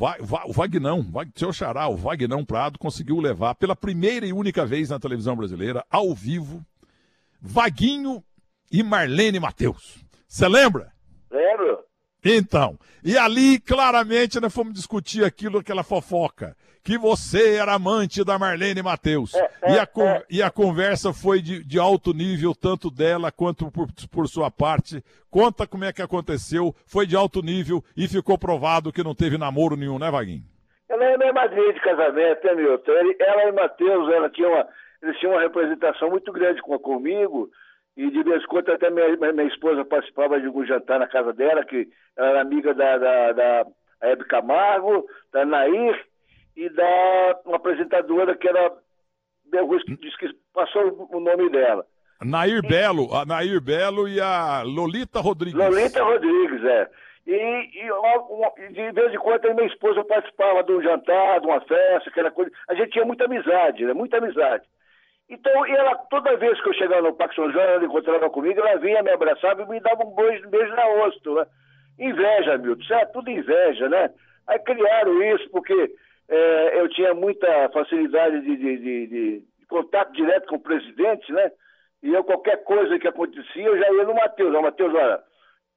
o 0.49 0.53
Vagnão, 0.53 1.01
Vag- 1.01 1.31
seu 1.35 1.51
xará, 1.51 1.87
o 1.87 1.95
Vagnão 1.95 2.45
Prado, 2.45 2.77
conseguiu 2.77 3.17
levar 3.19 3.55
pela 3.55 3.75
primeira 3.75 4.27
e 4.27 4.33
única 4.33 4.65
vez 4.67 4.89
na 4.89 4.99
televisão 4.99 5.35
brasileira, 5.35 5.83
ao 5.89 6.13
vivo, 6.13 6.63
Vaguinho 7.41 8.23
e 8.71 8.83
Marlene 8.83 9.39
Matheus. 9.39 10.03
Você 10.27 10.47
lembra? 10.47 10.91
Lembro? 11.31 11.79
Então, 12.23 12.77
e 13.03 13.17
ali 13.17 13.59
claramente 13.59 14.39
nós 14.39 14.53
fomos 14.53 14.73
discutir 14.73 15.23
aquilo, 15.23 15.59
aquela 15.59 15.83
fofoca, 15.83 16.55
que 16.83 16.97
você 16.97 17.55
era 17.55 17.73
amante 17.73 18.23
da 18.23 18.37
Marlene 18.37 18.81
Matheus. 18.81 19.33
e, 19.67 19.77
a, 19.79 19.85
con- 19.85 20.21
e 20.29 20.41
a 20.41 20.49
conversa 20.49 21.13
foi 21.13 21.41
de, 21.41 21.63
de 21.63 21.79
alto 21.79 22.13
nível, 22.13 22.53
tanto 22.55 22.89
dela 22.89 23.31
quanto 23.31 23.69
por, 23.71 23.87
por 24.11 24.27
sua 24.27 24.49
parte. 24.51 25.03
Conta 25.29 25.67
como 25.67 25.85
é 25.85 25.93
que 25.93 26.01
aconteceu, 26.01 26.75
foi 26.85 27.05
de 27.05 27.15
alto 27.15 27.41
nível 27.41 27.83
e 27.95 28.07
ficou 28.07 28.37
provado 28.37 28.91
que 28.91 29.03
não 29.03 29.13
teve 29.15 29.37
namoro 29.37 29.75
nenhum, 29.75 29.99
né, 29.99 30.09
Vaguinho? 30.09 30.43
Ela 30.89 31.05
é 31.05 31.17
minha 31.17 31.31
madrinha 31.33 31.71
de 31.73 31.79
casamento, 31.81 32.43
né, 32.43 32.55
Milton? 32.55 32.91
Ela 33.19 33.49
e 33.49 33.51
Matheus, 33.51 34.11
ela 34.11 34.29
tinha 34.29 34.47
uma, 34.47 34.67
eles 35.03 35.17
tinham 35.19 35.33
uma 35.33 35.41
representação 35.41 36.09
muito 36.09 36.31
grande 36.31 36.61
com, 36.61 36.77
comigo, 36.79 37.49
e 37.99 38.09
de 38.09 38.23
vez 38.23 38.41
em 38.41 38.47
quando 38.47 38.71
até 38.71 38.89
minha, 38.89 39.13
minha, 39.17 39.43
esposa 39.43 39.83
participava 39.83 40.39
de 40.39 40.47
algum 40.47 40.65
jantar 40.65 40.99
na 40.99 41.07
casa 41.07 41.33
dela, 41.33 41.65
que 41.65 41.85
ela 42.15 42.29
era 42.29 42.41
amiga 42.41 42.73
da, 42.73 42.97
da, 42.97 43.31
da 43.33 43.65
Hebe 44.01 44.23
Camargo, 44.23 45.05
da 45.33 45.45
Nair, 45.45 46.01
e 46.55 46.69
da 46.69 47.41
uma 47.45 47.57
apresentadora 47.57 48.37
que 48.37 48.47
era, 48.47 48.71
eu 49.51 49.67
disse 49.97 50.17
que 50.17 50.29
passou 50.53 51.09
o 51.11 51.19
nome 51.19 51.49
dela. 51.49 51.85
Nair 52.23 52.61
Belo, 52.61 53.13
a 53.13 53.25
Nair 53.25 53.59
Belo 53.59 54.07
e 54.07 54.21
a 54.21 54.63
Lolita 54.63 55.19
Rodrigues. 55.19 55.59
Lolita 55.59 56.01
Rodrigues, 56.01 56.63
é. 56.63 56.89
E, 57.27 57.33
e, 57.33 57.89
e 58.59 58.69
de 58.71 58.91
vez 58.93 59.13
em 59.13 59.17
quando 59.17 59.45
a 59.45 59.53
minha 59.53 59.67
esposa 59.67 60.05
participava 60.05 60.63
de 60.63 60.71
um 60.71 60.81
jantar, 60.81 61.41
de 61.41 61.47
uma 61.47 61.59
festa, 61.59 62.09
aquela 62.09 62.31
coisa. 62.31 62.49
A 62.69 62.75
gente 62.75 62.91
tinha 62.91 63.03
muita 63.03 63.25
amizade, 63.25 63.83
né? 63.83 63.93
Muita 63.93 64.19
amizade. 64.19 64.63
Então, 65.29 65.65
ela, 65.65 65.95
toda 66.09 66.35
vez 66.37 66.59
que 66.61 66.69
eu 66.69 66.73
chegava 66.73 67.03
no 67.03 67.15
Parque 67.15 67.35
São 67.35 67.51
João, 67.51 67.63
ela 67.63 67.85
encontrava 67.85 68.29
comigo, 68.29 68.59
ela 68.59 68.79
vinha, 68.79 69.03
me 69.03 69.11
abraçava 69.11 69.61
e 69.61 69.69
me 69.69 69.79
dava 69.79 70.03
um 70.03 70.15
beijo, 70.15 70.49
beijo 70.49 70.73
na 70.75 70.83
rosto, 70.83 71.35
né? 71.35 71.45
Inveja, 71.99 72.57
Milton, 72.57 72.81
isso 72.81 72.93
é 72.93 73.05
tudo 73.05 73.29
inveja, 73.29 73.87
né? 73.89 74.09
Aí 74.47 74.57
criaram 74.59 75.21
isso 75.35 75.47
porque 75.51 75.93
eh, 76.29 76.71
eu 76.79 76.89
tinha 76.89 77.13
muita 77.13 77.69
facilidade 77.69 78.41
de, 78.41 78.55
de- 78.57 78.77
de- 78.77 79.07
de 79.07 79.65
contato 79.67 80.11
direto 80.13 80.47
com 80.47 80.55
o 80.55 80.61
presidente, 80.61 81.31
né? 81.31 81.51
E 82.01 82.13
eu, 82.13 82.23
qualquer 82.23 82.63
coisa 82.63 82.97
que 82.97 83.07
acontecia, 83.07 83.63
eu 83.67 83.77
já 83.77 83.91
ia 83.91 84.05
no 84.05 84.15
Matheus. 84.15 84.55
Ó, 84.55 84.61
Matheus, 84.61 84.93
olha, 84.93 85.19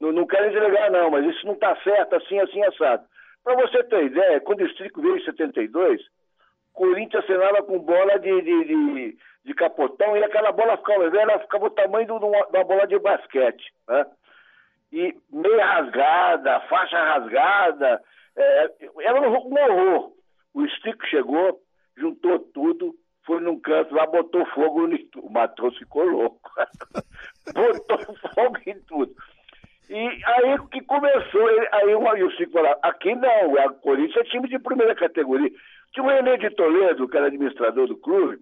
não, 0.00 0.12
não 0.12 0.26
quero 0.26 0.50
desligar 0.50 0.90
não, 0.90 1.10
mas 1.10 1.26
isso 1.26 1.44
não 1.44 1.54
está 1.54 1.76
certo, 1.82 2.14
assim, 2.14 2.38
assim, 2.38 2.62
assado. 2.64 3.04
Para 3.44 3.56
você 3.56 3.82
ter 3.84 4.04
ideia, 4.04 4.40
quando 4.40 4.60
o 4.60 4.66
Strico 4.68 5.02
veio 5.02 5.16
em 5.16 5.24
72, 5.24 6.00
Corinthians 6.72 7.24
assinava 7.24 7.62
com 7.64 7.78
bola 7.80 8.18
de, 8.18 8.40
de, 8.42 8.64
de, 8.64 9.16
de 9.44 9.54
capotão 9.54 10.16
e 10.16 10.24
aquela 10.24 10.52
bola 10.52 10.76
ficava, 10.76 11.04
ela 11.04 11.38
ficava 11.40 11.66
o 11.66 11.70
tamanho 11.70 12.06
de 12.06 12.12
uma, 12.12 12.64
bola 12.64 12.86
de 12.86 12.98
basquete, 12.98 13.72
né? 13.88 14.06
E 14.92 15.14
meia 15.30 15.64
rasgada, 15.64 16.60
faixa 16.68 17.02
rasgada, 17.02 18.02
é, 18.36 18.70
era 19.00 19.20
um 19.20 19.32
horror. 19.32 20.12
O 20.54 20.64
Strico 20.66 21.06
chegou, 21.06 21.60
juntou 21.96 22.38
tudo, 22.38 22.94
foi 23.24 23.40
num 23.40 23.58
canto 23.58 23.94
lá, 23.94 24.06
botou 24.06 24.44
fogo 24.46 24.86
no 24.86 24.98
tu- 25.06 25.20
O 25.20 25.32
Matheus 25.32 25.76
ficou 25.78 26.04
louco. 26.04 26.50
botou 27.54 27.98
fogo 28.34 28.58
em 28.66 28.78
tudo. 28.82 29.14
E 29.88 29.96
aí 30.24 30.58
que 30.70 30.80
começou, 30.82 31.48
aí 31.72 31.94
o 31.94 32.26
o 32.26 32.30
Chico 32.32 32.52
falou, 32.52 32.76
aqui 32.82 33.14
não, 33.14 33.58
a 33.58 33.72
Corinthians 33.74 34.26
é 34.26 34.30
time 34.30 34.48
de 34.48 34.58
primeira 34.58 34.94
categoria. 34.94 35.50
Tinha 35.92 36.04
o 36.04 36.08
René 36.08 36.36
de 36.36 36.50
Toledo, 36.50 37.08
que 37.08 37.16
era 37.16 37.26
administrador 37.26 37.86
do 37.86 37.96
clube, 37.96 38.38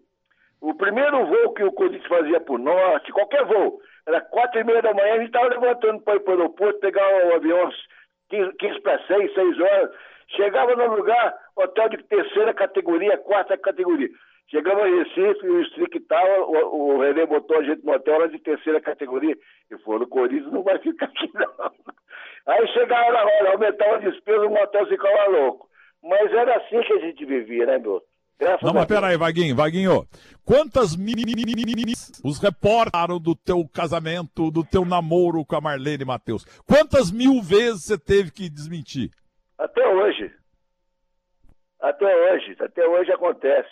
o 0.61 0.75
primeiro 0.75 1.27
voo 1.27 1.55
que 1.55 1.65
o 1.65 1.73
Corinthians 1.73 2.07
fazia 2.07 2.41
para 2.41 2.55
o 2.55 2.59
norte, 2.59 3.13
qualquer 3.13 3.45
voo, 3.45 3.81
era 4.07 4.21
quatro 4.21 4.61
e 4.61 4.65
meia 4.65 4.83
da 4.83 4.93
manhã, 4.93 5.15
a 5.15 5.19
gente 5.19 5.27
estava 5.27 5.49
levantando 5.49 6.03
para 6.03 6.17
ir 6.17 6.21
para 6.21 6.35
o 6.35 6.37
aeroporto, 6.37 6.81
pegar 6.81 7.27
o 7.27 7.35
avião 7.35 7.67
às 7.67 7.75
15, 8.31 8.53
15 8.57 8.81
para 8.81 9.07
6, 9.07 9.35
6 9.35 9.61
horas, 9.61 9.91
chegava 10.37 10.77
no 10.77 10.97
lugar, 10.97 11.35
hotel 11.57 11.89
de 11.89 12.03
terceira 12.05 12.55
categoria, 12.55 13.17
quarta 13.19 13.57
categoria. 13.57 14.09
Chegamos 14.51 14.85
em 14.85 14.99
Recife, 14.99 15.49
o 15.49 15.63
Strick 15.63 15.99
estava, 15.99 16.41
o, 16.41 16.97
o 16.97 17.01
René 17.01 17.25
botou 17.25 17.59
a 17.59 17.63
gente 17.63 17.85
no 17.85 17.93
hotel 17.93 18.19
lá 18.19 18.27
de 18.27 18.39
terceira 18.41 18.81
categoria. 18.81 19.37
E 19.71 19.79
falou, 19.79 20.03
o 20.03 20.09
Corinthians 20.09 20.53
não 20.53 20.65
vai 20.65 20.77
ficar 20.81 21.07
aqui 21.07 21.31
não. 21.35 21.71
Aí 22.47 22.67
chegava 22.69 23.13
na 23.13 23.23
hora, 23.23 23.53
aumentava 23.53 23.95
a 23.95 23.99
despesa, 23.99 24.47
o 24.47 24.51
motel 24.51 24.87
ficava 24.87 25.31
louco. 25.31 25.69
Mas 26.03 26.33
era 26.33 26.57
assim 26.57 26.81
que 26.81 26.93
a 26.95 26.99
gente 26.99 27.25
vivia, 27.25 27.67
né, 27.67 27.79
meu? 27.79 28.03
Graças 28.41 28.63
Não, 28.63 28.73
mas 28.73 28.87
peraí, 28.87 29.19
Vaguinho, 29.19 29.55
Vaguinho. 29.55 30.09
Quantas 30.47 30.97
os 32.25 32.41
reportaram 32.41 33.21
do 33.21 33.37
teu 33.37 33.69
casamento, 33.69 34.51
do 34.51 34.65
teu 34.65 34.85
namoro 34.85 35.45
com 35.45 35.57
a 35.57 35.61
Marlene 35.61 36.07
Matheus? 36.07 36.45
Quantas 36.67 37.13
mil 37.13 37.43
vezes 37.43 37.85
você 37.85 37.99
teve 37.99 38.33
que 38.33 38.49
desmentir? 38.49 39.11
Até 39.59 39.87
hoje. 39.87 40.33
Até 41.83 42.33
hoje. 42.33 42.57
Até 42.59 42.89
hoje 42.89 43.13
acontece. 43.13 43.71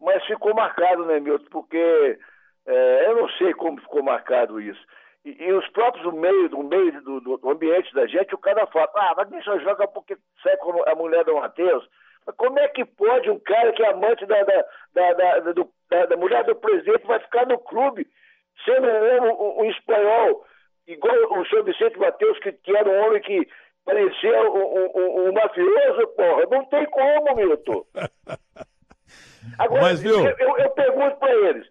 Mas 0.00 0.24
ficou 0.26 0.52
marcado, 0.52 1.06
né, 1.06 1.20
Milton? 1.20 1.46
Porque 1.50 2.18
é, 2.66 3.06
eu 3.06 3.16
não 3.16 3.28
sei 3.30 3.54
como 3.54 3.80
ficou 3.80 4.02
marcado 4.02 4.60
isso. 4.60 4.80
E, 5.24 5.30
e 5.44 5.52
os 5.52 5.66
próprios 5.68 6.04
do 6.04 6.12
meio, 6.12 6.48
do 6.48 6.62
meio 6.64 7.00
do, 7.02 7.20
do 7.20 7.50
ambiente 7.50 7.94
da 7.94 8.06
gente, 8.06 8.34
o 8.34 8.38
cara 8.38 8.66
fala, 8.66 8.90
ah, 8.96 9.14
mas 9.16 9.28
quem 9.28 9.40
só 9.42 9.58
joga 9.60 9.86
porque 9.86 10.16
sai 10.42 10.56
com 10.56 10.82
a 10.88 10.94
mulher 10.96 11.24
do 11.24 11.36
Matheus. 11.36 11.88
Como 12.36 12.58
é 12.58 12.68
que 12.68 12.84
pode 12.84 13.30
um 13.30 13.38
cara 13.40 13.72
que 13.72 13.82
é 13.82 13.90
amante 13.90 14.26
da, 14.26 14.42
da, 14.42 14.64
da, 14.94 15.12
da, 15.40 16.06
da- 16.06 16.16
mulher 16.16 16.44
do 16.44 16.54
presidente 16.56 17.06
vai 17.06 17.18
ficar 17.20 17.46
no 17.46 17.58
clube, 17.58 18.06
sendo 18.64 18.86
um, 18.86 19.24
um- 19.32 19.60
um 19.62 19.70
espanhol 19.70 20.44
igual 20.86 21.14
o 21.38 21.46
senhor 21.46 21.64
Vicente 21.64 21.98
Matheus, 21.98 22.38
que, 22.40 22.52
que 22.52 22.76
era 22.76 22.88
um 22.88 23.06
homem 23.06 23.20
que 23.22 23.46
parecia 23.84 24.42
um, 24.50 24.86
um, 24.96 25.28
um 25.28 25.32
mafioso, 25.32 26.06
porra. 26.16 26.46
Não 26.50 26.64
tem 26.66 26.84
como, 26.86 27.34
Milton. 27.36 27.84
Agora, 29.58 29.82
Mas, 29.82 30.02
viu? 30.02 30.12
eu, 30.26 30.36
eu, 30.38 30.58
eu 30.58 30.70
pergunto 30.70 31.16
para 31.16 31.32
eles, 31.34 31.66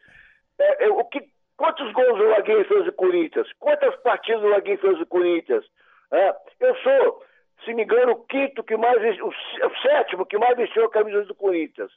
é, 0.59 0.85
é, 0.85 0.89
o 0.89 1.03
que, 1.05 1.21
quantos 1.55 1.91
gols 1.93 2.19
o 2.19 2.29
Laguinho 2.29 2.65
fez 2.65 2.85
do 2.85 2.93
Corinthians? 2.93 3.47
Quantas 3.59 3.95
partidas 3.97 4.41
o 4.43 4.47
Laguinho 4.47 4.77
fez 4.79 4.97
do 4.97 5.05
Corinthians? 5.05 5.63
É, 6.11 6.33
eu 6.61 6.75
sou, 6.77 7.23
se 7.67 7.73
me 7.73 7.83
engano, 7.83 8.13
o 8.13 8.23
quinto 8.23 8.63
que 8.63 8.77
mais, 8.77 8.97
o, 9.19 9.33
sétimo 9.81 10.25
que 10.25 10.37
mais 10.37 10.55
vestiu 10.55 10.85
a 10.85 10.89
camisa 10.89 11.25
do 11.25 11.35
Corinthians. 11.35 11.91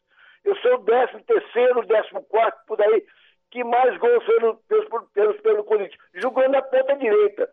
Eu 0.45 0.57
sou 0.57 0.75
o 0.75 0.79
décimo 0.79 1.23
terceiro, 1.23 1.87
décimo 1.87 2.25
quarto, 2.25 2.59
por 2.67 2.83
aí, 2.83 3.05
que 3.53 3.63
mais 3.63 3.97
gols 3.99 4.25
fez 4.25 4.39
pelos, 4.67 5.11
pelos, 5.13 5.41
pelo 5.41 5.65
Corinthians, 5.65 6.01
jogando 6.15 6.53
na 6.53 6.63
ponta 6.63 6.97
direita. 6.97 7.49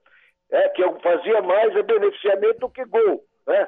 É, 0.49 0.70
que 0.70 0.82
eu 0.82 0.97
fazia 1.01 1.41
mais 1.41 1.74
beneficiamento 1.86 2.59
do 2.59 2.70
que 2.70 2.86
gol. 2.86 3.22
Né? 3.45 3.68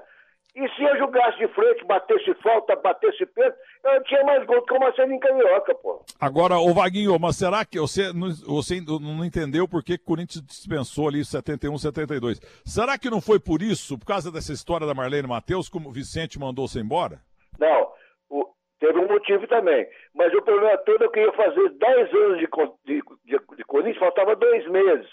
E 0.62 0.70
se 0.76 0.84
eu 0.84 0.98
jogasse 0.98 1.38
de 1.38 1.48
frente, 1.54 1.86
batesse 1.86 2.34
falta, 2.44 2.76
batesse 2.76 3.26
pênalti, 3.28 3.56
eu 3.86 4.04
tinha 4.04 4.24
mais 4.26 4.46
gol 4.46 4.58
do 4.60 4.66
que 4.66 4.74
o 4.74 4.80
Marcelinho 4.80 5.20
Carioca, 5.20 5.74
pô. 5.76 6.04
Agora, 6.20 6.58
ô 6.58 6.74
Vaguinho, 6.74 7.18
mas 7.18 7.38
será 7.38 7.64
que 7.64 7.80
você 7.80 8.12
não, 8.12 8.28
você 8.46 8.82
não 8.82 9.24
entendeu 9.24 9.70
por 9.70 9.82
que 9.82 9.94
o 9.94 10.00
Corinthians 10.04 10.44
dispensou 10.46 11.08
ali 11.08 11.24
71, 11.24 11.78
72? 11.78 12.42
Será 12.66 12.98
que 12.98 13.10
não 13.10 13.22
foi 13.22 13.40
por 13.40 13.62
isso, 13.62 13.98
por 13.98 14.06
causa 14.06 14.30
dessa 14.32 14.52
história 14.52 14.86
da 14.86 14.94
Marlene 14.94 15.30
Matheus, 15.30 15.70
como 15.70 15.88
o 15.88 15.94
Vicente 15.94 16.38
mandou 16.38 16.68
você 16.68 16.82
embora? 16.82 17.22
Não, 17.58 17.88
o- 18.30 18.50
teve 18.82 19.00
um 19.00 19.08
motivo 19.08 19.48
também. 19.48 19.88
Mas 20.14 20.34
o 20.34 20.42
problema 20.42 20.78
todo 20.80 21.06
é 21.06 21.08
que 21.08 21.20
eu 21.20 21.24
ia 21.28 21.34
fazer 21.34 21.70
10 21.70 22.14
anos 22.14 22.38
de, 22.40 22.48
de, 22.86 23.02
de, 23.26 23.56
de 23.58 23.64
Corinthians, 23.64 23.98
faltava 23.98 24.36
dois 24.36 24.68
meses. 24.70 25.08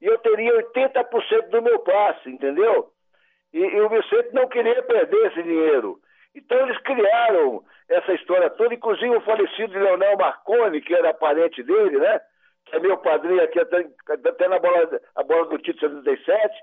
E 0.00 0.06
eu 0.06 0.16
teria 0.18 0.52
80% 0.74 1.48
do 1.50 1.62
meu 1.62 1.80
passe, 1.80 2.28
entendeu? 2.30 2.92
E, 3.56 3.58
e 3.58 3.80
o 3.80 3.88
Vicente 3.88 4.34
não 4.34 4.46
queria 4.48 4.82
perder 4.82 5.28
esse 5.28 5.42
dinheiro. 5.42 5.98
Então 6.34 6.58
eles 6.60 6.78
criaram 6.82 7.64
essa 7.88 8.12
história 8.12 8.50
toda, 8.50 8.74
inclusive 8.74 9.16
o 9.16 9.22
falecido 9.22 9.78
Leonel 9.78 10.18
Marconi, 10.18 10.82
que 10.82 10.94
era 10.94 11.14
parente 11.14 11.62
dele, 11.62 11.98
né? 11.98 12.20
Que 12.66 12.76
é 12.76 12.80
meu 12.80 12.98
padrinho 12.98 13.42
aqui 13.42 13.58
até, 13.58 13.86
até 14.10 14.48
na 14.48 14.58
bola, 14.58 15.00
a 15.14 15.22
bola 15.22 15.46
do 15.46 15.56
título 15.56 16.02
77, 16.04 16.54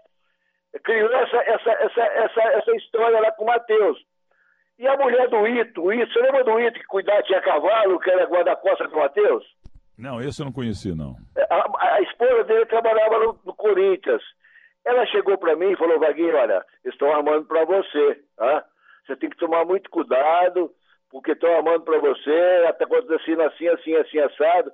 criou 0.84 1.12
essa, 1.14 1.38
essa, 1.38 1.72
essa, 1.72 2.02
essa, 2.02 2.42
essa 2.42 2.76
história 2.76 3.20
lá 3.20 3.32
com 3.32 3.44
o 3.44 3.48
Matheus. 3.48 3.98
E 4.78 4.88
a 4.88 4.96
mulher 4.96 5.28
do 5.30 5.48
Ito, 5.48 5.82
o 5.82 5.92
Ito, 5.92 6.14
você 6.14 6.20
lembra 6.22 6.44
do 6.44 6.60
Ito 6.60 6.80
que 6.80 6.86
cuidava, 6.86 7.24
tinha 7.24 7.42
cavalo, 7.42 8.00
que 8.00 8.12
era 8.12 8.26
guarda-costas 8.26 8.92
do 8.92 8.98
Matheus? 8.98 9.44
Não, 9.98 10.22
esse 10.22 10.40
eu 10.42 10.46
não 10.46 10.54
conheci, 10.54 10.94
não. 10.96 11.16
A, 11.50 11.96
a 11.96 12.02
esposa 12.02 12.44
dele 12.44 12.68
trabalhava 12.68 13.18
no, 13.18 13.40
no 13.44 13.56
Corinthians. 13.56 14.22
Ela 14.86 15.06
chegou 15.08 15.38
para 15.38 15.56
mim 15.56 15.72
e 15.72 15.78
falou, 15.78 16.00
Vaguinho, 16.00 16.36
olha, 16.36 16.64
estão 16.84 17.14
armando 17.14 17.46
para 17.46 17.64
você, 17.66 18.20
tá? 18.36 18.66
Você 19.06 19.16
tem 19.16 19.30
que 19.30 19.38
tomar 19.38 19.66
muito 19.66 19.90
cuidado, 19.90 20.72
porque 21.10 21.32
estão 21.32 21.54
armando 21.56 21.84
para 21.84 22.00
você, 22.00 22.66
até 22.68 22.84
acontecendo 22.86 23.42
assim, 23.44 23.68
assim, 23.68 23.96
assim, 23.96 24.20
assado. 24.20 24.72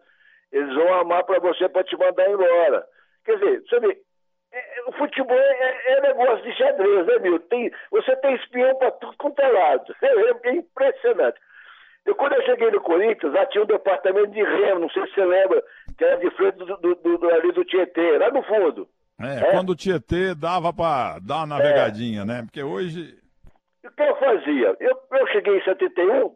Eles 0.52 0.74
vão 0.74 0.94
armar 0.94 1.24
para 1.26 1.40
você 1.40 1.70
para 1.70 1.84
te 1.84 1.96
mandar 1.98 2.28
embora. 2.30 2.86
Quer 3.26 3.38
dizer, 3.38 3.64
vê, 3.82 4.02
é- 4.52 4.80
é- 4.80 4.84
o 4.88 4.92
futebol 4.94 5.38
é, 5.38 5.94
é 5.94 6.02
negócio 6.02 6.44
de 6.44 6.54
xadrez, 6.58 7.06
né, 7.06 7.20
Milton? 7.20 7.48
Tem, 7.50 7.72
você 7.92 8.16
tem 8.18 8.34
espião 8.36 8.76
para 8.78 8.92
tudo 8.92 9.16
quanto 9.18 9.40
é 9.40 9.48
lado. 9.48 9.94
É, 10.02 10.50
é 10.50 10.52
impressionante. 10.54 11.40
Eu, 12.06 12.16
quando 12.16 12.34
eu 12.34 12.42
cheguei 12.44 12.72
no 12.72 12.82
Corinthians, 12.82 13.34
lá 13.34 13.46
tinha 13.46 13.64
um 13.64 13.68
departamento 13.68 14.32
de 14.32 14.42
remo, 14.42 14.80
não 14.80 14.90
sei 14.90 15.06
se 15.08 15.14
você 15.14 15.26
lembra, 15.26 15.62
que 15.98 16.04
era 16.04 16.18
de 16.18 16.32
frente 16.32 16.58
do, 16.58 16.78
do- 16.78 16.96
do- 17.18 17.30
ali 17.30 17.52
do 17.52 17.66
Tietê, 17.66 18.18
lá 18.18 18.32
no 18.32 18.42
fundo. 18.44 18.88
É, 19.20 19.48
É. 19.48 19.52
quando 19.52 19.72
o 19.72 19.76
Tietê 19.76 20.34
dava 20.34 20.72
pra 20.74 21.20
dar 21.20 21.38
uma 21.38 21.58
navegadinha, 21.58 22.24
né? 22.26 22.44
Porque 22.44 22.64
hoje. 22.64 23.18
O 23.84 23.92
que 23.92 24.02
eu 24.04 24.16
fazia? 24.18 24.76
Eu, 24.80 24.98
eu 25.12 25.28
cheguei 25.28 25.58
em 25.58 25.64
71, 25.64 26.36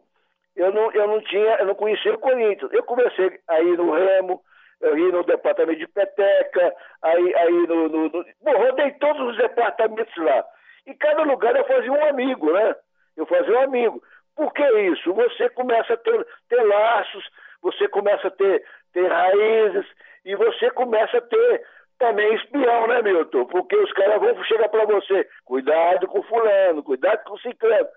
eu 0.56 0.72
não, 0.72 0.92
eu 0.92 1.06
não 1.08 1.20
tinha, 1.22 1.56
eu 1.56 1.66
não 1.66 1.74
conhecia 1.74 2.12
o 2.14 2.18
Corinthians. 2.18 2.72
Eu 2.72 2.82
comecei 2.84 3.38
a 3.48 3.60
ir 3.60 3.76
no 3.76 3.92
Remo, 3.92 4.40
eu 4.80 4.98
ia 4.98 5.12
no 5.12 5.24
departamento 5.24 5.78
de 5.78 5.86
peteca, 5.88 6.74
aí, 7.02 7.34
aí 7.34 7.66
no, 7.66 7.88
no, 7.88 8.08
no. 8.08 8.24
Bom, 8.42 8.56
rodei 8.56 8.92
todos 8.92 9.30
os 9.30 9.36
departamentos 9.36 10.16
lá. 10.16 10.44
E 10.86 10.94
cada 10.94 11.22
lugar 11.22 11.56
eu 11.56 11.64
fazia 11.66 11.92
um 11.92 12.08
amigo, 12.08 12.52
né? 12.52 12.74
Eu 13.16 13.24
fazia 13.26 13.58
um 13.58 13.62
amigo. 13.62 14.02
Por 14.36 14.52
que 14.52 14.62
isso? 14.90 15.12
Você 15.14 15.48
começa 15.50 15.94
a 15.94 15.96
ter, 15.96 16.26
ter 16.48 16.62
laços, 16.62 17.24
você 17.62 17.88
começa 17.88 18.28
a 18.28 18.30
ter, 18.30 18.62
ter 18.92 19.06
raízes, 19.06 19.86
e 20.24 20.34
você 20.36 20.70
começa 20.70 21.18
a 21.18 21.20
ter 21.22 21.62
também 21.98 22.34
espião, 22.34 22.86
né, 22.88 23.02
Milton? 23.02 23.46
Porque 23.46 23.76
os 23.76 23.92
caras 23.92 24.20
vão 24.20 24.44
chegar 24.44 24.68
para 24.68 24.84
você, 24.86 25.26
cuidado 25.44 26.06
com 26.08 26.22
fulano, 26.24 26.82
cuidado 26.82 27.22
com 27.24 27.36
ciclano. 27.38 27.88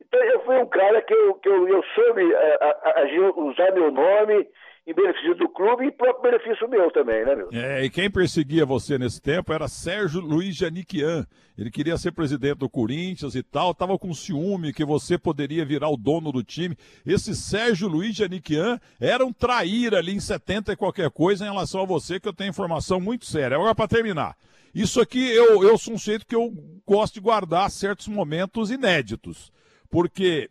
Então 0.00 0.22
eu 0.24 0.40
fui 0.44 0.56
um 0.58 0.66
cara 0.68 1.00
que 1.02 1.14
eu, 1.14 1.34
que 1.34 1.48
eu, 1.48 1.68
eu 1.68 1.82
soube 1.94 2.32
eh, 2.32 2.58
a- 2.60 2.90
a- 2.90 3.00
agir, 3.02 3.20
usar 3.20 3.72
meu 3.72 3.90
nome 3.90 4.46
em 4.86 4.94
benefício 4.94 5.34
do 5.34 5.48
clube 5.48 5.84
e 5.84 5.90
próprio 5.90 6.30
benefício 6.30 6.68
meu 6.68 6.90
também, 6.92 7.24
né, 7.24 7.34
Milton? 7.34 7.56
É, 7.56 7.84
e 7.84 7.90
quem 7.90 8.08
perseguia 8.08 8.64
você 8.64 8.96
nesse 8.96 9.20
tempo 9.20 9.52
era 9.52 9.66
Sérgio 9.66 10.20
Luiz 10.20 10.54
Janiquian. 10.54 11.26
Ele 11.58 11.70
queria 11.72 11.98
ser 11.98 12.12
presidente 12.12 12.58
do 12.58 12.70
Corinthians 12.70 13.34
e 13.34 13.42
tal, 13.42 13.74
tava 13.74 13.98
com 13.98 14.14
ciúme 14.14 14.72
que 14.72 14.84
você 14.84 15.18
poderia 15.18 15.64
virar 15.64 15.88
o 15.88 15.96
dono 15.96 16.30
do 16.30 16.44
time. 16.44 16.76
Esse 17.04 17.34
Sérgio 17.34 17.88
Luiz 17.88 18.14
Janiquian 18.14 18.78
era 19.00 19.26
um 19.26 19.32
traíra 19.32 19.98
ali 19.98 20.14
em 20.14 20.20
70 20.20 20.72
e 20.72 20.76
qualquer 20.76 21.10
coisa 21.10 21.44
em 21.44 21.48
relação 21.48 21.82
a 21.82 21.86
você, 21.86 22.20
que 22.20 22.28
eu 22.28 22.34
tenho 22.34 22.50
informação 22.50 23.00
muito 23.00 23.26
séria. 23.26 23.56
Agora, 23.56 23.74
para 23.74 23.88
terminar, 23.88 24.36
isso 24.72 25.00
aqui 25.00 25.28
eu, 25.32 25.64
eu 25.64 25.76
sou 25.76 25.94
um 25.94 25.98
sujeito 25.98 26.26
que 26.26 26.36
eu 26.36 26.52
gosto 26.86 27.14
de 27.14 27.20
guardar 27.20 27.68
certos 27.70 28.06
momentos 28.06 28.70
inéditos. 28.70 29.50
Porque 29.90 30.48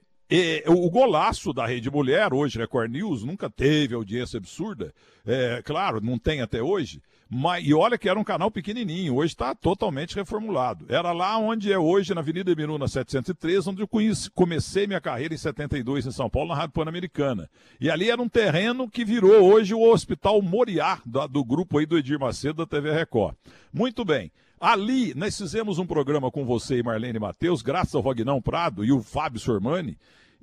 o 0.67 0.89
golaço 0.89 1.53
da 1.53 1.65
Rede 1.65 1.89
Mulher, 1.91 2.33
hoje 2.33 2.57
Record 2.57 2.91
News, 2.91 3.23
nunca 3.23 3.49
teve 3.49 3.93
audiência 3.93 4.37
absurda. 4.37 4.93
É, 5.25 5.61
claro, 5.63 6.01
não 6.01 6.17
tem 6.17 6.41
até 6.41 6.61
hoje. 6.61 7.01
Mas, 7.27 7.65
e 7.67 7.73
olha 7.73 7.97
que 7.97 8.07
era 8.07 8.19
um 8.19 8.23
canal 8.23 8.51
pequenininho, 8.51 9.15
hoje 9.15 9.33
está 9.33 9.55
totalmente 9.55 10.15
reformulado. 10.15 10.85
Era 10.87 11.11
lá 11.11 11.37
onde 11.39 11.73
é 11.73 11.77
hoje, 11.77 12.13
na 12.13 12.21
Avenida 12.21 12.53
Miruna 12.55 12.87
703, 12.87 13.65
onde 13.67 13.81
eu 13.81 13.87
conheci- 13.87 14.29
comecei 14.29 14.85
minha 14.85 15.01
carreira 15.01 15.33
em 15.33 15.37
72 15.37 16.05
em 16.05 16.11
São 16.11 16.29
Paulo, 16.29 16.49
na 16.49 16.55
Rádio 16.55 16.73
Pan-Americana. 16.73 17.49
E 17.81 17.89
ali 17.89 18.11
era 18.11 18.21
um 18.21 18.29
terreno 18.29 18.87
que 18.87 19.03
virou 19.03 19.51
hoje 19.51 19.73
o 19.73 19.81
Hospital 19.81 20.39
Moriá, 20.43 20.99
da- 21.03 21.25
do 21.25 21.43
grupo 21.43 21.79
aí 21.79 21.85
do 21.87 21.97
Edir 21.97 22.19
Macedo, 22.19 22.63
da 22.63 22.65
TV 22.67 22.91
Record. 22.91 23.35
Muito 23.73 24.05
bem. 24.05 24.31
Ali, 24.59 25.13
nós 25.15 25.37
fizemos 25.37 25.79
um 25.79 25.85
programa 25.85 26.31
com 26.31 26.45
você 26.45 26.77
e 26.77 26.83
Marlene 26.83 27.19
Matheus, 27.19 27.61
graças 27.61 27.93
ao 27.93 28.01
Vagnão 28.01 28.41
Prado 28.41 28.85
e 28.85 28.91
o 28.91 29.01
Fábio 29.01 29.39
Sormani, 29.39 29.97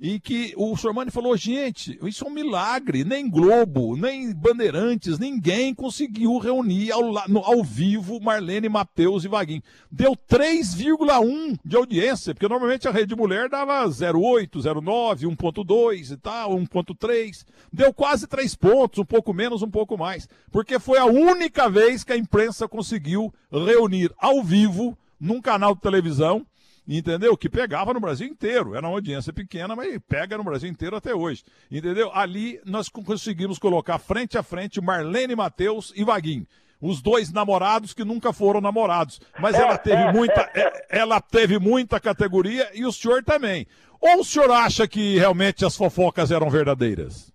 em 0.05 0.19
que 0.19 0.53
o 0.57 0.75
Sormani 0.75 1.09
falou, 1.09 1.37
gente, 1.37 1.97
isso 2.03 2.25
é 2.25 2.27
um 2.27 2.33
milagre, 2.33 3.05
nem 3.05 3.29
Globo, 3.29 3.95
nem 3.95 4.33
Bandeirantes, 4.33 5.17
ninguém 5.17 5.73
conseguiu 5.73 6.37
reunir 6.39 6.91
ao, 6.91 7.03
no- 7.29 7.39
ao 7.39 7.63
vivo 7.63 8.19
Marlene 8.19 8.67
Matheus 8.67 9.23
e 9.23 9.29
Vaguinho. 9.29 9.63
Deu 9.89 10.13
3,1 10.13 11.57
de 11.63 11.75
audiência, 11.77 12.33
porque 12.33 12.47
normalmente 12.49 12.85
a 12.87 12.91
Rede 12.91 13.15
Mulher 13.15 13.47
dava 13.47 13.87
0,8, 13.87 14.49
0,9, 14.61 15.25
1,2 15.37 16.11
e 16.11 16.17
tal, 16.17 16.51
1,3. 16.57 17.45
Deu 17.71 17.93
quase 17.93 18.27
3 18.27 18.55
pontos, 18.55 18.99
um 18.99 19.05
pouco 19.05 19.33
menos, 19.33 19.61
um 19.61 19.69
pouco 19.69 19.97
mais. 19.97 20.27
Porque 20.51 20.79
foi 20.79 20.97
a 20.97 21.05
única 21.05 21.69
vez 21.69 22.03
que 22.03 22.11
a 22.11 22.17
imprensa 22.17 22.67
conseguiu 22.67 23.33
reunir 23.49 24.11
ao 24.17 24.43
vivo, 24.43 24.97
num 25.19 25.39
canal 25.39 25.73
de 25.73 25.79
televisão, 25.79 26.45
entendeu? 26.87 27.35
Que 27.37 27.49
pegava 27.49 27.93
no 27.93 27.99
Brasil 27.99 28.27
inteiro. 28.27 28.75
Era 28.75 28.85
uma 28.87 28.95
audiência 28.95 29.31
pequena, 29.33 29.75
mas 29.75 29.97
pega 30.07 30.37
no 30.37 30.43
Brasil 30.43 30.69
inteiro 30.69 30.95
até 30.95 31.13
hoje. 31.13 31.43
Entendeu? 31.71 32.11
Ali 32.13 32.59
nós 32.65 32.89
con- 32.89 33.03
conseguimos 33.03 33.57
colocar 33.59 33.97
frente 33.99 34.37
a 34.37 34.43
frente 34.43 34.81
Marlene 34.81 35.35
Matheus 35.35 35.93
e 35.95 36.03
Vaguinho. 36.03 36.45
Os 36.81 37.01
dois 37.01 37.31
namorados 37.31 37.93
que 37.93 38.03
nunca 38.03 38.33
foram 38.33 38.59
namorados. 38.59 39.21
Mas 39.39 39.55
ela 39.55 39.77
teve 39.77 40.11
muita, 40.11 40.41
é- 40.53 40.99
ela 40.99 41.21
teve 41.21 41.57
muita 41.57 41.99
categoria 41.99 42.69
e 42.73 42.85
o 42.85 42.91
senhor 42.91 43.23
também. 43.23 43.65
Ou 44.01 44.19
o 44.19 44.23
senhor 44.23 44.51
acha 44.51 44.85
que 44.85 45.17
realmente 45.17 45.63
as 45.63 45.77
fofocas 45.77 46.29
eram 46.29 46.49
verdadeiras? 46.49 47.31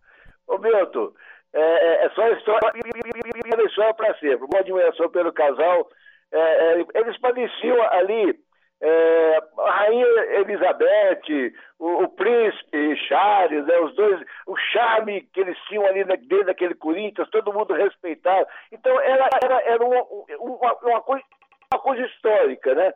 Ô 0.46 0.58
Milton, 0.58 1.10
é, 1.54 1.60
é- 1.60 2.06
é 2.06 2.10
só 2.10 2.28
história 2.32 2.72
e 2.74 3.66
história 3.66 3.94
para 3.94 4.14
sempre. 4.18 4.46
Uma 4.50 4.60
admiração 4.60 5.08
pelo 5.10 5.32
casal. 5.32 5.88
É, 6.30 6.38
é, 6.38 6.84
eles 6.96 7.18
padeciam 7.20 7.80
ali 7.90 8.38
é, 8.80 9.38
a 9.58 9.70
rainha 9.70 10.06
Elizabeth, 10.40 11.52
o, 11.78 12.04
o 12.04 12.08
príncipe 12.10 12.96
Charles, 13.08 13.66
né, 13.66 13.78
os 13.80 13.94
dois, 13.94 14.20
o 14.46 14.56
charme 14.56 15.22
que 15.32 15.40
eles 15.40 15.58
tinham 15.68 15.84
ali 15.86 16.04
dentro 16.04 16.46
daquele 16.46 16.74
Corinthians, 16.74 17.28
todo 17.30 17.52
mundo 17.52 17.74
respeitava. 17.74 18.46
Então 18.70 19.00
era, 19.00 19.28
era, 19.42 19.60
era 19.62 19.84
uma, 19.84 20.02
uma, 20.38 20.74
uma 20.82 21.00
coisa, 21.02 21.24
uma 21.72 21.80
coisa 21.80 22.06
histórica, 22.06 22.74
né? 22.74 22.94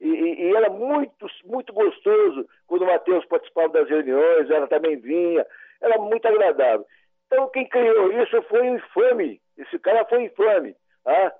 E, 0.00 0.08
e- 0.08 0.42
e 0.50 0.56
era 0.56 0.70
muito, 0.70 1.26
muito 1.44 1.72
gostoso 1.72 2.46
quando 2.66 2.82
o 2.82 2.86
Matheus 2.86 3.24
participava 3.26 3.68
das 3.70 3.88
reuniões, 3.88 4.50
ela 4.50 4.66
também 4.66 4.96
vinha, 4.96 5.44
era 5.80 5.98
muito 5.98 6.26
agradável. 6.26 6.86
Então 7.26 7.48
quem 7.50 7.66
criou 7.68 8.12
isso 8.22 8.40
foi 8.42 8.60
o 8.60 8.74
infame, 8.76 9.40
esse 9.58 9.78
cara 9.78 10.04
foi 10.04 10.22
infame. 10.24 10.76
Tá? 11.04 11.32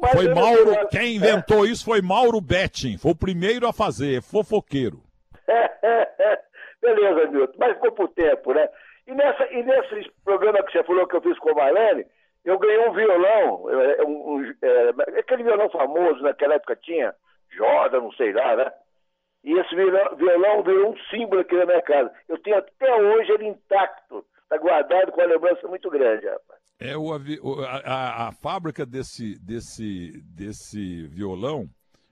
Mas 0.00 0.12
Foi 0.12 0.28
Mauro, 0.34 0.88
quem 0.90 1.16
inventou 1.16 1.64
isso 1.64 1.84
foi 1.84 2.02
Mauro 2.02 2.40
Betting, 2.40 2.98
foi 2.98 3.12
o 3.12 3.16
primeiro 3.16 3.66
a 3.66 3.72
fazer, 3.72 4.20
fofoqueiro. 4.22 5.00
Beleza, 6.82 7.26
Milton, 7.30 7.54
mas 7.58 7.74
ficou 7.74 7.92
por 7.92 8.08
tempo, 8.10 8.52
né? 8.52 8.68
E, 9.06 9.12
nessa, 9.14 9.46
e 9.52 9.62
nesse 9.62 10.10
programa 10.24 10.62
que 10.62 10.72
você 10.72 10.82
falou 10.84 11.06
que 11.06 11.16
eu 11.16 11.22
fiz 11.22 11.38
com 11.38 11.50
a 11.50 11.54
Marlene, 11.54 12.04
eu 12.44 12.58
ganhei 12.58 12.86
um 12.88 12.92
violão, 12.92 13.70
é, 13.70 14.02
um- 14.04 14.34
um- 14.36 14.54
é, 14.62 15.18
aquele 15.20 15.42
violão 15.42 15.68
famoso 15.70 16.22
naquela 16.22 16.54
época 16.54 16.76
tinha, 16.76 17.14
Jordan, 17.50 18.00
não 18.02 18.12
sei 18.12 18.32
lá, 18.32 18.54
né? 18.56 18.72
E 19.44 19.52
esse 19.58 19.74
violão, 19.74 20.16
violão 20.16 20.62
virou 20.62 20.90
um 20.92 20.96
símbolo 21.10 21.40
aqui 21.40 21.56
na 21.56 21.66
minha 21.66 21.82
casa. 21.82 22.12
Eu 22.28 22.38
tenho 22.38 22.58
até 22.58 22.94
hoje 22.94 23.32
ele 23.32 23.46
intacto, 23.46 24.24
está 24.42 24.58
guardado 24.58 25.12
com 25.12 25.20
uma 25.20 25.26
lembrança 25.26 25.66
muito 25.68 25.88
grande, 25.90 26.26
rapaz. 26.26 26.55
É 26.78 26.96
o, 26.96 27.12
a, 27.12 27.18
a- 27.84 28.28
a 28.28 28.32
fábrica 28.32 28.84
desse, 28.84 29.38
desse, 29.38 30.22
desse 30.26 31.06
violão, 31.06 31.68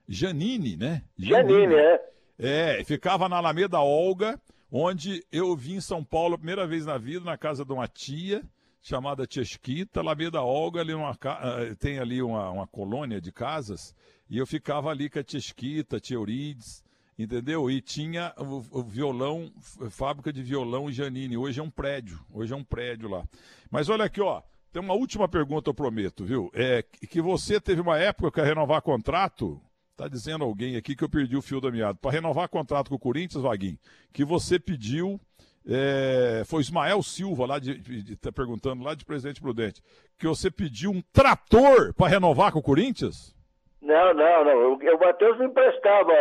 Janine, 0.07 0.75
né? 0.75 1.03
Janine, 1.17 1.75
é. 1.75 2.11
É, 2.37 2.83
ficava 2.83 3.29
na 3.29 3.37
Alameda 3.37 3.79
Olga, 3.79 4.39
onde 4.71 5.23
eu 5.31 5.55
vim 5.55 5.75
em 5.75 5.81
São 5.81 6.03
Paulo 6.03 6.33
a 6.35 6.37
primeira 6.37 6.65
vez 6.67 6.85
na 6.85 6.97
vida, 6.97 7.23
na 7.23 7.37
casa 7.37 7.63
de 7.63 7.71
uma 7.71 7.87
tia 7.87 8.43
chamada 8.81 9.25
Chesquita, 9.29 9.99
Alameda 9.99 10.41
Olga, 10.41 10.81
ali 10.81 10.93
uma, 10.93 11.11
ah, 11.11 11.75
tem 11.79 11.97
ali 11.99 12.21
uma, 12.21 12.49
uma 12.51 12.67
colônia 12.67 13.19
de 13.21 13.31
casas, 13.31 13.95
e 14.29 14.37
eu 14.37 14.45
ficava 14.45 14.89
ali 14.89 15.09
com 15.09 15.17
a 15.19 15.23
Chesquita, 15.25 15.99
tia 15.99 16.17
Eurides, 16.17 16.83
entendeu? 17.17 17.69
E 17.71 17.81
tinha 17.81 18.33
o, 18.37 18.79
o 18.79 18.83
violão, 18.83 19.51
fábrica 19.89 20.31
de 20.33 20.43
violão 20.43 20.91
Janine, 20.91 21.37
hoje 21.37 21.59
é 21.59 21.63
um 21.63 21.69
prédio, 21.71 22.19
hoje 22.31 22.53
é 22.53 22.55
um 22.55 22.63
prédio 22.63 23.09
lá. 23.09 23.23
Mas 23.71 23.89
olha 23.89 24.05
aqui, 24.05 24.21
ó, 24.21 24.41
tem 24.75 24.81
uma 24.83 24.93
última 24.93 25.25
pergunta, 25.25 25.69
eu 25.69 25.73
prometo, 25.73 26.25
viu? 26.25 26.51
É 26.53 26.83
que 27.09 27.21
você 27.21 27.61
teve 27.61 27.79
uma 27.79 27.97
época 27.97 28.29
que 28.29 28.39
ia 28.41 28.45
renovar 28.45 28.81
contrato, 28.81 29.57
Tá 29.95 30.09
dizendo 30.09 30.43
alguém 30.43 30.75
aqui 30.75 30.93
que 30.93 31.05
eu 31.05 31.09
perdi 31.09 31.37
o 31.37 31.41
fio 31.41 31.61
da 31.61 31.71
meada. 31.71 31.97
Para 32.01 32.11
renovar 32.11 32.49
contrato 32.49 32.89
com 32.89 32.95
o 32.95 32.99
Corinthians, 32.99 33.41
Vaguinho, 33.41 33.77
que 34.11 34.25
você 34.25 34.59
pediu. 34.59 35.17
é, 35.65 36.43
foi 36.45 36.59
Ismael 36.59 37.01
Silva 37.01 37.45
lá 37.45 37.59
de, 37.59 37.79
de- 37.79 38.17
tá 38.17 38.29
perguntando 38.29 38.83
lá 38.83 38.93
de 38.93 39.05
Presidente 39.05 39.39
Prudente. 39.39 39.81
Que 40.19 40.27
você 40.27 40.51
pediu 40.51 40.91
um 40.91 41.01
trator 41.13 41.93
para 41.93 42.09
renovar 42.09 42.51
com 42.51 42.59
o 42.59 42.61
Corinthians? 42.61 43.33
Não, 43.81 44.13
não, 44.13 44.43
não. 44.43 44.73
O, 44.73 44.75
o 44.75 44.99
Matheus 44.99 45.39
me 45.39 45.45
emprestava 45.45 46.11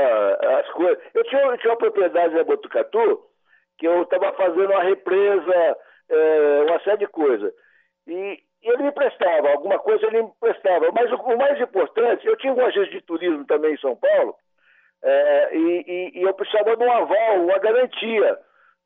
as 0.60 0.70
coisas. 0.74 0.98
Eu 1.12 1.24
tinha, 1.24 1.42
eu 1.42 1.58
tinha 1.58 1.72
uma 1.72 1.78
propriedade 1.78 2.38
em 2.38 2.44
Botucatu 2.44 3.24
que 3.76 3.88
eu 3.88 4.02
estava 4.04 4.32
fazendo 4.36 4.70
uma 4.70 4.84
represa, 4.84 5.76
eh, 6.08 6.64
uma 6.68 6.78
série 6.84 6.98
de 6.98 7.08
coisas. 7.08 7.52
E, 8.06 8.38
ele 8.62 8.82
me 8.82 8.88
emprestava, 8.88 9.50
alguma 9.50 9.78
coisa 9.78 10.06
ele 10.06 10.22
me 10.22 10.28
emprestava. 10.28 10.90
Mas 10.92 11.10
o, 11.12 11.16
o 11.16 11.36
mais 11.38 11.60
importante, 11.60 12.26
eu 12.26 12.36
tinha 12.36 12.52
um 12.52 12.64
agente 12.64 12.90
de 12.92 13.00
turismo 13.02 13.44
também 13.46 13.74
em 13.74 13.78
São 13.78 13.94
Paulo, 13.96 14.34
eh, 15.02 15.50
e, 15.56 15.84
e- 15.86 16.18
e 16.20 16.22
eu 16.22 16.32
precisava 16.34 16.76
de 16.76 16.82
um 16.84 16.90
aval, 16.92 17.40
uma 17.44 17.58
garantia. 17.58 18.38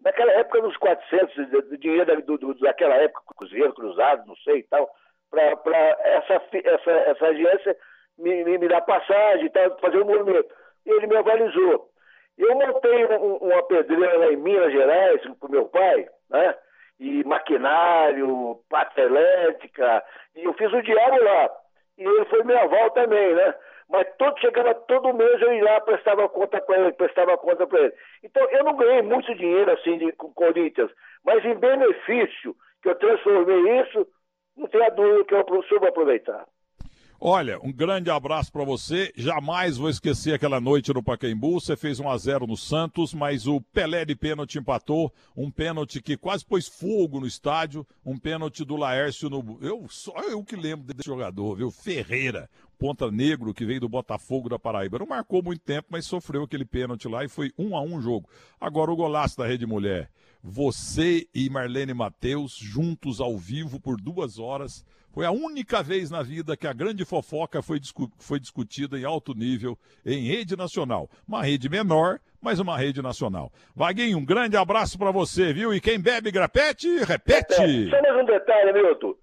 Naquela 0.03 0.33
época, 0.33 0.61
nos 0.62 0.77
400, 0.77 1.35
de, 1.51 1.77
dinheiro 1.79 2.23
do, 2.23 2.39
do- 2.39 2.55
daquela 2.59 2.95
época, 2.97 3.21
Cruzeiro, 3.37 3.73
Cruzado, 3.75 4.27
não 4.27 4.37
sei 4.37 4.59
e 4.59 4.62
tal, 4.64 4.89
para 5.31 5.79
essa, 6.01 6.43
essa, 6.55 6.91
essa 6.91 7.27
agência 7.27 7.77
me, 8.19 8.45
me, 8.45 8.59
me 8.59 8.69
dar 8.69 8.81
passagem 8.83 9.47
e 9.47 9.51
tal, 9.51 9.79
fazer 9.81 10.01
um 10.03 10.07
movimento. 10.07 10.49
E 10.87 10.91
ele 10.91 11.07
me 11.07 11.16
avalizou. 11.16 11.89
Eu 12.37 12.55
montei 12.55 13.05
um- 13.07 13.37
uma 13.37 13.62
pedreira 13.64 14.19
lá 14.19 14.27
em 14.33 14.37
Minas 14.37 14.73
Gerais 14.73 15.21
o 15.25 15.49
meu 15.49 15.66
pai, 15.69 16.09
né? 16.31 16.57
E 16.99 17.22
maquinário, 17.24 18.61
pata 18.68 19.01
elétrica, 19.01 20.05
e 20.34 20.44
eu 20.44 20.53
fiz 20.55 20.72
o 20.72 20.82
diabo 20.82 21.22
lá. 21.22 21.51
E 21.96 22.05
ele 22.05 22.24
foi 22.26 22.42
meu 22.42 22.59
aval 22.59 22.90
também, 22.90 23.34
né? 23.34 23.55
Mas 23.88 24.07
todo, 24.18 24.38
chegava 24.40 24.74
todo 24.74 25.14
mês 25.14 25.40
eu 25.40 25.53
ia 25.55 25.64
lá, 25.64 25.80
prestava 25.80 26.28
conta 26.28 26.61
para 26.61 26.78
ele, 26.78 26.92
prestava 26.92 27.38
conta 27.38 27.66
para 27.66 27.80
ele. 27.80 27.94
Então 28.22 28.46
eu 28.51 28.64
não 28.64 28.76
ganhei 28.76 29.03
muito 29.03 29.34
dinheiro 29.34 29.70
assim 29.72 29.96
de, 29.96 30.12
com 30.12 30.32
Corinthians, 30.34 30.90
mas 31.24 31.44
em 31.44 31.55
benefício 31.55 32.55
que 32.82 32.88
eu 32.88 32.94
transformei 32.96 33.80
isso, 33.80 34.07
não 34.57 34.66
tenha 34.66 34.90
dúvida 34.90 35.24
que 35.24 35.34
eu 35.34 35.62
soube 35.64 35.86
aproveitar. 35.86 36.46
Olha, 37.21 37.59
um 37.64 37.73
grande 37.73 38.11
abraço 38.11 38.53
para 38.53 38.64
você. 38.64 39.12
Jamais 39.16 39.77
vou 39.77 39.91
esquecer 39.91 40.35
aquela 40.35 40.61
noite 40.61 40.95
no 40.95 41.03
Pacaembu. 41.03 41.61
Você 41.61 41.77
fez 41.77 41.99
1 41.99 42.09
a 42.09 42.16
0 42.16 42.47
no 42.47 42.57
Santos, 42.57 43.12
mas 43.12 43.45
o 43.49 43.61
Pelé 43.61 44.05
de 44.05 44.14
pênalti 44.14 44.59
empatou. 44.59 45.12
Um 45.37 45.51
pênalti 45.51 46.01
que 46.01 46.16
quase 46.16 46.45
pôs 46.45 46.69
fogo 46.69 47.19
no 47.19 47.27
estádio. 47.27 47.85
Um 48.07 48.16
pênalti 48.16 48.64
do 48.64 48.77
Laércio 48.77 49.29
no. 49.29 49.59
Eu 49.61 49.87
só 49.89 50.16
eu 50.31 50.45
que 50.45 50.55
lembro 50.55 50.87
desse 50.87 51.05
jogador, 51.05 51.57
viu? 51.57 51.73
Ferreira, 51.73 52.49
ponta 52.79 53.11
negro 53.11 53.53
que 53.53 53.66
veio 53.66 53.81
do 53.81 53.89
Botafogo 53.89 54.49
da 54.49 54.59
Paraíba. 54.59 55.01
Não 55.01 55.07
marcou 55.07 55.43
muito 55.43 55.62
tempo, 55.62 55.89
mas 55.91 56.07
sofreu 56.07 56.45
aquele 56.45 56.64
pênalti 56.64 57.09
lá 57.09 57.25
e 57.25 57.29
foi 57.29 57.51
um 57.59 57.77
a 57.77 57.83
um 57.83 58.01
jogo. 58.01 58.29
Agora 58.61 58.93
o 58.93 58.97
golaço 58.97 59.37
da 59.37 59.45
Rede 59.45 59.66
Mulher. 59.66 60.09
Você 60.41 61.27
e 61.35 61.51
Marlene 61.51 61.93
Mateus 61.93 62.57
juntos 62.57 63.21
ao 63.21 63.37
vivo 63.37 63.81
por 63.81 64.01
duas 64.01 64.39
horas. 64.39 64.85
Foi 65.13 65.25
a 65.27 65.31
única 65.31 65.83
vez 65.83 66.11
na 66.11 66.23
vida 66.23 66.57
que 66.57 66.67
a 66.67 66.73
grande 66.73 67.05
fofoca 67.05 67.61
foi, 67.63 67.81
discu- 67.81 68.11
foi 68.19 68.39
discutida 68.39 68.99
em 68.99 69.05
alto 69.05 69.35
nível 69.35 69.77
em 70.05 70.29
rede 70.29 70.57
nacional. 70.57 71.09
Uma 71.27 71.43
rede 71.43 71.69
menor, 71.69 72.19
mas 72.41 72.61
uma 72.61 72.77
rede 72.77 73.03
nacional. 73.03 73.51
Vaguinho, 73.75 74.19
um 74.19 74.25
grande 74.25 74.57
abraço 74.57 74.99
para 74.99 75.11
você, 75.11 75.53
viu? 75.53 75.73
E 75.75 75.81
quem 75.81 76.01
bebe 76.01 76.31
grapete, 76.31 76.89
repete. 77.05 77.55
Só 77.91 78.03
mais 78.03 78.17
um 78.17 78.25
detalhe, 78.25 78.73
Milton. 78.73 79.15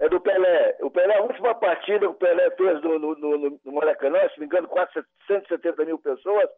É 0.00 0.08
do 0.08 0.20
Pelé. 0.20 0.76
O 0.82 0.90
Pelé, 0.90 1.16
a 1.16 1.22
última 1.22 1.54
partida 1.54 2.00
que 2.00 2.06
o 2.06 2.14
Pelé 2.14 2.50
fez 2.56 2.80
no, 2.82 2.98
no, 2.98 3.14
no, 3.18 3.60
no 3.64 3.72
Maracanã, 3.72 4.18
se 4.28 4.38
não 4.38 4.40
me 4.40 4.44
engano, 4.46 4.68
quase 4.68 4.92
170 5.26 5.84
mil 5.84 5.98
pessoas. 5.98 6.48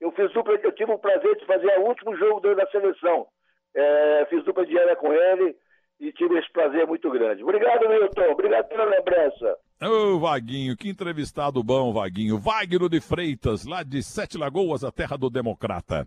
Eu 0.00 0.10
fiz 0.12 0.32
dupla, 0.32 0.54
eu 0.62 0.72
tive 0.72 0.90
o 0.90 0.98
prazer 0.98 1.36
de 1.36 1.46
fazer 1.46 1.78
o 1.78 1.86
último 1.86 2.16
jogo 2.16 2.40
dele 2.40 2.56
da 2.56 2.66
seleção. 2.70 3.26
É, 3.74 4.26
fiz 4.30 4.42
dupla 4.44 4.66
diária 4.66 4.96
com 4.96 5.12
ele 5.12 5.54
e 6.02 6.12
tive 6.12 6.36
esse 6.36 6.50
prazer 6.52 6.84
muito 6.84 7.08
grande. 7.10 7.44
Obrigado, 7.44 7.88
Milton. 7.88 8.32
Obrigado 8.32 8.68
pela 8.68 8.84
lembrança. 8.86 9.56
Ô, 9.80 10.18
Vaguinho, 10.18 10.76
que 10.76 10.88
entrevistado 10.88 11.62
bom, 11.62 11.92
Vaguinho. 11.92 12.38
Wagner 12.38 12.88
de 12.88 13.00
Freitas, 13.00 13.64
lá 13.64 13.84
de 13.84 14.02
Sete 14.02 14.36
Lagoas, 14.36 14.82
a 14.82 14.90
terra 14.90 15.16
do 15.16 15.30
Democrata. 15.30 16.06